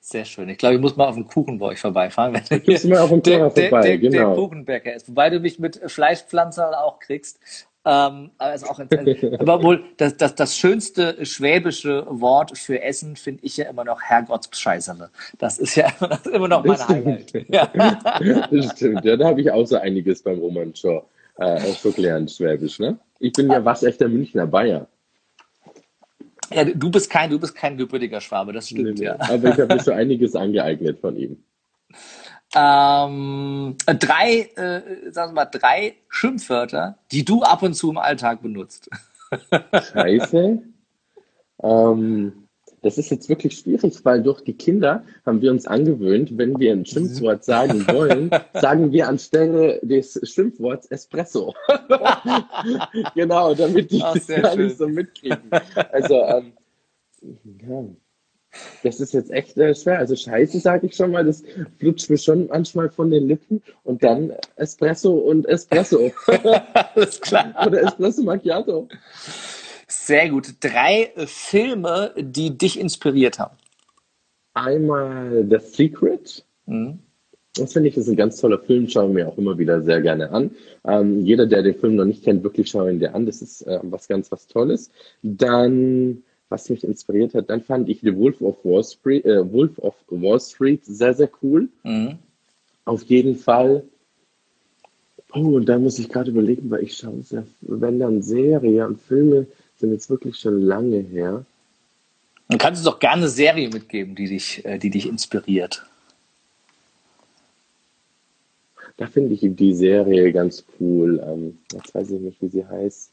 Sehr 0.00 0.24
schön. 0.24 0.48
Ich 0.48 0.58
glaube, 0.58 0.76
ich 0.76 0.80
muss 0.80 0.96
mal 0.96 1.08
auf 1.08 1.16
den 1.16 1.26
Kuchen 1.26 1.58
bei 1.58 1.66
euch 1.66 1.80
vorbeifahren. 1.80 2.40
Wenn 2.48 2.62
du 2.62 2.88
mal 2.88 2.98
auf 3.00 3.10
den 3.10 3.22
Kuchen 3.22 3.50
vorbei, 3.50 3.82
der, 3.82 3.98
genau. 3.98 4.34
Der 4.34 4.34
Kuchenbäcker 4.34 4.94
ist. 4.94 5.08
Wobei 5.08 5.30
du 5.30 5.40
mich 5.40 5.58
mit 5.58 5.80
Fleischpflanzer 5.86 6.82
auch 6.82 6.98
kriegst. 6.98 7.40
Ähm, 7.84 8.32
aber 8.36 8.54
ist 8.54 8.68
auch 8.68 8.80
aber 8.80 9.62
wohl 9.62 9.82
das, 9.96 10.16
das, 10.16 10.34
das 10.34 10.56
schönste 10.56 11.24
schwäbische 11.24 12.04
Wort 12.08 12.58
für 12.58 12.82
Essen 12.82 13.16
finde 13.16 13.44
ich 13.44 13.56
ja 13.56 13.66
immer 13.66 13.84
noch 13.84 14.02
Herrgottsscheißerle. 14.02 15.10
Das 15.38 15.58
ist 15.58 15.76
ja 15.76 15.88
immer, 16.00 16.20
immer 16.34 16.48
noch 16.48 16.64
meine 16.64 16.86
Highlight. 16.86 17.32
Ja. 17.48 17.66
Das 18.50 18.72
stimmt. 18.72 19.04
Ja, 19.04 19.16
da 19.16 19.28
habe 19.28 19.40
ich 19.40 19.50
auch 19.50 19.64
so 19.64 19.76
einiges 19.76 20.22
beim 20.22 20.38
Roman 20.38 20.74
Shaw 20.74 21.02
äh, 21.36 21.60
so 21.72 21.90
gelernt, 21.92 22.30
Schwäbisch. 22.30 22.78
Ne? 22.78 22.98
Ich 23.20 23.32
bin 23.32 23.50
ja 23.50 23.64
waschechter 23.64 24.08
Münchner 24.08 24.46
Bayer. 24.46 24.86
Ja, 26.50 26.64
du 26.64 26.90
bist 26.90 27.10
kein, 27.10 27.30
du 27.30 27.38
bist 27.38 27.54
kein 27.54 27.76
gebürtiger 27.76 28.20
Schwabe, 28.20 28.52
das 28.52 28.68
stimmt, 28.68 28.98
nee, 28.98 29.04
ja. 29.04 29.16
Aber 29.20 29.50
ich 29.50 29.60
habe 29.60 29.74
mir 29.74 29.80
so 29.82 29.92
einiges 29.92 30.34
angeeignet 30.34 30.98
von 31.00 31.16
ihm. 31.16 31.36
Ähm, 32.54 33.76
drei, 33.84 34.50
äh, 34.56 35.10
sagen 35.10 35.32
wir 35.32 35.44
mal, 35.44 35.44
drei 35.44 35.96
Schimpfwörter, 36.08 36.98
die 37.12 37.24
du 37.24 37.42
ab 37.42 37.62
und 37.62 37.74
zu 37.74 37.90
im 37.90 37.98
Alltag 37.98 38.42
benutzt. 38.42 38.88
Scheiße. 39.92 40.62
ähm, 41.62 42.47
das 42.88 42.96
ist 42.96 43.10
jetzt 43.10 43.28
wirklich 43.28 43.58
schwierig, 43.58 44.02
weil 44.02 44.22
durch 44.22 44.40
die 44.40 44.54
Kinder 44.54 45.04
haben 45.26 45.42
wir 45.42 45.50
uns 45.50 45.66
angewöhnt, 45.66 46.38
wenn 46.38 46.58
wir 46.58 46.72
ein 46.72 46.86
Schimpfwort 46.86 47.44
sagen 47.44 47.86
wollen, 47.88 48.30
sagen 48.54 48.92
wir 48.92 49.08
anstelle 49.08 49.78
des 49.82 50.18
Schimpfworts 50.22 50.86
Espresso. 50.86 51.54
genau, 53.14 53.54
damit 53.54 53.90
die 53.90 54.00
Ach, 54.02 54.14
das 54.14 54.26
gar 54.26 54.52
schön. 54.52 54.64
nicht 54.64 54.78
so 54.78 54.88
mitkriegen. 54.88 55.50
Also, 55.92 56.14
ähm, 56.14 56.52
ja. 57.68 57.84
Das 58.82 59.00
ist 59.00 59.12
jetzt 59.12 59.30
echt 59.30 59.58
äh, 59.58 59.74
schwer. 59.74 59.98
Also 59.98 60.16
Scheiße 60.16 60.58
sage 60.58 60.86
ich 60.86 60.96
schon 60.96 61.10
mal, 61.10 61.26
das 61.26 61.42
flutscht 61.78 62.08
mir 62.08 62.16
schon 62.16 62.46
manchmal 62.46 62.88
von 62.88 63.10
den 63.10 63.28
Lippen 63.28 63.62
und 63.84 64.02
dann 64.02 64.32
Espresso 64.56 65.12
und 65.12 65.46
Espresso. 65.46 66.10
Alles 66.94 67.20
klar. 67.20 67.54
Oder 67.66 67.82
Espresso 67.82 68.22
Macchiato. 68.22 68.88
Sehr 69.88 70.28
gut. 70.28 70.54
Drei 70.60 71.12
Filme, 71.26 72.12
die 72.16 72.56
dich 72.56 72.78
inspiriert 72.78 73.38
haben. 73.38 73.56
Einmal 74.54 75.46
The 75.48 75.58
Secret. 75.58 76.44
Mhm. 76.66 76.98
Das 77.54 77.72
finde 77.72 77.88
ich 77.88 77.96
ist 77.96 78.08
ein 78.08 78.16
ganz 78.16 78.40
toller 78.40 78.58
Film, 78.58 78.88
schauen 78.88 79.16
wir 79.16 79.26
auch 79.26 79.38
immer 79.38 79.58
wieder 79.58 79.82
sehr 79.82 80.00
gerne 80.00 80.30
an. 80.30 80.50
Ähm, 80.86 81.24
jeder, 81.24 81.46
der 81.46 81.62
den 81.62 81.74
Film 81.74 81.96
noch 81.96 82.04
nicht 82.04 82.22
kennt, 82.22 82.44
wirklich 82.44 82.68
schauen 82.68 82.90
ihn 82.90 83.00
dir 83.00 83.14
an. 83.14 83.26
Das 83.26 83.42
ist 83.42 83.62
äh, 83.62 83.80
was 83.82 84.06
ganz 84.06 84.30
was 84.30 84.46
Tolles. 84.46 84.90
Dann, 85.22 86.22
was 86.48 86.70
mich 86.70 86.84
inspiriert 86.84 87.34
hat, 87.34 87.50
dann 87.50 87.62
fand 87.62 87.88
ich 87.88 88.00
The 88.00 88.16
Wolf 88.16 88.40
of 88.42 88.64
Wall 88.64 88.84
Street, 88.84 89.24
äh, 89.24 89.50
Wolf 89.52 89.78
of 89.78 89.94
Wall 90.08 90.38
Street 90.38 90.84
sehr, 90.84 91.14
sehr 91.14 91.30
cool. 91.42 91.68
Mhm. 91.82 92.18
Auf 92.84 93.02
jeden 93.04 93.36
Fall. 93.36 93.84
Oh, 95.34 95.56
und 95.56 95.68
da 95.68 95.78
muss 95.78 95.98
ich 95.98 96.08
gerade 96.08 96.30
überlegen, 96.30 96.70
weil 96.70 96.84
ich 96.84 96.96
schaue 96.96 97.22
sehr, 97.22 97.44
wenn 97.60 97.98
dann 97.98 98.22
Serie 98.22 98.86
und 98.86 99.00
Filme 99.00 99.46
sind 99.78 99.92
jetzt 99.92 100.10
wirklich 100.10 100.36
schon 100.36 100.60
lange 100.60 100.98
her. 100.98 101.44
Dann 102.48 102.58
kannst 102.58 102.84
du 102.84 102.90
doch 102.90 102.98
gerne 102.98 103.22
eine 103.22 103.28
Serie 103.28 103.68
mitgeben, 103.68 104.14
die 104.14 104.26
dich, 104.26 104.64
äh, 104.64 104.78
die 104.78 104.90
dich 104.90 105.06
inspiriert. 105.06 105.84
Da 108.96 109.06
finde 109.06 109.34
ich 109.34 109.40
die 109.42 109.74
Serie 109.74 110.32
ganz 110.32 110.64
cool. 110.80 111.22
Ähm, 111.24 111.58
jetzt 111.72 111.94
weiß 111.94 112.10
ich 112.10 112.20
nicht, 112.20 112.42
wie 112.42 112.48
sie 112.48 112.66
heißt. 112.66 113.12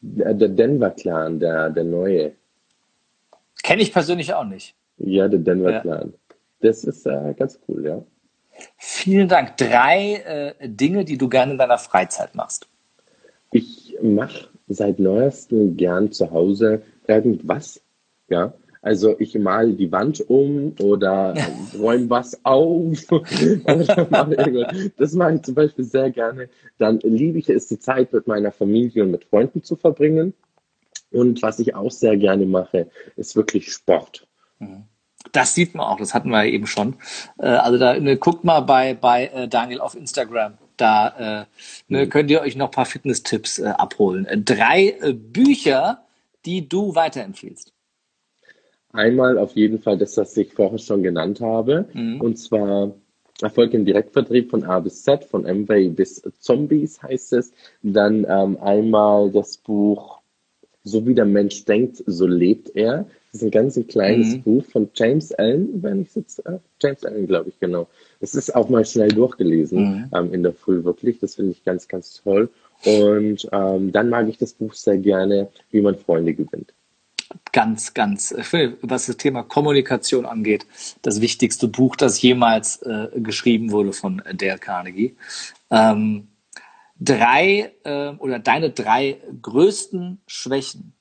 Der, 0.00 0.34
Denver 0.34 0.90
Clan, 0.90 1.38
der, 1.40 1.70
der 1.70 1.84
neue. 1.84 2.32
Kenne 3.62 3.82
ich 3.82 3.92
persönlich 3.92 4.32
auch 4.32 4.44
nicht. 4.44 4.74
Ja, 4.96 5.28
der 5.28 5.40
Denver 5.40 5.72
ja. 5.72 5.80
Clan. 5.80 6.14
Das 6.60 6.84
ist 6.84 7.04
äh, 7.06 7.34
ganz 7.36 7.58
cool, 7.68 7.84
ja. 7.84 8.02
Vielen 8.76 9.28
Dank. 9.28 9.56
Drei 9.56 10.54
äh, 10.60 10.68
Dinge, 10.68 11.04
die 11.04 11.18
du 11.18 11.28
gerne 11.28 11.52
in 11.52 11.58
deiner 11.58 11.78
Freizeit 11.78 12.34
machst. 12.34 12.66
Ich 13.50 13.96
mache 14.00 14.48
seit 14.68 14.98
neuestem 14.98 15.76
gern 15.76 16.12
zu 16.12 16.30
Hause 16.30 16.82
irgendwas. 17.06 17.80
Ja, 18.28 18.54
also 18.82 19.18
ich 19.18 19.36
male 19.38 19.72
die 19.74 19.90
Wand 19.90 20.28
um 20.28 20.74
oder 20.80 21.34
räume 21.78 22.10
was 22.10 22.44
auf. 22.44 23.06
das 24.96 25.12
mache 25.14 25.34
ich 25.34 25.42
zum 25.42 25.54
Beispiel 25.54 25.84
sehr 25.84 26.10
gerne. 26.10 26.48
Dann 26.78 27.00
liebe 27.00 27.38
ich 27.38 27.48
es, 27.48 27.68
die 27.68 27.78
Zeit 27.78 28.12
mit 28.12 28.26
meiner 28.26 28.52
Familie 28.52 29.02
und 29.02 29.10
mit 29.10 29.24
Freunden 29.24 29.62
zu 29.62 29.76
verbringen. 29.76 30.34
Und 31.10 31.42
was 31.42 31.58
ich 31.58 31.74
auch 31.74 31.90
sehr 31.90 32.16
gerne 32.16 32.46
mache, 32.46 32.88
ist 33.16 33.34
wirklich 33.34 33.72
Sport. 33.72 34.26
Mhm. 34.58 34.84
Das 35.32 35.54
sieht 35.54 35.74
man 35.74 35.86
auch, 35.86 35.98
das 35.98 36.14
hatten 36.14 36.30
wir 36.30 36.44
eben 36.44 36.66
schon. 36.66 36.96
Äh, 37.38 37.46
also 37.46 37.78
da 37.78 37.98
ne, 37.98 38.16
guckt 38.16 38.44
mal 38.44 38.60
bei, 38.60 38.94
bei 38.94 39.26
äh, 39.26 39.48
Daniel 39.48 39.80
auf 39.80 39.96
Instagram. 39.96 40.58
Da 40.80 41.42
äh, 41.42 41.46
ne, 41.88 42.06
mhm. 42.06 42.10
könnt 42.10 42.30
ihr 42.30 42.40
euch 42.40 42.56
noch 42.56 42.68
ein 42.68 42.72
paar 42.72 42.86
Fitness-Tipps 42.86 43.58
äh, 43.58 43.66
abholen. 43.66 44.24
Äh, 44.26 44.38
drei 44.38 44.96
äh, 45.00 45.12
Bücher, 45.12 46.04
die 46.46 46.68
du 46.68 46.94
weiterempfiehlst. 46.94 47.72
Einmal 48.92 49.36
auf 49.36 49.54
jeden 49.54 49.80
Fall 49.80 49.98
das, 49.98 50.16
was 50.16 50.36
ich 50.36 50.52
vorher 50.54 50.78
schon 50.78 51.02
genannt 51.02 51.40
habe. 51.40 51.88
Mhm. 51.92 52.20
Und 52.20 52.38
zwar 52.38 52.92
Erfolg 53.40 53.72
im 53.74 53.84
Direktvertrieb 53.84 54.50
von 54.50 54.64
A 54.64 54.80
bis 54.80 55.02
Z, 55.02 55.24
von 55.24 55.46
Amway 55.46 55.88
bis 55.88 56.22
Zombies 56.40 57.02
heißt 57.02 57.34
es. 57.34 57.52
Dann 57.82 58.26
ähm, 58.28 58.58
einmal 58.60 59.30
das 59.30 59.56
Buch 59.58 60.20
So 60.82 61.06
wie 61.06 61.14
der 61.14 61.26
Mensch 61.26 61.64
denkt, 61.64 62.02
so 62.06 62.26
lebt 62.26 62.74
er. 62.74 63.06
Das 63.30 63.42
ist 63.42 63.46
ein 63.46 63.50
ganz 63.50 63.78
kleines 63.88 64.36
mhm. 64.36 64.42
Buch 64.42 64.64
von 64.64 64.88
James 64.94 65.32
Allen, 65.32 65.82
wenn 65.82 66.02
ich 66.02 66.14
jetzt, 66.14 66.38
äh, 66.46 66.58
James 66.80 67.04
Allen, 67.04 67.26
glaube 67.26 67.50
ich, 67.50 67.60
genau. 67.60 67.86
Das 68.20 68.34
ist 68.34 68.54
auch 68.54 68.68
mal 68.70 68.84
schnell 68.86 69.08
durchgelesen 69.08 69.80
mhm. 69.80 70.10
ähm, 70.14 70.32
in 70.32 70.42
der 70.42 70.54
Früh, 70.54 70.82
wirklich. 70.82 71.18
Das 71.18 71.34
finde 71.34 71.52
ich 71.52 71.62
ganz, 71.62 71.88
ganz 71.88 72.22
toll. 72.22 72.48
Und 72.84 73.48
ähm, 73.52 73.92
dann 73.92 74.08
mag 74.08 74.28
ich 74.28 74.38
das 74.38 74.54
Buch 74.54 74.72
sehr 74.72 74.98
gerne, 74.98 75.48
wie 75.70 75.80
man 75.82 75.96
Freunde 75.96 76.32
gewinnt. 76.32 76.72
Ganz, 77.52 77.92
ganz, 77.92 78.34
was 78.80 79.06
das 79.06 79.16
Thema 79.18 79.42
Kommunikation 79.42 80.24
angeht, 80.24 80.66
das 81.02 81.20
wichtigste 81.20 81.68
Buch, 81.68 81.96
das 81.96 82.22
jemals 82.22 82.80
äh, 82.82 83.08
geschrieben 83.16 83.70
wurde 83.70 83.92
von 83.92 84.22
Dale 84.34 84.58
Carnegie. 84.58 85.14
Ähm, 85.70 86.28
drei 86.98 87.72
äh, 87.84 88.10
oder 88.18 88.38
deine 88.38 88.70
drei 88.70 89.18
größten 89.42 90.22
Schwächen 90.26 90.94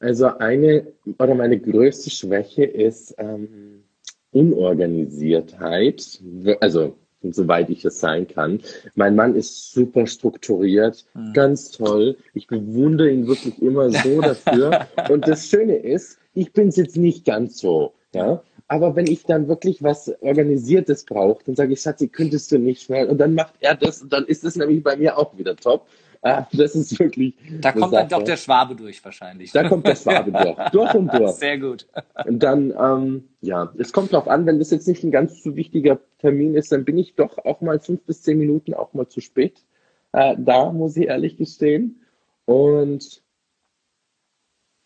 also 0.00 0.26
eine 0.38 0.86
oder 1.18 1.34
meine 1.34 1.58
größte 1.58 2.10
Schwäche 2.10 2.64
ist, 2.64 3.14
ähm, 3.18 3.84
Unorganisiertheit, 4.30 6.20
also 6.60 6.96
soweit 7.22 7.70
ich 7.70 7.84
es 7.84 7.98
sein 7.98 8.28
kann. 8.28 8.60
Mein 8.94 9.16
Mann 9.16 9.34
ist 9.34 9.72
super 9.72 10.06
strukturiert, 10.06 11.04
mhm. 11.14 11.32
ganz 11.32 11.70
toll. 11.70 12.16
Ich 12.34 12.46
bewundere 12.46 13.10
ihn 13.10 13.26
wirklich 13.26 13.60
immer 13.60 13.90
so 13.90 14.20
dafür. 14.20 14.86
Und 15.10 15.26
das 15.26 15.46
Schöne 15.46 15.76
ist, 15.76 16.18
ich 16.34 16.52
bin 16.52 16.68
es 16.68 16.76
jetzt 16.76 16.96
nicht 16.96 17.24
ganz 17.24 17.58
so. 17.58 17.94
Ja? 18.14 18.42
Aber 18.68 18.94
wenn 18.96 19.06
ich 19.06 19.24
dann 19.24 19.48
wirklich 19.48 19.82
was 19.82 20.12
Organisiertes 20.20 21.04
brauche, 21.04 21.42
dann 21.44 21.56
sage 21.56 21.72
ich, 21.72 21.80
Schatzi, 21.80 22.08
könntest 22.08 22.52
du 22.52 22.58
nicht 22.58 22.82
schnell? 22.82 23.08
Und 23.08 23.18
dann 23.18 23.34
macht 23.34 23.54
er 23.60 23.74
das 23.74 24.02
und 24.02 24.12
dann 24.12 24.26
ist 24.26 24.44
es 24.44 24.56
nämlich 24.56 24.82
bei 24.82 24.96
mir 24.96 25.16
auch 25.18 25.36
wieder 25.38 25.56
top. 25.56 25.86
Das 26.52 26.74
ist 26.74 26.98
wirklich. 26.98 27.34
Da 27.60 27.72
kommt 27.72 27.92
dann 27.92 28.08
doch 28.08 28.22
der 28.22 28.36
Schwabe 28.36 28.74
durch 28.74 29.04
wahrscheinlich. 29.04 29.52
Da 29.52 29.68
kommt 29.68 29.86
der 29.86 29.96
Schwabe 29.96 30.32
durch. 30.44 30.70
Durch 30.70 30.94
und 30.94 31.12
durch. 31.12 31.32
Sehr 31.32 31.58
gut. 31.58 31.86
Und 32.26 32.42
dann, 32.42 32.74
ähm, 32.78 33.28
ja, 33.40 33.72
es 33.78 33.92
kommt 33.92 34.12
drauf 34.12 34.28
an, 34.28 34.46
wenn 34.46 34.58
das 34.58 34.70
jetzt 34.70 34.88
nicht 34.88 35.04
ein 35.04 35.10
ganz 35.10 35.42
zu 35.42 35.56
wichtiger 35.56 36.00
Termin 36.18 36.54
ist, 36.54 36.72
dann 36.72 36.84
bin 36.84 36.98
ich 36.98 37.14
doch 37.14 37.38
auch 37.38 37.60
mal 37.60 37.80
fünf 37.80 38.02
bis 38.02 38.22
zehn 38.22 38.38
Minuten 38.38 38.74
auch 38.74 38.94
mal 38.94 39.08
zu 39.08 39.20
spät. 39.20 39.64
Äh, 40.12 40.36
da 40.38 40.72
muss 40.72 40.96
ich 40.96 41.06
ehrlich 41.06 41.36
gestehen. 41.36 42.02
Und 42.44 43.22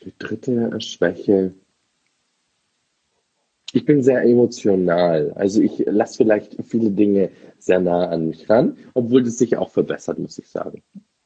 die 0.04 0.12
dritte 0.18 0.80
Schwäche. 0.80 1.54
Ich 3.72 3.84
bin 3.86 4.02
sehr 4.02 4.22
emotional. 4.22 5.32
Also 5.34 5.62
ich 5.62 5.78
lasse 5.86 6.18
vielleicht 6.18 6.56
viele 6.64 6.90
Dinge 6.90 7.30
sehr 7.58 7.80
nah 7.80 8.08
an 8.08 8.28
mich 8.28 8.50
ran, 8.50 8.76
obwohl 8.92 9.22
das 9.22 9.38
sich 9.38 9.56
auch 9.56 9.70
verbessert, 9.70 10.18
muss 10.18 10.38
ich 10.38 10.48
sagen. 10.48 10.82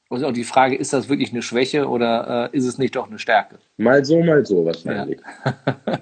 Und 0.09 0.23
auch 0.23 0.33
die 0.33 0.45
Frage, 0.45 0.77
ist 0.77 0.93
das 0.93 1.09
wirklich 1.09 1.33
eine 1.33 1.43
Schwäche 1.43 1.89
oder 1.89 2.51
äh, 2.53 2.57
ist 2.57 2.67
es 2.67 2.79
nicht 2.79 2.95
doch 2.95 3.09
eine 3.09 3.19
Stärke? 3.19 3.59
Mal 3.77 4.05
so, 4.05 4.23
mal 4.23 4.47
so 4.47 4.65
wahrscheinlich. 4.65 5.19
Ja. 5.45 5.99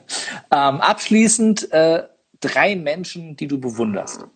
ähm, 0.70 0.80
abschließend 0.80 1.72
äh, 1.72 2.02
drei 2.40 2.76
Menschen, 2.76 3.36
die 3.36 3.46
du 3.46 3.58
bewunderst. 3.58 4.26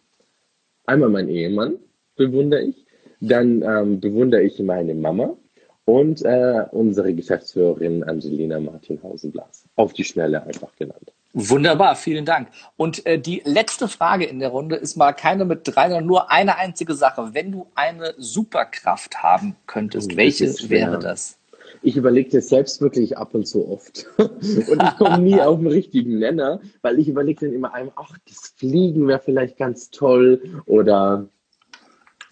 Einmal 0.87 1.11
mein 1.11 1.29
Ehemann 1.29 1.77
bewundere 2.17 2.63
ich, 2.63 2.87
dann 3.21 3.63
ähm, 3.63 4.01
bewundere 4.01 4.43
ich 4.43 4.59
meine 4.59 4.95
Mama 4.95 5.37
und 5.85 6.25
äh, 6.25 6.65
unsere 6.71 7.13
Geschäftsführerin 7.13 8.05
Angelina 8.05 8.59
Martin 8.59 9.03
Hausenblas. 9.03 9.65
Auf 9.77 9.93
die 9.93 10.05
Schnelle 10.05 10.43
einfach 10.43 10.75
genannt. 10.77 11.13
Wunderbar, 11.35 11.95
vielen 11.95 12.25
Dank. 12.25 12.49
Und 12.77 13.05
äh, 13.05 13.19
die 13.19 13.43
letzte 13.45 13.87
Frage 13.87 14.25
in 14.25 14.39
der 14.39 14.49
Runde 14.49 14.77
ist 14.77 14.97
mal 14.97 15.13
keine 15.13 15.45
mit 15.45 15.61
drei, 15.65 15.89
sondern 15.89 16.07
nur 16.07 16.31
eine 16.31 16.57
einzige 16.57 16.95
Sache. 16.95 17.31
Wenn 17.33 17.53
du 17.53 17.67
eine 17.75 18.15
Superkraft 18.17 19.23
haben 19.23 19.55
könntest, 19.67 20.13
oh, 20.15 20.17
welche 20.17 20.47
wäre 20.71 20.99
das? 20.99 21.39
Ich 21.83 21.97
überlege 21.97 22.31
das 22.31 22.49
selbst 22.49 22.81
wirklich 22.81 23.19
ab 23.19 23.35
und 23.35 23.47
zu 23.47 23.69
oft. 23.69 24.07
und 24.17 24.83
ich 24.83 24.97
komme 24.97 25.19
nie 25.19 25.41
auf 25.41 25.59
den 25.59 25.69
richtigen 25.69 26.19
Nenner, 26.19 26.61
weil 26.81 26.99
ich 26.99 27.09
überlege 27.09 27.47
dann 27.47 27.55
immer 27.55 27.75
einem, 27.75 27.91
ach, 27.97 28.17
das 28.27 28.55
Fliegen 28.57 29.07
wäre 29.07 29.21
vielleicht 29.21 29.59
ganz 29.59 29.91
toll 29.91 30.63
oder, 30.65 31.29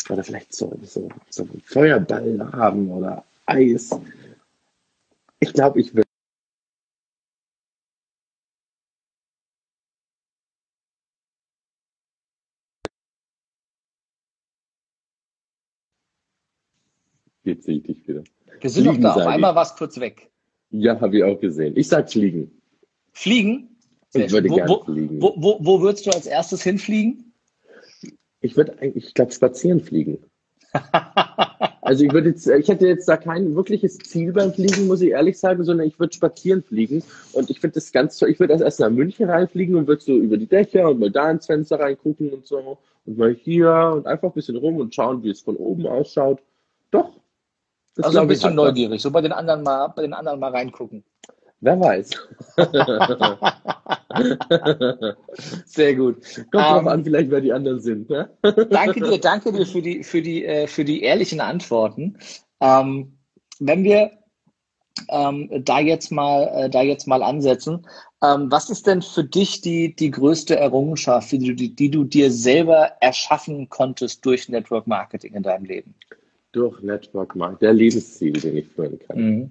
oder 0.08 0.24
vielleicht 0.24 0.54
so, 0.54 0.72
so, 0.82 1.08
so 1.28 1.42
einen 1.42 1.62
Feuerball 1.64 2.50
haben 2.52 2.90
oder 2.90 3.24
Eis. 3.44 3.90
Ich 5.38 5.52
glaube, 5.52 5.80
ich 5.80 5.94
würde 5.94 6.05
Jetzt 17.46 17.64
sehe 17.64 17.76
ich 17.76 17.84
dich 17.84 18.08
wieder. 18.08 18.24
Wir 18.60 18.70
sind 18.70 18.84
fliegen, 18.84 19.02
doch 19.02 19.14
da. 19.14 19.22
Auf 19.22 19.26
einmal 19.28 19.54
war 19.54 19.62
es 19.62 19.76
kurz 19.76 20.00
weg. 20.00 20.30
Ja, 20.70 21.00
habe 21.00 21.16
ich 21.16 21.24
auch 21.24 21.40
gesehen. 21.40 21.76
Ich 21.76 21.88
sag 21.88 22.10
fliegen. 22.10 22.50
Fliegen? 23.12 23.76
Sehr 24.10 24.26
ich 24.26 24.32
würde 24.32 24.48
gerne 24.48 24.68
wo, 24.68 24.82
fliegen. 24.82 25.22
Wo, 25.22 25.34
wo, 25.36 25.58
wo 25.60 25.80
würdest 25.80 26.06
du 26.06 26.10
als 26.10 26.26
erstes 26.26 26.62
hinfliegen? 26.62 27.32
Ich 28.40 28.56
würde 28.56 28.78
eigentlich, 28.80 29.06
ich 29.06 29.14
glaube, 29.14 29.32
spazieren 29.32 29.80
fliegen. 29.80 30.18
also 31.82 32.04
ich 32.04 32.12
würde 32.12 32.30
jetzt, 32.30 32.48
ich 32.48 32.68
hätte 32.68 32.88
jetzt 32.88 33.08
da 33.08 33.16
kein 33.16 33.54
wirkliches 33.54 33.98
Ziel 33.98 34.32
beim 34.32 34.52
Fliegen, 34.52 34.88
muss 34.88 35.00
ich 35.00 35.10
ehrlich 35.10 35.38
sagen, 35.38 35.64
sondern 35.64 35.86
ich 35.86 35.98
würde 36.00 36.14
spazieren 36.14 36.64
fliegen. 36.64 37.02
Und 37.32 37.48
ich 37.48 37.60
finde 37.60 37.74
das 37.74 37.92
ganz 37.92 38.18
toll. 38.18 38.30
Ich 38.30 38.40
würde 38.40 38.54
erst 38.54 38.80
nach 38.80 38.90
München 38.90 39.30
reinfliegen 39.30 39.76
und 39.76 39.86
würde 39.86 40.02
so 40.02 40.16
über 40.16 40.36
die 40.36 40.46
Dächer 40.46 40.90
und 40.90 40.98
mal 40.98 41.10
da 41.10 41.30
ins 41.30 41.46
Fenster 41.46 41.78
reingucken 41.78 42.30
und 42.30 42.46
so. 42.46 42.78
Und 43.04 43.18
mal 43.18 43.34
hier 43.34 43.92
und 43.94 44.06
einfach 44.06 44.30
ein 44.30 44.34
bisschen 44.34 44.56
rum 44.56 44.78
und 44.78 44.94
schauen, 44.94 45.22
wie 45.22 45.30
es 45.30 45.40
von 45.40 45.56
oben 45.56 45.86
ausschaut. 45.86 46.40
Doch, 46.90 47.12
das 47.96 48.06
also 48.06 48.20
ein 48.20 48.28
bisschen 48.28 48.54
neugierig, 48.54 49.00
so 49.00 49.10
bei 49.10 49.22
den 49.22 49.32
anderen 49.32 49.62
mal, 49.62 49.88
bei 49.88 50.02
den 50.02 50.12
anderen 50.12 50.38
mal 50.38 50.50
reingucken. 50.50 51.02
Wer 51.60 51.80
weiß. 51.80 52.10
Sehr 55.64 55.94
gut. 55.94 56.22
Kommt 56.22 56.54
um, 56.54 56.60
drauf 56.60 56.82
ähm, 56.82 56.88
an, 56.88 57.04
vielleicht 57.04 57.30
wer 57.30 57.40
die 57.40 57.52
anderen 57.52 57.80
sind. 57.80 58.10
Ne? 58.10 58.28
danke 58.70 59.00
dir, 59.00 59.18
danke 59.18 59.52
dir 59.52 59.66
für 59.66 59.80
die, 59.80 60.04
für 60.04 60.20
die, 60.20 60.44
äh, 60.44 60.66
für 60.66 60.84
die 60.84 61.02
ehrlichen 61.02 61.40
Antworten. 61.40 62.18
Ähm, 62.60 63.18
wenn 63.58 63.84
wir 63.84 64.10
ähm, 65.08 65.62
da 65.64 65.80
jetzt 65.80 66.12
mal, 66.12 66.42
äh, 66.54 66.70
da 66.70 66.82
jetzt 66.82 67.06
mal 67.06 67.22
ansetzen, 67.22 67.86
ähm, 68.22 68.50
was 68.50 68.68
ist 68.68 68.86
denn 68.86 69.00
für 69.00 69.24
dich 69.24 69.62
die, 69.62 69.96
die 69.96 70.10
größte 70.10 70.56
Errungenschaft, 70.56 71.32
die 71.32 71.54
die, 71.54 71.74
die 71.74 71.90
du 71.90 72.04
dir 72.04 72.30
selber 72.30 72.92
erschaffen 73.00 73.70
konntest 73.70 74.24
durch 74.26 74.50
Network 74.50 74.86
Marketing 74.86 75.34
in 75.34 75.42
deinem 75.42 75.64
Leben? 75.64 75.94
Durch 76.52 76.80
Network 76.82 77.36
Marketing, 77.36 77.60
der 77.60 77.72
Lebensziel, 77.72 78.32
den 78.32 78.56
ich 78.56 78.68
führen 78.68 78.98
kann. 78.98 79.18
Mhm. 79.18 79.50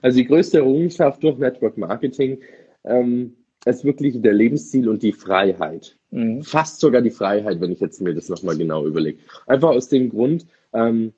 Also 0.00 0.18
die 0.18 0.26
größte 0.26 0.58
Errungenschaft 0.58 1.22
durch 1.22 1.38
Network 1.38 1.78
Marketing 1.78 2.38
ähm, 2.84 3.34
ist 3.64 3.84
wirklich 3.84 4.20
der 4.20 4.32
Lebensziel 4.32 4.88
und 4.88 5.02
die 5.02 5.12
Freiheit. 5.12 5.96
Mhm. 6.10 6.42
Fast 6.42 6.80
sogar 6.80 7.00
die 7.00 7.10
Freiheit, 7.10 7.60
wenn 7.60 7.72
ich 7.72 7.80
jetzt 7.80 8.00
mir 8.00 8.14
das 8.14 8.28
nochmal 8.28 8.56
genau 8.56 8.86
überlege. 8.86 9.18
Einfach 9.46 9.70
aus 9.70 9.88
dem 9.88 10.10
Grund, 10.10 10.46
ähm, 10.72 11.12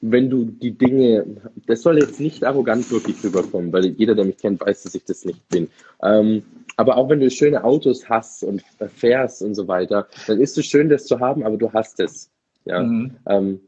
wenn 0.00 0.28
du 0.28 0.44
die 0.44 0.76
Dinge, 0.76 1.24
das 1.66 1.80
soll 1.80 1.98
jetzt 1.98 2.20
nicht 2.20 2.44
arrogant 2.44 2.90
wirklich 2.90 3.22
rüberkommen, 3.24 3.72
weil 3.72 3.86
jeder, 3.86 4.14
der 4.14 4.26
mich 4.26 4.36
kennt, 4.36 4.60
weiß, 4.60 4.82
dass 4.82 4.94
ich 4.94 5.04
das 5.04 5.24
nicht 5.24 5.48
bin. 5.48 5.68
Ähm, 6.02 6.42
aber 6.76 6.96
auch 6.98 7.08
wenn 7.08 7.20
du 7.20 7.30
schöne 7.30 7.64
Autos 7.64 8.08
hast 8.08 8.42
und 8.44 8.62
fährst 8.94 9.42
und 9.42 9.54
so 9.54 9.66
weiter, 9.66 10.08
dann 10.26 10.40
ist 10.40 10.58
es 10.58 10.66
schön, 10.66 10.90
das 10.90 11.06
zu 11.06 11.20
haben, 11.20 11.42
aber 11.42 11.56
du 11.56 11.72
hast 11.72 12.00
es. 12.00 12.30
Ja, 12.64 12.82
mhm. 12.82 13.16
ähm, 13.26 13.60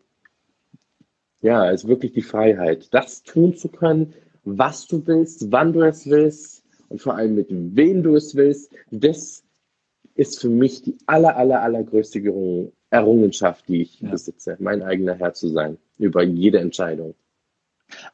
ja, 1.42 1.70
es 1.70 1.84
ist 1.84 1.88
wirklich 1.88 2.12
die 2.12 2.22
Freiheit, 2.22 2.88
das 2.92 3.22
tun 3.22 3.56
zu 3.56 3.68
können, 3.68 4.14
was 4.44 4.86
du 4.86 5.06
willst, 5.06 5.52
wann 5.52 5.72
du 5.72 5.82
es 5.82 6.06
willst 6.06 6.64
und 6.88 7.00
vor 7.00 7.14
allem 7.14 7.34
mit 7.34 7.48
wem 7.50 8.02
du 8.02 8.16
es 8.16 8.34
willst. 8.34 8.72
Das 8.90 9.44
ist 10.14 10.40
für 10.40 10.48
mich 10.48 10.82
die 10.82 10.96
aller, 11.06 11.36
aller, 11.36 11.62
allergrößte 11.62 12.22
Errungenschaft, 12.90 13.68
die 13.68 13.82
ich 13.82 14.00
ja. 14.00 14.10
besitze, 14.10 14.56
mein 14.60 14.82
eigener 14.82 15.14
Herr 15.14 15.34
zu 15.34 15.48
sein 15.48 15.78
über 15.98 16.22
jede 16.22 16.58
Entscheidung. 16.58 17.14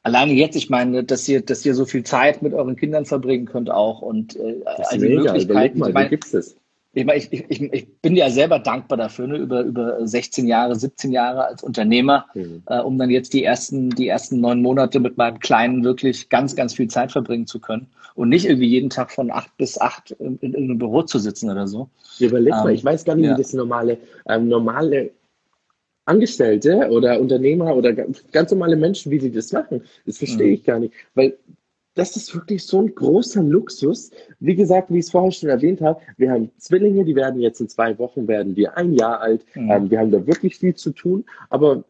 Alleine 0.03 0.33
jetzt, 0.33 0.57
ich 0.57 0.69
meine, 0.69 1.05
dass 1.05 1.29
ihr, 1.29 1.41
dass 1.43 1.65
ihr 1.65 1.75
so 1.75 1.87
viel 1.87 2.05
Zeit 2.05 2.43
mit 2.43 2.53
euren 2.53 2.77
Kindern 2.77 3.07
verbringen 3.07 3.47
könnt 3.47 3.71
auch 3.71 4.03
und 4.03 4.37
äh, 4.37 4.61
das 4.65 4.93
ist 4.93 5.01
mega. 5.01 5.37
Überleg 5.37 5.77
mal, 5.77 5.89
ich 5.89 5.95
meine, 5.95 6.07
wie 6.07 6.11
gibt's 6.11 6.33
das? 6.33 6.57
Ich, 6.95 7.33
ich, 7.33 7.45
ich, 7.49 7.63
ich 7.73 8.01
bin 8.01 8.17
ja 8.17 8.31
selber 8.31 8.59
dankbar 8.59 8.99
dafür, 8.99 9.27
ne, 9.27 9.37
über, 9.39 9.63
über 9.63 10.07
16 10.07 10.47
Jahre, 10.47 10.77
17 10.77 11.11
Jahre 11.11 11.47
als 11.47 11.63
Unternehmer, 11.63 12.27
mhm. 12.35 12.63
äh, 12.67 12.81
um 12.81 12.99
dann 12.99 13.11
jetzt 13.11 13.33
die 13.33 13.45
ersten, 13.45 13.91
die 13.91 14.09
ersten 14.09 14.41
neun 14.41 14.61
Monate 14.61 15.01
mit 15.01 15.17
meinem 15.17 15.39
Kleinen 15.39 15.85
wirklich 15.85 16.29
ganz, 16.29 16.55
ganz 16.55 16.75
viel 16.75 16.89
Zeit 16.89 17.13
verbringen 17.13 17.47
zu 17.47 17.61
können 17.61 17.87
und 18.15 18.29
nicht 18.29 18.45
irgendwie 18.45 18.69
jeden 18.69 18.91
Tag 18.91 19.11
von 19.11 19.31
acht 19.31 19.57
bis 19.57 19.81
acht 19.81 20.11
in, 20.13 20.39
in 20.39 20.55
einem 20.55 20.79
Büro 20.79 21.03
zu 21.03 21.19
sitzen 21.19 21.51
oder 21.51 21.67
so. 21.67 21.89
Überleg 22.21 22.53
mal, 22.53 22.69
ähm, 22.69 22.75
ich 22.75 22.85
weiß 22.85 23.05
gar 23.05 23.15
nicht, 23.15 23.27
ja. 23.27 23.37
wie 23.37 23.43
das 23.43 23.55
normale, 23.55 23.97
ähm, 24.29 24.49
normale 24.49 25.11
Angestellte 26.05 26.89
oder 26.91 27.21
Unternehmer 27.21 27.75
oder 27.75 27.93
ganz 27.95 28.51
normale 28.51 28.77
Menschen, 28.77 29.13
wie 29.13 29.19
die 29.19 29.31
das 29.31 29.53
machen. 29.53 29.83
Das 30.05 30.19
verstehe 30.19 30.49
mhm. 30.49 30.55
ich 30.55 30.65
gar 30.65 30.79
nicht. 30.79 30.93
Weil 31.15 31.39
das 31.95 32.17
ist 32.17 32.35
wirklich 32.35 32.65
so 32.65 32.81
ein 32.81 32.95
großer 32.95 33.43
Luxus. 33.43 34.11
Wie 34.41 34.55
gesagt, 34.55 34.91
wie 34.91 34.99
ich 34.99 35.07
es 35.07 35.11
vorher 35.11 35.31
schon 35.31 35.51
erwähnt 35.51 35.81
habe, 35.81 36.01
wir 36.17 36.31
haben 36.31 36.51
Zwillinge, 36.59 37.05
die 37.05 37.15
werden 37.15 37.41
jetzt 37.41 37.61
in 37.61 37.69
zwei 37.69 37.99
Wochen, 37.99 38.27
werden 38.29 38.55
die 38.55 38.69
ein 38.69 38.95
Jahr 38.95 39.21
alt. 39.21 39.45
Mhm. 39.55 39.71
Ähm, 39.71 39.91
wir 39.91 39.99
haben 39.99 40.11
da 40.11 40.27
wirklich 40.27 40.57
viel 40.57 40.75
zu 40.75 40.93
tun, 40.93 41.25
aber 41.51 41.85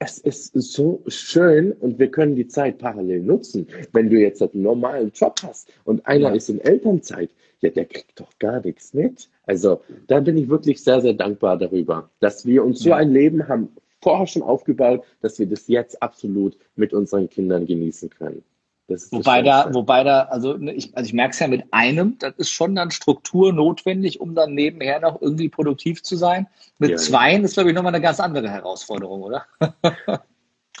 es 0.00 0.18
ist 0.18 0.52
so 0.54 1.02
schön 1.06 1.72
und 1.72 1.98
wir 1.98 2.10
können 2.10 2.34
die 2.34 2.48
Zeit 2.48 2.78
parallel 2.78 3.22
nutzen. 3.22 3.68
Wenn 3.92 4.10
du 4.10 4.18
jetzt 4.18 4.42
einen 4.42 4.62
normalen 4.62 5.12
Job 5.14 5.36
hast 5.42 5.72
und 5.84 6.04
einer 6.06 6.30
ja. 6.30 6.34
ist 6.34 6.50
in 6.50 6.60
Elternzeit, 6.60 7.30
ja, 7.60 7.70
der 7.70 7.86
kriegt 7.86 8.20
doch 8.20 8.38
gar 8.38 8.60
nichts 8.60 8.92
mit. 8.92 9.30
Also 9.44 9.80
da 10.08 10.20
bin 10.20 10.36
ich 10.36 10.48
wirklich 10.48 10.82
sehr, 10.82 11.00
sehr 11.00 11.14
dankbar 11.14 11.56
darüber, 11.56 12.10
dass 12.20 12.44
wir 12.44 12.64
uns 12.64 12.80
so 12.80 12.92
ein 12.92 13.12
Leben 13.12 13.48
haben 13.48 13.68
vorher 14.02 14.26
schon 14.26 14.42
aufgebaut, 14.42 15.04
dass 15.22 15.38
wir 15.38 15.46
das 15.46 15.68
jetzt 15.68 16.02
absolut 16.02 16.58
mit 16.76 16.92
unseren 16.92 17.30
Kindern 17.30 17.64
genießen 17.64 18.10
können 18.10 18.42
wobei 18.88 19.42
da, 19.42 19.72
wobei 19.72 20.04
da, 20.04 20.22
also 20.24 20.54
ne, 20.54 20.72
ich, 20.72 20.96
also 20.96 21.06
ich 21.06 21.14
merke 21.14 21.32
es 21.32 21.38
ja 21.38 21.48
mit 21.48 21.64
einem, 21.70 22.18
das 22.18 22.34
ist 22.36 22.50
schon 22.50 22.74
dann 22.74 22.90
Struktur 22.90 23.52
notwendig, 23.52 24.20
um 24.20 24.34
dann 24.34 24.54
nebenher 24.54 25.00
noch 25.00 25.20
irgendwie 25.22 25.48
produktiv 25.48 26.02
zu 26.02 26.16
sein. 26.16 26.46
Mit 26.78 26.90
ja, 26.90 26.96
zweien 26.96 27.40
ja. 27.40 27.44
ist, 27.46 27.54
glaube 27.54 27.70
ich, 27.70 27.74
nochmal 27.74 27.94
eine 27.94 28.02
ganz 28.02 28.20
andere 28.20 28.50
Herausforderung, 28.50 29.22
oder? 29.22 29.44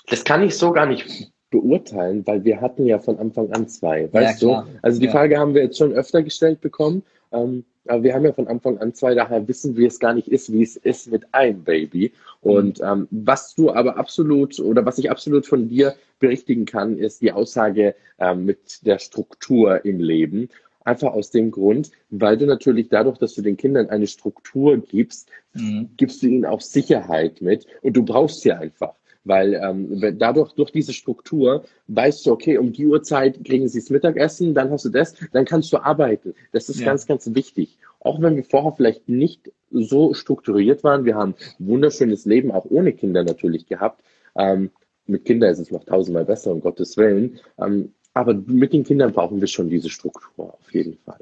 das 0.08 0.24
kann 0.24 0.42
ich 0.42 0.56
so 0.56 0.72
gar 0.72 0.86
nicht 0.86 1.32
beurteilen, 1.50 2.26
weil 2.26 2.44
wir 2.44 2.60
hatten 2.60 2.84
ja 2.84 2.98
von 2.98 3.18
Anfang 3.18 3.52
an 3.52 3.68
zwei, 3.68 4.12
weißt 4.12 4.42
ja, 4.42 4.62
du? 4.62 4.78
Also 4.82 5.00
die. 5.00 5.08
Frage 5.08 5.38
haben 5.38 5.54
wir 5.54 5.62
jetzt 5.62 5.78
schon 5.78 5.92
öfter 5.92 6.22
gestellt 6.22 6.60
bekommen, 6.60 7.04
ähm, 7.32 7.64
aber 7.86 8.02
wir 8.02 8.14
haben 8.14 8.24
ja 8.24 8.32
von 8.32 8.48
Anfang 8.48 8.78
an 8.78 8.94
zwei, 8.94 9.14
daher 9.14 9.46
wissen 9.46 9.76
wir 9.76 9.88
es 9.88 9.98
gar 9.98 10.14
nicht 10.14 10.28
ist, 10.28 10.52
wie 10.52 10.62
es 10.62 10.76
ist 10.76 11.10
mit 11.10 11.34
einem 11.34 11.64
Baby. 11.64 12.12
Und 12.40 12.80
mhm. 12.80 12.86
ähm, 12.86 13.08
was 13.10 13.54
du 13.54 13.72
aber 13.72 13.96
absolut 13.96 14.58
oder 14.58 14.84
was 14.86 14.98
ich 14.98 15.10
absolut 15.10 15.46
von 15.46 15.68
dir 15.68 15.94
berichtigen 16.18 16.64
kann, 16.64 16.98
ist 16.98 17.20
die 17.20 17.32
Aussage 17.32 17.94
ähm, 18.18 18.46
mit 18.46 18.86
der 18.86 18.98
Struktur 18.98 19.84
im 19.84 20.00
Leben. 20.00 20.48
Einfach 20.84 21.12
aus 21.12 21.30
dem 21.30 21.50
Grund, 21.50 21.90
weil 22.10 22.36
du 22.36 22.46
natürlich 22.46 22.88
dadurch, 22.88 23.18
dass 23.18 23.34
du 23.34 23.42
den 23.42 23.56
Kindern 23.56 23.88
eine 23.88 24.06
Struktur 24.06 24.78
gibst, 24.78 25.30
mhm. 25.54 25.90
gibst 25.96 26.22
du 26.22 26.26
ihnen 26.26 26.44
auch 26.44 26.60
Sicherheit 26.60 27.40
mit 27.40 27.66
und 27.82 27.94
du 27.94 28.02
brauchst 28.02 28.40
sie 28.42 28.52
einfach. 28.52 28.94
Weil 29.24 29.54
ähm, 29.54 30.18
dadurch, 30.18 30.52
durch 30.52 30.70
diese 30.70 30.92
Struktur, 30.92 31.64
weißt 31.88 32.26
du, 32.26 32.32
okay, 32.32 32.58
um 32.58 32.72
die 32.72 32.86
Uhrzeit 32.86 33.42
kriegen 33.42 33.68
sie 33.68 33.80
das 33.80 33.90
Mittagessen, 33.90 34.54
dann 34.54 34.70
hast 34.70 34.84
du 34.84 34.90
das, 34.90 35.14
dann 35.32 35.46
kannst 35.46 35.72
du 35.72 35.78
arbeiten. 35.78 36.34
Das 36.52 36.68
ist 36.68 36.80
ja. 36.80 36.86
ganz, 36.86 37.06
ganz 37.06 37.34
wichtig. 37.34 37.78
Auch 38.00 38.20
wenn 38.20 38.36
wir 38.36 38.44
vorher 38.44 38.72
vielleicht 38.72 39.08
nicht 39.08 39.50
so 39.70 40.12
strukturiert 40.12 40.84
waren, 40.84 41.06
wir 41.06 41.14
haben 41.14 41.34
ein 41.58 41.66
wunderschönes 41.66 42.26
Leben 42.26 42.52
auch 42.52 42.66
ohne 42.68 42.92
Kinder 42.92 43.24
natürlich 43.24 43.66
gehabt. 43.66 44.02
Ähm, 44.36 44.70
mit 45.06 45.24
Kindern 45.24 45.52
ist 45.52 45.58
es 45.58 45.70
noch 45.70 45.84
tausendmal 45.84 46.24
besser, 46.26 46.52
um 46.52 46.60
Gottes 46.60 46.96
Willen. 46.96 47.40
Ähm, 47.58 47.92
aber 48.12 48.34
mit 48.34 48.72
den 48.72 48.84
Kindern 48.84 49.12
brauchen 49.12 49.40
wir 49.40 49.48
schon 49.48 49.68
diese 49.68 49.90
Struktur, 49.90 50.54
auf 50.54 50.72
jeden 50.72 50.98
Fall. 50.98 51.18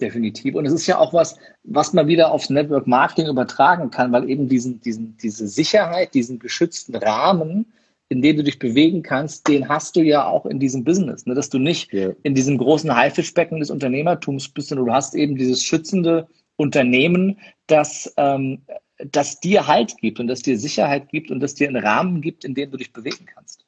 Definitiv. 0.00 0.54
Und 0.54 0.66
es 0.66 0.72
ist 0.72 0.86
ja 0.86 0.98
auch 0.98 1.14
was, 1.14 1.36
was 1.64 1.92
man 1.92 2.06
wieder 2.06 2.30
aufs 2.30 2.50
Network 2.50 2.86
Marketing 2.86 3.28
übertragen 3.28 3.90
kann, 3.90 4.12
weil 4.12 4.28
eben 4.28 4.48
diesen, 4.48 4.80
diesen, 4.80 5.16
diese 5.16 5.48
Sicherheit, 5.48 6.12
diesen 6.14 6.38
geschützten 6.38 6.94
Rahmen, 6.96 7.72
in 8.08 8.22
dem 8.22 8.36
du 8.36 8.44
dich 8.44 8.58
bewegen 8.58 9.02
kannst, 9.02 9.48
den 9.48 9.68
hast 9.68 9.96
du 9.96 10.02
ja 10.02 10.26
auch 10.26 10.46
in 10.46 10.60
diesem 10.60 10.84
Business, 10.84 11.26
ne? 11.26 11.34
dass 11.34 11.48
du 11.48 11.58
nicht 11.58 11.92
ja. 11.92 12.10
in 12.22 12.34
diesem 12.34 12.58
großen 12.58 12.94
Haifischbecken 12.94 13.58
des 13.58 13.70
Unternehmertums 13.70 14.48
bist, 14.48 14.68
sondern 14.68 14.86
du 14.86 14.92
hast 14.92 15.14
eben 15.14 15.36
dieses 15.36 15.64
schützende 15.64 16.28
Unternehmen, 16.56 17.38
das, 17.66 18.12
ähm, 18.16 18.62
das 18.98 19.40
dir 19.40 19.66
Halt 19.66 19.96
gibt 19.98 20.20
und 20.20 20.28
das 20.28 20.42
dir 20.42 20.58
Sicherheit 20.58 21.08
gibt 21.08 21.30
und 21.30 21.40
das 21.40 21.54
dir 21.54 21.68
einen 21.68 21.84
Rahmen 21.84 22.20
gibt, 22.20 22.44
in 22.44 22.54
dem 22.54 22.70
du 22.70 22.76
dich 22.76 22.92
bewegen 22.92 23.26
kannst. 23.26 23.65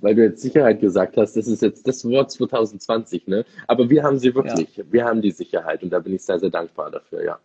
Weil 0.00 0.14
du 0.14 0.22
jetzt 0.22 0.42
Sicherheit 0.42 0.80
gesagt 0.80 1.16
hast, 1.16 1.36
das 1.36 1.46
ist 1.46 1.62
jetzt 1.62 1.86
das 1.86 2.04
Wort 2.08 2.30
2020, 2.30 3.26
ne? 3.26 3.44
Aber 3.66 3.88
wir 3.90 4.02
haben 4.02 4.18
sie 4.18 4.34
wirklich. 4.34 4.76
Ja. 4.76 4.84
Wir 4.90 5.04
haben 5.04 5.22
die 5.22 5.30
Sicherheit 5.30 5.82
und 5.82 5.90
da 5.90 5.98
bin 5.98 6.14
ich 6.14 6.22
sehr, 6.22 6.38
sehr 6.38 6.50
dankbar 6.50 6.90
dafür, 6.90 7.24
ja. 7.24 7.38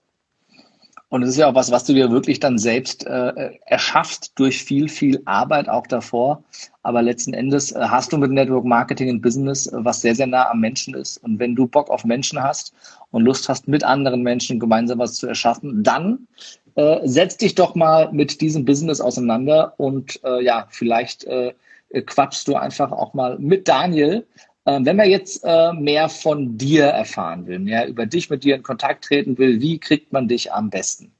Und 1.09 1.23
es 1.23 1.31
ist 1.31 1.37
ja 1.37 1.49
auch 1.49 1.55
was, 1.55 1.71
was 1.71 1.83
du 1.83 1.93
dir 1.93 2.09
wirklich 2.09 2.39
dann 2.39 2.57
selbst 2.57 3.05
äh, 3.05 3.51
erschaffst 3.65 4.31
durch 4.35 4.63
viel, 4.63 4.87
viel 4.87 5.21
Arbeit 5.25 5.67
auch 5.67 5.85
davor. 5.85 6.41
Aber 6.83 7.01
letzten 7.01 7.33
Endes 7.33 7.73
äh, 7.73 7.79
hast 7.81 8.13
du 8.13 8.17
mit 8.17 8.31
Network 8.31 8.63
Marketing 8.63 9.09
ein 9.09 9.21
Business, 9.21 9.67
äh, 9.67 9.73
was 9.73 9.99
sehr, 9.99 10.15
sehr 10.15 10.27
nah 10.27 10.49
am 10.49 10.61
Menschen 10.61 10.93
ist. 10.93 11.17
Und 11.17 11.37
wenn 11.37 11.53
du 11.53 11.67
Bock 11.67 11.89
auf 11.89 12.05
Menschen 12.05 12.41
hast 12.41 12.73
und 13.11 13.23
Lust 13.23 13.49
hast, 13.49 13.67
mit 13.67 13.83
anderen 13.83 14.21
Menschen 14.21 14.57
gemeinsam 14.57 14.99
was 14.99 15.15
zu 15.15 15.27
erschaffen, 15.27 15.83
dann 15.83 16.27
äh, 16.75 16.99
setz 17.03 17.35
dich 17.35 17.55
doch 17.55 17.75
mal 17.75 18.09
mit 18.13 18.39
diesem 18.39 18.63
Business 18.63 19.01
auseinander 19.01 19.73
und 19.75 20.17
äh, 20.23 20.41
ja, 20.41 20.67
vielleicht 20.69 21.25
äh, 21.25 21.49
äh, 21.49 21.53
quatschst 21.93 22.47
du 22.47 22.55
einfach 22.55 22.91
auch 22.91 23.13
mal 23.13 23.37
mit 23.39 23.67
Daniel. 23.67 24.25
Ähm, 24.65 24.85
wenn 24.85 24.95
man 24.95 25.09
jetzt 25.09 25.43
äh, 25.43 25.73
mehr 25.73 26.07
von 26.07 26.57
dir 26.57 26.85
erfahren 26.85 27.47
will, 27.47 27.59
mehr 27.59 27.87
über 27.87 28.05
dich 28.05 28.29
mit 28.29 28.43
dir 28.43 28.55
in 28.55 28.63
Kontakt 28.63 29.05
treten 29.05 29.37
will, 29.37 29.59
wie 29.59 29.79
kriegt 29.79 30.13
man 30.13 30.27
dich 30.27 30.53
am 30.53 30.69
besten? 30.69 31.11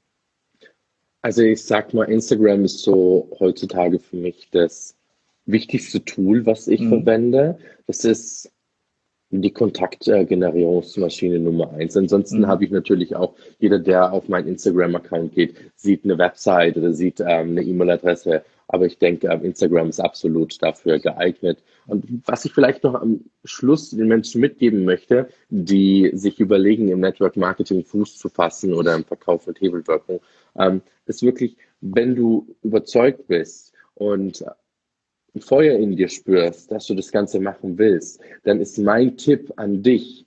Also 1.24 1.42
ich 1.44 1.64
sag 1.64 1.94
mal, 1.94 2.04
Instagram 2.06 2.66
ist 2.66 2.80
so 2.80 3.30
heutzutage 3.40 4.00
für 4.00 4.16
mich 4.16 4.50
das 4.52 4.96
wichtigste 5.46 6.04
Tool, 6.04 6.46
was 6.46 6.68
ich 6.68 6.82
mhm. 6.82 6.90
verwende. 6.90 7.58
Das 7.88 8.06
ist 8.06 8.52
die 9.32 9.52
Kontaktgenerierungsmaschine 9.52 11.40
Nummer 11.40 11.72
eins. 11.74 11.96
Ansonsten 11.96 12.40
mhm. 12.40 12.48
habe 12.48 12.66
ich 12.66 12.72
natürlich 12.72 13.16
auch, 13.16 13.36
jeder, 13.60 13.80
der 13.80 14.12
auf 14.12 14.28
meinen 14.28 14.48
Instagram-Account 14.48 15.34
geht, 15.34 15.56
sieht 15.76 16.04
eine 16.04 16.18
Website 16.18 16.78
oder 16.78 16.94
sieht 16.94 17.20
ähm, 17.22 17.52
eine 17.52 17.62
E-Mail-Adresse 17.62 18.44
aber 18.72 18.86
ich 18.86 18.98
denke, 18.98 19.28
Instagram 19.44 19.90
ist 19.90 20.00
absolut 20.00 20.62
dafür 20.64 20.98
geeignet. 21.00 21.62
Und 21.88 22.06
was 22.26 22.46
ich 22.46 22.54
vielleicht 22.54 22.84
noch 22.84 22.96
am 22.96 23.26
Schluss 23.44 23.90
den 23.90 24.08
Menschen 24.08 24.40
mitgeben 24.40 24.86
möchte, 24.86 25.28
die 25.50 26.10
sich 26.14 26.40
überlegen, 26.40 26.88
im 26.88 27.02
Network 27.02 27.36
Marketing 27.36 27.84
Fuß 27.84 28.18
zu 28.18 28.30
fassen 28.30 28.74
oder 28.74 28.96
im 28.96 29.04
Verkauf 29.04 29.46
mit 29.48 29.60
Hebelwirkung, 29.60 30.22
ähm, 30.58 30.82
ist 31.06 31.22
wirklich, 31.22 31.58
wenn 31.82 32.16
du 32.16 32.48
überzeugt 32.64 33.28
bist 33.28 33.74
und 33.96 34.46
Feuer 35.40 35.78
in 35.78 35.96
dir 35.96 36.10
spürst, 36.10 36.72
dass 36.72 36.88
du 36.88 36.94
das 36.94 37.12
Ganze 37.12 37.40
machen 37.40 37.78
willst, 37.78 38.22
dann 38.44 38.60
ist 38.60 38.78
mein 38.78 39.18
Tipp 39.18 39.52
an 39.56 39.82
dich, 39.84 40.26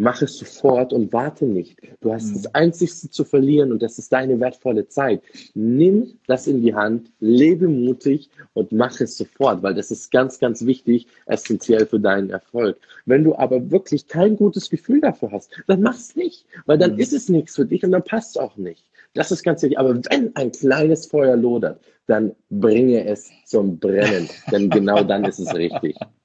Mach 0.00 0.22
es 0.22 0.38
sofort 0.38 0.94
und 0.94 1.12
warte 1.12 1.44
nicht. 1.44 1.78
Du 2.00 2.10
hast 2.10 2.30
mhm. 2.30 2.34
das 2.34 2.54
Einzigste 2.54 3.10
zu 3.10 3.22
verlieren 3.22 3.70
und 3.70 3.82
das 3.82 3.98
ist 3.98 4.10
deine 4.10 4.40
wertvolle 4.40 4.88
Zeit. 4.88 5.22
Nimm 5.52 6.14
das 6.26 6.46
in 6.46 6.62
die 6.62 6.74
Hand, 6.74 7.10
lebe 7.20 7.68
mutig 7.68 8.30
und 8.54 8.72
mach 8.72 8.98
es 9.00 9.18
sofort, 9.18 9.62
weil 9.62 9.74
das 9.74 9.90
ist 9.90 10.10
ganz, 10.10 10.38
ganz 10.38 10.64
wichtig, 10.64 11.06
essentiell 11.26 11.84
für 11.84 12.00
deinen 12.00 12.30
Erfolg. 12.30 12.78
Wenn 13.04 13.24
du 13.24 13.34
aber 13.36 13.70
wirklich 13.70 14.08
kein 14.08 14.36
gutes 14.36 14.70
Gefühl 14.70 15.02
dafür 15.02 15.32
hast, 15.32 15.50
dann 15.66 15.82
mach 15.82 15.96
es 15.96 16.16
nicht, 16.16 16.46
weil 16.64 16.78
dann 16.78 16.94
mhm. 16.94 16.98
ist 16.98 17.12
es 17.12 17.28
nichts 17.28 17.56
für 17.56 17.66
dich 17.66 17.84
und 17.84 17.92
dann 17.92 18.02
passt 18.02 18.30
es 18.30 18.36
auch 18.38 18.56
nicht. 18.56 18.84
Das 19.12 19.30
ist 19.30 19.42
ganz 19.42 19.62
wichtig. 19.62 19.78
Aber 19.78 19.94
wenn 19.94 20.34
ein 20.34 20.50
kleines 20.50 21.06
Feuer 21.06 21.36
lodert, 21.36 21.78
dann 22.06 22.34
bringe 22.48 23.04
es 23.04 23.30
zum 23.44 23.78
Brennen, 23.78 24.30
denn 24.50 24.70
genau 24.70 25.04
dann 25.04 25.24
ist 25.24 25.40
es 25.40 25.54
richtig. 25.54 25.96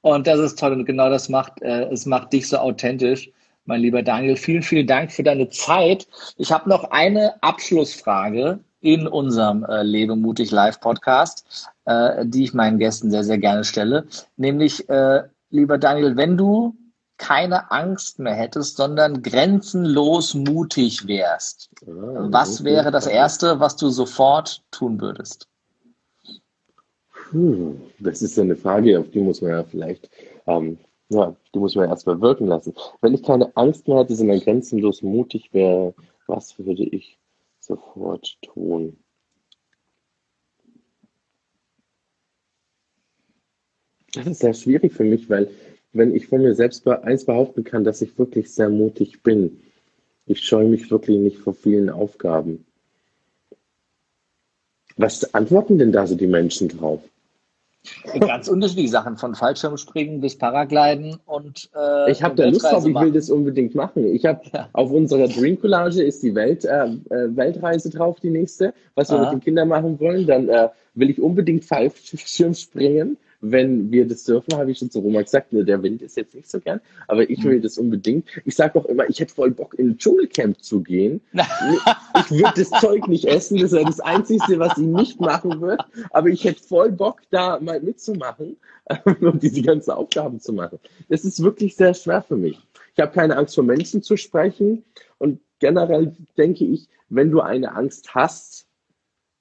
Und 0.00 0.26
das 0.26 0.38
ist 0.40 0.58
toll 0.58 0.72
und 0.72 0.84
genau 0.84 1.10
das 1.10 1.28
macht, 1.28 1.60
äh, 1.62 1.84
es 1.90 2.06
macht 2.06 2.32
dich 2.32 2.48
so 2.48 2.58
authentisch. 2.58 3.30
Mein 3.64 3.80
lieber 3.80 4.02
Daniel, 4.02 4.36
vielen, 4.36 4.62
vielen 4.62 4.86
Dank 4.86 5.12
für 5.12 5.22
deine 5.22 5.50
Zeit. 5.50 6.06
Ich 6.36 6.50
habe 6.50 6.68
noch 6.68 6.90
eine 6.90 7.42
Abschlussfrage 7.42 8.60
in 8.80 9.06
unserem 9.06 9.64
äh, 9.64 9.82
Lebe 9.82 10.16
mutig 10.16 10.50
Live 10.50 10.80
Podcast, 10.80 11.70
äh, 11.84 12.24
die 12.24 12.44
ich 12.44 12.54
meinen 12.54 12.78
Gästen 12.78 13.10
sehr, 13.10 13.24
sehr 13.24 13.38
gerne 13.38 13.64
stelle. 13.64 14.06
Nämlich, 14.36 14.88
äh, 14.88 15.24
lieber 15.50 15.78
Daniel, 15.78 16.16
wenn 16.16 16.36
du 16.36 16.76
keine 17.18 17.70
Angst 17.72 18.20
mehr 18.20 18.34
hättest, 18.34 18.76
sondern 18.76 19.22
grenzenlos 19.22 20.34
mutig 20.34 21.06
wärst, 21.06 21.68
ah, 21.82 22.28
was 22.30 22.62
wäre 22.62 22.90
das 22.90 23.06
Erste, 23.06 23.58
was 23.60 23.76
du 23.76 23.90
sofort 23.90 24.62
tun 24.70 25.00
würdest? 25.00 25.48
Puh, 27.30 27.74
das 27.98 28.22
ist 28.22 28.36
ja 28.38 28.42
eine 28.42 28.56
Frage, 28.56 28.98
auf 28.98 29.10
die 29.10 29.20
muss 29.20 29.42
man 29.42 29.50
ja 29.50 29.62
vielleicht, 29.62 30.08
ähm, 30.46 30.78
ja, 31.10 31.36
die 31.54 31.58
muss 31.58 31.74
man 31.74 31.84
ja 31.84 31.90
erstmal 31.90 32.20
wirken 32.22 32.46
lassen. 32.46 32.72
Wenn 33.02 33.12
ich 33.12 33.22
keine 33.22 33.54
Angst 33.54 33.86
mehr 33.86 33.98
hätte, 33.98 34.16
sondern 34.16 34.40
grenzenlos 34.40 35.02
mutig 35.02 35.52
wäre, 35.52 35.94
was 36.26 36.58
würde 36.58 36.84
ich 36.84 37.18
sofort 37.60 38.38
tun? 38.40 38.96
Das 44.14 44.26
ist 44.26 44.40
sehr 44.40 44.54
schwierig 44.54 44.94
für 44.94 45.04
mich, 45.04 45.28
weil 45.28 45.50
wenn 45.92 46.14
ich 46.14 46.28
von 46.28 46.40
mir 46.40 46.54
selbst 46.54 46.86
eins 46.88 47.26
behaupten 47.26 47.62
kann, 47.62 47.84
dass 47.84 48.00
ich 48.00 48.18
wirklich 48.18 48.50
sehr 48.50 48.70
mutig 48.70 49.22
bin, 49.22 49.60
ich 50.24 50.40
scheue 50.40 50.68
mich 50.68 50.90
wirklich 50.90 51.18
nicht 51.18 51.38
vor 51.38 51.52
vielen 51.52 51.90
Aufgaben. 51.90 52.64
Was 54.96 55.34
antworten 55.34 55.78
denn 55.78 55.92
da 55.92 56.06
so 56.06 56.14
die 56.14 56.26
Menschen 56.26 56.68
drauf? 56.68 57.02
Ganz 58.20 58.48
unterschiedliche 58.48 58.90
Sachen, 58.90 59.16
von 59.16 59.34
Fallschirmspringen 59.34 60.20
bis 60.20 60.36
Paragliden 60.36 61.18
und 61.26 61.70
äh, 61.76 62.10
Ich 62.10 62.22
habe 62.22 62.34
da 62.34 62.46
Lust 62.46 62.64
drauf, 62.64 62.86
ich 62.86 62.94
will 62.94 63.12
das 63.12 63.30
unbedingt 63.30 63.74
machen. 63.74 64.06
Ich 64.14 64.24
habe 64.24 64.40
ja. 64.52 64.68
auf 64.72 64.90
unserer 64.90 65.28
Dream 65.28 65.60
Collage 65.60 66.02
ist 66.02 66.22
die 66.22 66.34
Welt, 66.34 66.64
äh, 66.64 66.86
äh, 66.86 67.36
Weltreise 67.36 67.90
drauf, 67.90 68.18
die 68.20 68.30
nächste, 68.30 68.72
was 68.94 69.10
wir 69.10 69.18
Aha. 69.18 69.24
mit 69.24 69.32
den 69.32 69.44
Kindern 69.44 69.68
machen 69.68 69.98
wollen. 70.00 70.26
Dann 70.26 70.48
äh, 70.48 70.68
will 70.94 71.10
ich 71.10 71.20
unbedingt 71.20 71.64
Fallschirmspringen 71.64 73.16
wenn 73.40 73.90
wir 73.92 74.06
das 74.06 74.24
dürfen, 74.24 74.54
habe 74.54 74.70
ich 74.70 74.78
schon 74.78 74.90
zu 74.90 74.98
Roma 75.00 75.22
gesagt, 75.22 75.52
ne, 75.52 75.64
der 75.64 75.82
Wind 75.82 76.02
ist 76.02 76.16
jetzt 76.16 76.34
nicht 76.34 76.50
so 76.50 76.58
gern, 76.58 76.80
aber 77.06 77.28
ich 77.28 77.42
will 77.44 77.58
mhm. 77.58 77.62
das 77.62 77.78
unbedingt. 77.78 78.28
Ich 78.44 78.56
sage 78.56 78.78
auch 78.78 78.86
immer, 78.86 79.08
ich 79.08 79.20
hätte 79.20 79.34
voll 79.34 79.50
Bock, 79.50 79.78
in 79.78 79.90
ein 79.90 79.98
Dschungelcamp 79.98 80.60
zu 80.62 80.82
gehen. 80.82 81.20
ich 81.32 82.30
würde 82.30 82.52
das 82.56 82.70
Zeug 82.80 83.06
nicht 83.06 83.26
essen, 83.26 83.58
das 83.58 83.72
wäre 83.72 83.84
das 83.84 84.00
Einzige, 84.00 84.58
was 84.58 84.76
ich 84.76 84.86
nicht 84.86 85.20
machen 85.20 85.60
würde, 85.60 85.84
aber 86.10 86.28
ich 86.28 86.44
hätte 86.44 86.62
voll 86.62 86.90
Bock, 86.90 87.20
da 87.30 87.60
mal 87.60 87.80
mitzumachen 87.80 88.56
und 89.20 89.42
diese 89.42 89.62
ganzen 89.62 89.92
Aufgaben 89.92 90.40
zu 90.40 90.52
machen. 90.52 90.78
Das 91.08 91.24
ist 91.24 91.42
wirklich 91.42 91.76
sehr 91.76 91.94
schwer 91.94 92.22
für 92.22 92.36
mich. 92.36 92.58
Ich 92.94 93.00
habe 93.00 93.12
keine 93.12 93.36
Angst 93.36 93.54
vor 93.54 93.64
Menschen 93.64 94.02
zu 94.02 94.16
sprechen 94.16 94.84
und 95.18 95.40
generell 95.60 96.16
denke 96.36 96.64
ich, 96.64 96.88
wenn 97.08 97.30
du 97.30 97.40
eine 97.40 97.74
Angst 97.74 98.14
hast, 98.14 98.66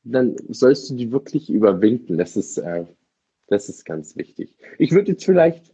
dann 0.04 0.36
sollst 0.50 0.90
du 0.90 0.96
die 0.96 1.12
wirklich 1.12 1.50
überwinden. 1.50 2.18
Das 2.18 2.38
ist 2.38 2.58
äh, 2.58 2.86
das 3.48 3.70
ist 3.70 3.86
ganz 3.86 4.16
wichtig. 4.16 4.56
Ich 4.78 4.92
würde 4.92 5.12
jetzt 5.12 5.26
vielleicht 5.26 5.74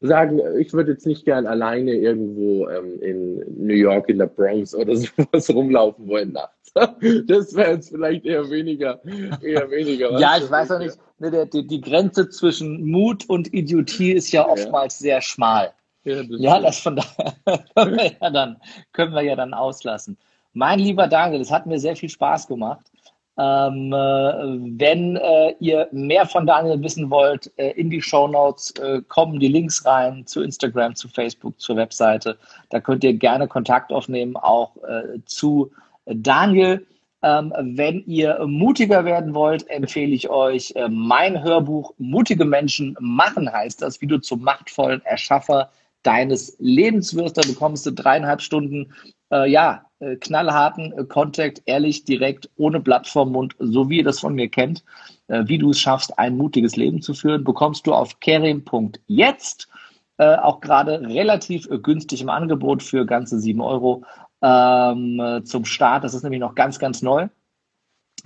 sagen, 0.00 0.40
ich 0.58 0.72
würde 0.72 0.92
jetzt 0.92 1.06
nicht 1.06 1.24
gern 1.24 1.46
alleine 1.46 1.92
irgendwo 1.92 2.68
ähm, 2.68 3.00
in 3.00 3.66
New 3.66 3.74
York 3.74 4.08
in 4.08 4.18
der 4.18 4.26
Bronx 4.26 4.74
oder 4.74 4.96
sowas 4.96 5.50
rumlaufen 5.50 6.08
wollen 6.08 6.32
nachts. 6.32 6.72
Das 7.26 7.54
wäre 7.54 7.72
jetzt 7.74 7.90
vielleicht 7.90 8.24
eher 8.24 8.50
weniger, 8.50 9.00
eher 9.40 9.70
weniger. 9.70 10.18
ja, 10.18 10.38
ich 10.38 10.50
weiß 10.50 10.72
auch 10.72 10.80
nicht, 10.80 10.98
ne, 11.20 11.46
die, 11.46 11.66
die, 11.66 11.80
Grenze 11.80 12.28
zwischen 12.28 12.84
Mut 12.84 13.28
und 13.28 13.54
Idiotie 13.54 14.12
ist 14.12 14.32
ja 14.32 14.48
oftmals 14.48 14.98
ja. 14.98 15.04
sehr 15.04 15.20
schmal. 15.20 15.72
Ja, 16.02 16.16
das, 16.16 16.40
ja, 16.40 16.60
das 16.60 16.78
von 16.80 16.96
daher 16.96 17.34
können 17.76 17.96
wir, 17.96 18.12
ja 18.20 18.30
dann, 18.30 18.56
können 18.92 19.14
wir 19.14 19.22
ja 19.22 19.36
dann 19.36 19.54
auslassen. 19.54 20.18
Mein 20.52 20.80
lieber 20.80 21.06
Daniel, 21.06 21.40
es 21.40 21.52
hat 21.52 21.66
mir 21.66 21.78
sehr 21.78 21.96
viel 21.96 22.08
Spaß 22.08 22.48
gemacht. 22.48 22.90
Ähm, 23.36 23.92
äh, 23.92 24.78
wenn 24.78 25.16
äh, 25.16 25.54
ihr 25.58 25.88
mehr 25.90 26.24
von 26.24 26.46
Daniel 26.46 26.80
wissen 26.82 27.10
wollt, 27.10 27.50
äh, 27.56 27.70
in 27.70 27.90
die 27.90 28.00
Show 28.00 28.28
Notes 28.28 28.70
äh, 28.78 29.02
kommen 29.08 29.40
die 29.40 29.48
Links 29.48 29.84
rein 29.84 30.24
zu 30.24 30.40
Instagram, 30.42 30.94
zu 30.94 31.08
Facebook, 31.08 31.60
zur 31.60 31.76
Webseite. 31.76 32.38
Da 32.70 32.78
könnt 32.78 33.02
ihr 33.02 33.12
gerne 33.14 33.48
Kontakt 33.48 33.92
aufnehmen, 33.92 34.36
auch 34.36 34.76
äh, 34.84 35.18
zu 35.26 35.72
Daniel. 36.06 36.86
Ähm, 37.22 37.52
wenn 37.58 38.04
ihr 38.06 38.38
mutiger 38.46 39.04
werden 39.04 39.34
wollt, 39.34 39.68
empfehle 39.68 40.14
ich 40.14 40.28
euch 40.28 40.72
äh, 40.76 40.88
mein 40.88 41.42
Hörbuch 41.42 41.92
Mutige 41.98 42.44
Menschen 42.44 42.96
machen 43.00 43.52
heißt 43.52 43.82
das, 43.82 44.00
wie 44.00 44.06
du 44.06 44.18
zum 44.18 44.42
machtvollen 44.42 45.04
Erschaffer 45.04 45.70
deines 46.04 46.54
Lebens 46.60 47.16
wirst. 47.16 47.36
Da 47.36 47.42
bekommst 47.42 47.84
du 47.86 47.90
dreieinhalb 47.90 48.42
Stunden, 48.42 48.92
ja, 49.30 49.86
äh, 50.04 50.16
knallharten 50.16 50.92
äh, 50.92 51.04
Contact, 51.04 51.62
ehrlich, 51.66 52.04
direkt, 52.04 52.50
ohne 52.56 52.80
Blatt 52.80 53.06
vorm 53.06 53.32
Mund, 53.32 53.54
so 53.58 53.88
wie 53.88 53.98
ihr 53.98 54.04
das 54.04 54.20
von 54.20 54.34
mir 54.34 54.48
kennt, 54.48 54.84
äh, 55.28 55.44
wie 55.46 55.58
du 55.58 55.70
es 55.70 55.80
schaffst, 55.80 56.18
ein 56.18 56.36
mutiges 56.36 56.76
Leben 56.76 57.02
zu 57.02 57.14
führen, 57.14 57.44
bekommst 57.44 57.86
du 57.86 57.94
auf 57.94 58.20
kerim.jetzt, 58.20 59.68
auch 60.16 60.60
gerade 60.60 61.00
relativ 61.00 61.68
günstig 61.82 62.22
im 62.22 62.28
Angebot 62.28 62.84
für 62.84 63.04
ganze 63.04 63.40
sieben 63.40 63.60
Euro 63.60 64.04
ähm, 64.42 65.42
zum 65.44 65.64
Start. 65.64 66.04
Das 66.04 66.14
ist 66.14 66.22
nämlich 66.22 66.38
noch 66.38 66.54
ganz, 66.54 66.78
ganz 66.78 67.02
neu. 67.02 67.26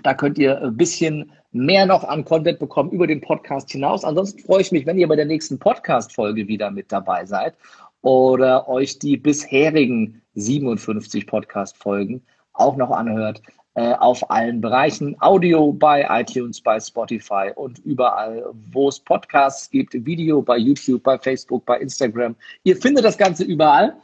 Da 0.02 0.12
könnt 0.12 0.36
ihr 0.36 0.60
ein 0.60 0.76
bisschen 0.76 1.32
mehr 1.50 1.86
noch 1.86 2.04
an 2.04 2.26
Content 2.26 2.58
bekommen 2.58 2.90
über 2.90 3.06
den 3.06 3.22
Podcast 3.22 3.70
hinaus. 3.70 4.04
Ansonsten 4.04 4.40
freue 4.40 4.60
ich 4.60 4.70
mich, 4.70 4.84
wenn 4.84 4.98
ihr 4.98 5.08
bei 5.08 5.16
der 5.16 5.24
nächsten 5.24 5.58
Podcast-Folge 5.58 6.46
wieder 6.46 6.70
mit 6.70 6.92
dabei 6.92 7.24
seid 7.24 7.54
oder 8.02 8.68
euch 8.68 8.98
die 8.98 9.16
bisherigen 9.16 10.22
57 10.34 11.26
Podcast-Folgen 11.26 12.22
auch 12.52 12.76
noch 12.76 12.90
anhört 12.90 13.42
äh, 13.74 13.94
auf 13.94 14.28
allen 14.30 14.60
Bereichen. 14.60 15.16
Audio 15.20 15.72
bei 15.72 16.04
iTunes, 16.10 16.60
bei 16.60 16.80
Spotify 16.80 17.52
und 17.54 17.78
überall, 17.78 18.44
wo 18.72 18.88
es 18.88 18.98
Podcasts 18.98 19.70
gibt, 19.70 19.94
Video 20.04 20.42
bei 20.42 20.58
YouTube, 20.58 21.02
bei 21.02 21.18
Facebook, 21.18 21.64
bei 21.64 21.78
Instagram. 21.78 22.34
Ihr 22.64 22.76
findet 22.76 23.04
das 23.04 23.16
Ganze 23.16 23.44
überall. 23.44 23.96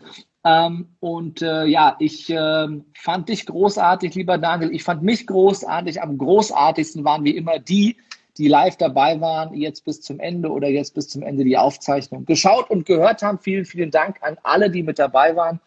Ähm, 0.44 0.88
und 1.00 1.42
äh, 1.42 1.64
ja, 1.64 1.96
ich 1.98 2.30
äh, 2.30 2.68
fand 2.94 3.28
dich 3.28 3.46
großartig, 3.46 4.14
lieber 4.14 4.38
Daniel. 4.38 4.72
Ich 4.72 4.84
fand 4.84 5.02
mich 5.02 5.26
großartig. 5.26 6.00
Am 6.00 6.18
großartigsten 6.18 7.04
waren 7.04 7.24
wie 7.24 7.36
immer 7.36 7.58
die, 7.58 7.96
die 8.38 8.48
live 8.48 8.76
dabei 8.76 9.20
waren, 9.20 9.54
jetzt 9.54 9.84
bis 9.84 10.00
zum 10.00 10.20
Ende 10.20 10.50
oder 10.50 10.68
jetzt 10.68 10.94
bis 10.94 11.08
zum 11.08 11.22
Ende 11.22 11.44
die 11.44 11.56
Aufzeichnung 11.56 12.24
geschaut 12.24 12.70
und 12.70 12.86
gehört 12.86 13.22
haben. 13.22 13.38
Vielen, 13.38 13.64
vielen 13.64 13.90
Dank 13.90 14.16
an 14.22 14.36
alle, 14.42 14.70
die 14.70 14.82
mit 14.82 14.98
dabei 14.98 15.36
waren. 15.36 15.60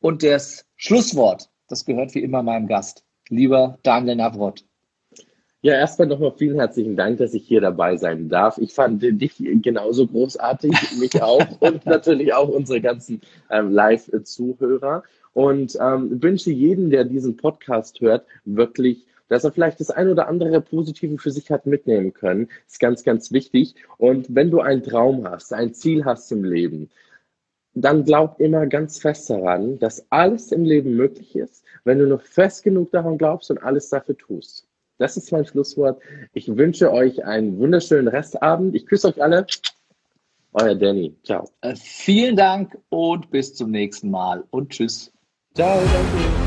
Und 0.00 0.22
das 0.22 0.64
Schlusswort, 0.76 1.48
das 1.68 1.84
gehört 1.84 2.14
wie 2.14 2.22
immer 2.22 2.42
meinem 2.42 2.66
Gast, 2.66 3.04
lieber 3.28 3.78
Daniel 3.82 4.16
Navrot. 4.16 4.64
Ja, 5.64 5.72
erstmal 5.72 6.08
nochmal 6.08 6.34
vielen 6.36 6.58
herzlichen 6.58 6.94
Dank, 6.94 7.16
dass 7.16 7.32
ich 7.32 7.46
hier 7.46 7.62
dabei 7.62 7.96
sein 7.96 8.28
darf. 8.28 8.58
Ich 8.58 8.74
fand 8.74 9.02
dich 9.02 9.36
genauso 9.62 10.06
großartig, 10.06 10.72
mich 11.00 11.22
auch 11.22 11.42
und 11.60 11.86
natürlich 11.86 12.34
auch 12.34 12.50
unsere 12.50 12.82
ganzen 12.82 13.22
ähm, 13.50 13.70
Live-Zuhörer. 13.72 15.04
Und 15.32 15.78
ähm, 15.80 16.22
wünsche 16.22 16.50
jedem, 16.50 16.90
der 16.90 17.04
diesen 17.04 17.38
Podcast 17.38 18.02
hört, 18.02 18.26
wirklich 18.44 19.06
dass 19.28 19.44
er 19.44 19.52
vielleicht 19.52 19.80
das 19.80 19.90
ein 19.90 20.08
oder 20.08 20.28
andere 20.28 20.60
Positive 20.60 21.18
für 21.18 21.30
sich 21.30 21.50
hat 21.50 21.66
mitnehmen 21.66 22.12
können. 22.12 22.48
ist 22.66 22.80
ganz, 22.80 23.04
ganz 23.04 23.32
wichtig. 23.32 23.74
Und 23.98 24.34
wenn 24.34 24.50
du 24.50 24.60
einen 24.60 24.82
Traum 24.82 25.28
hast, 25.28 25.52
ein 25.52 25.74
Ziel 25.74 26.04
hast 26.04 26.30
im 26.32 26.44
Leben, 26.44 26.90
dann 27.74 28.04
glaub 28.04 28.40
immer 28.40 28.66
ganz 28.66 28.98
fest 28.98 29.28
daran, 29.30 29.78
dass 29.78 30.06
alles 30.10 30.52
im 30.52 30.64
Leben 30.64 30.96
möglich 30.96 31.34
ist, 31.34 31.64
wenn 31.84 31.98
du 31.98 32.06
noch 32.06 32.22
fest 32.22 32.62
genug 32.62 32.92
daran 32.92 33.18
glaubst 33.18 33.50
und 33.50 33.58
alles 33.62 33.88
dafür 33.88 34.16
tust. 34.16 34.68
Das 34.98 35.16
ist 35.16 35.32
mein 35.32 35.44
Schlusswort. 35.44 36.00
Ich 36.34 36.56
wünsche 36.56 36.92
euch 36.92 37.24
einen 37.24 37.58
wunderschönen 37.58 38.08
Restabend. 38.08 38.76
Ich 38.76 38.86
küsse 38.86 39.08
euch 39.08 39.20
alle. 39.22 39.46
Euer 40.52 40.76
Danny. 40.76 41.16
Ciao. 41.24 41.50
Äh, 41.62 41.74
vielen 41.74 42.36
Dank 42.36 42.78
und 42.90 43.28
bis 43.32 43.54
zum 43.54 43.72
nächsten 43.72 44.08
Mal 44.10 44.44
und 44.50 44.70
tschüss. 44.70 45.12
Ciao, 45.54 45.80
danke. 45.80 46.43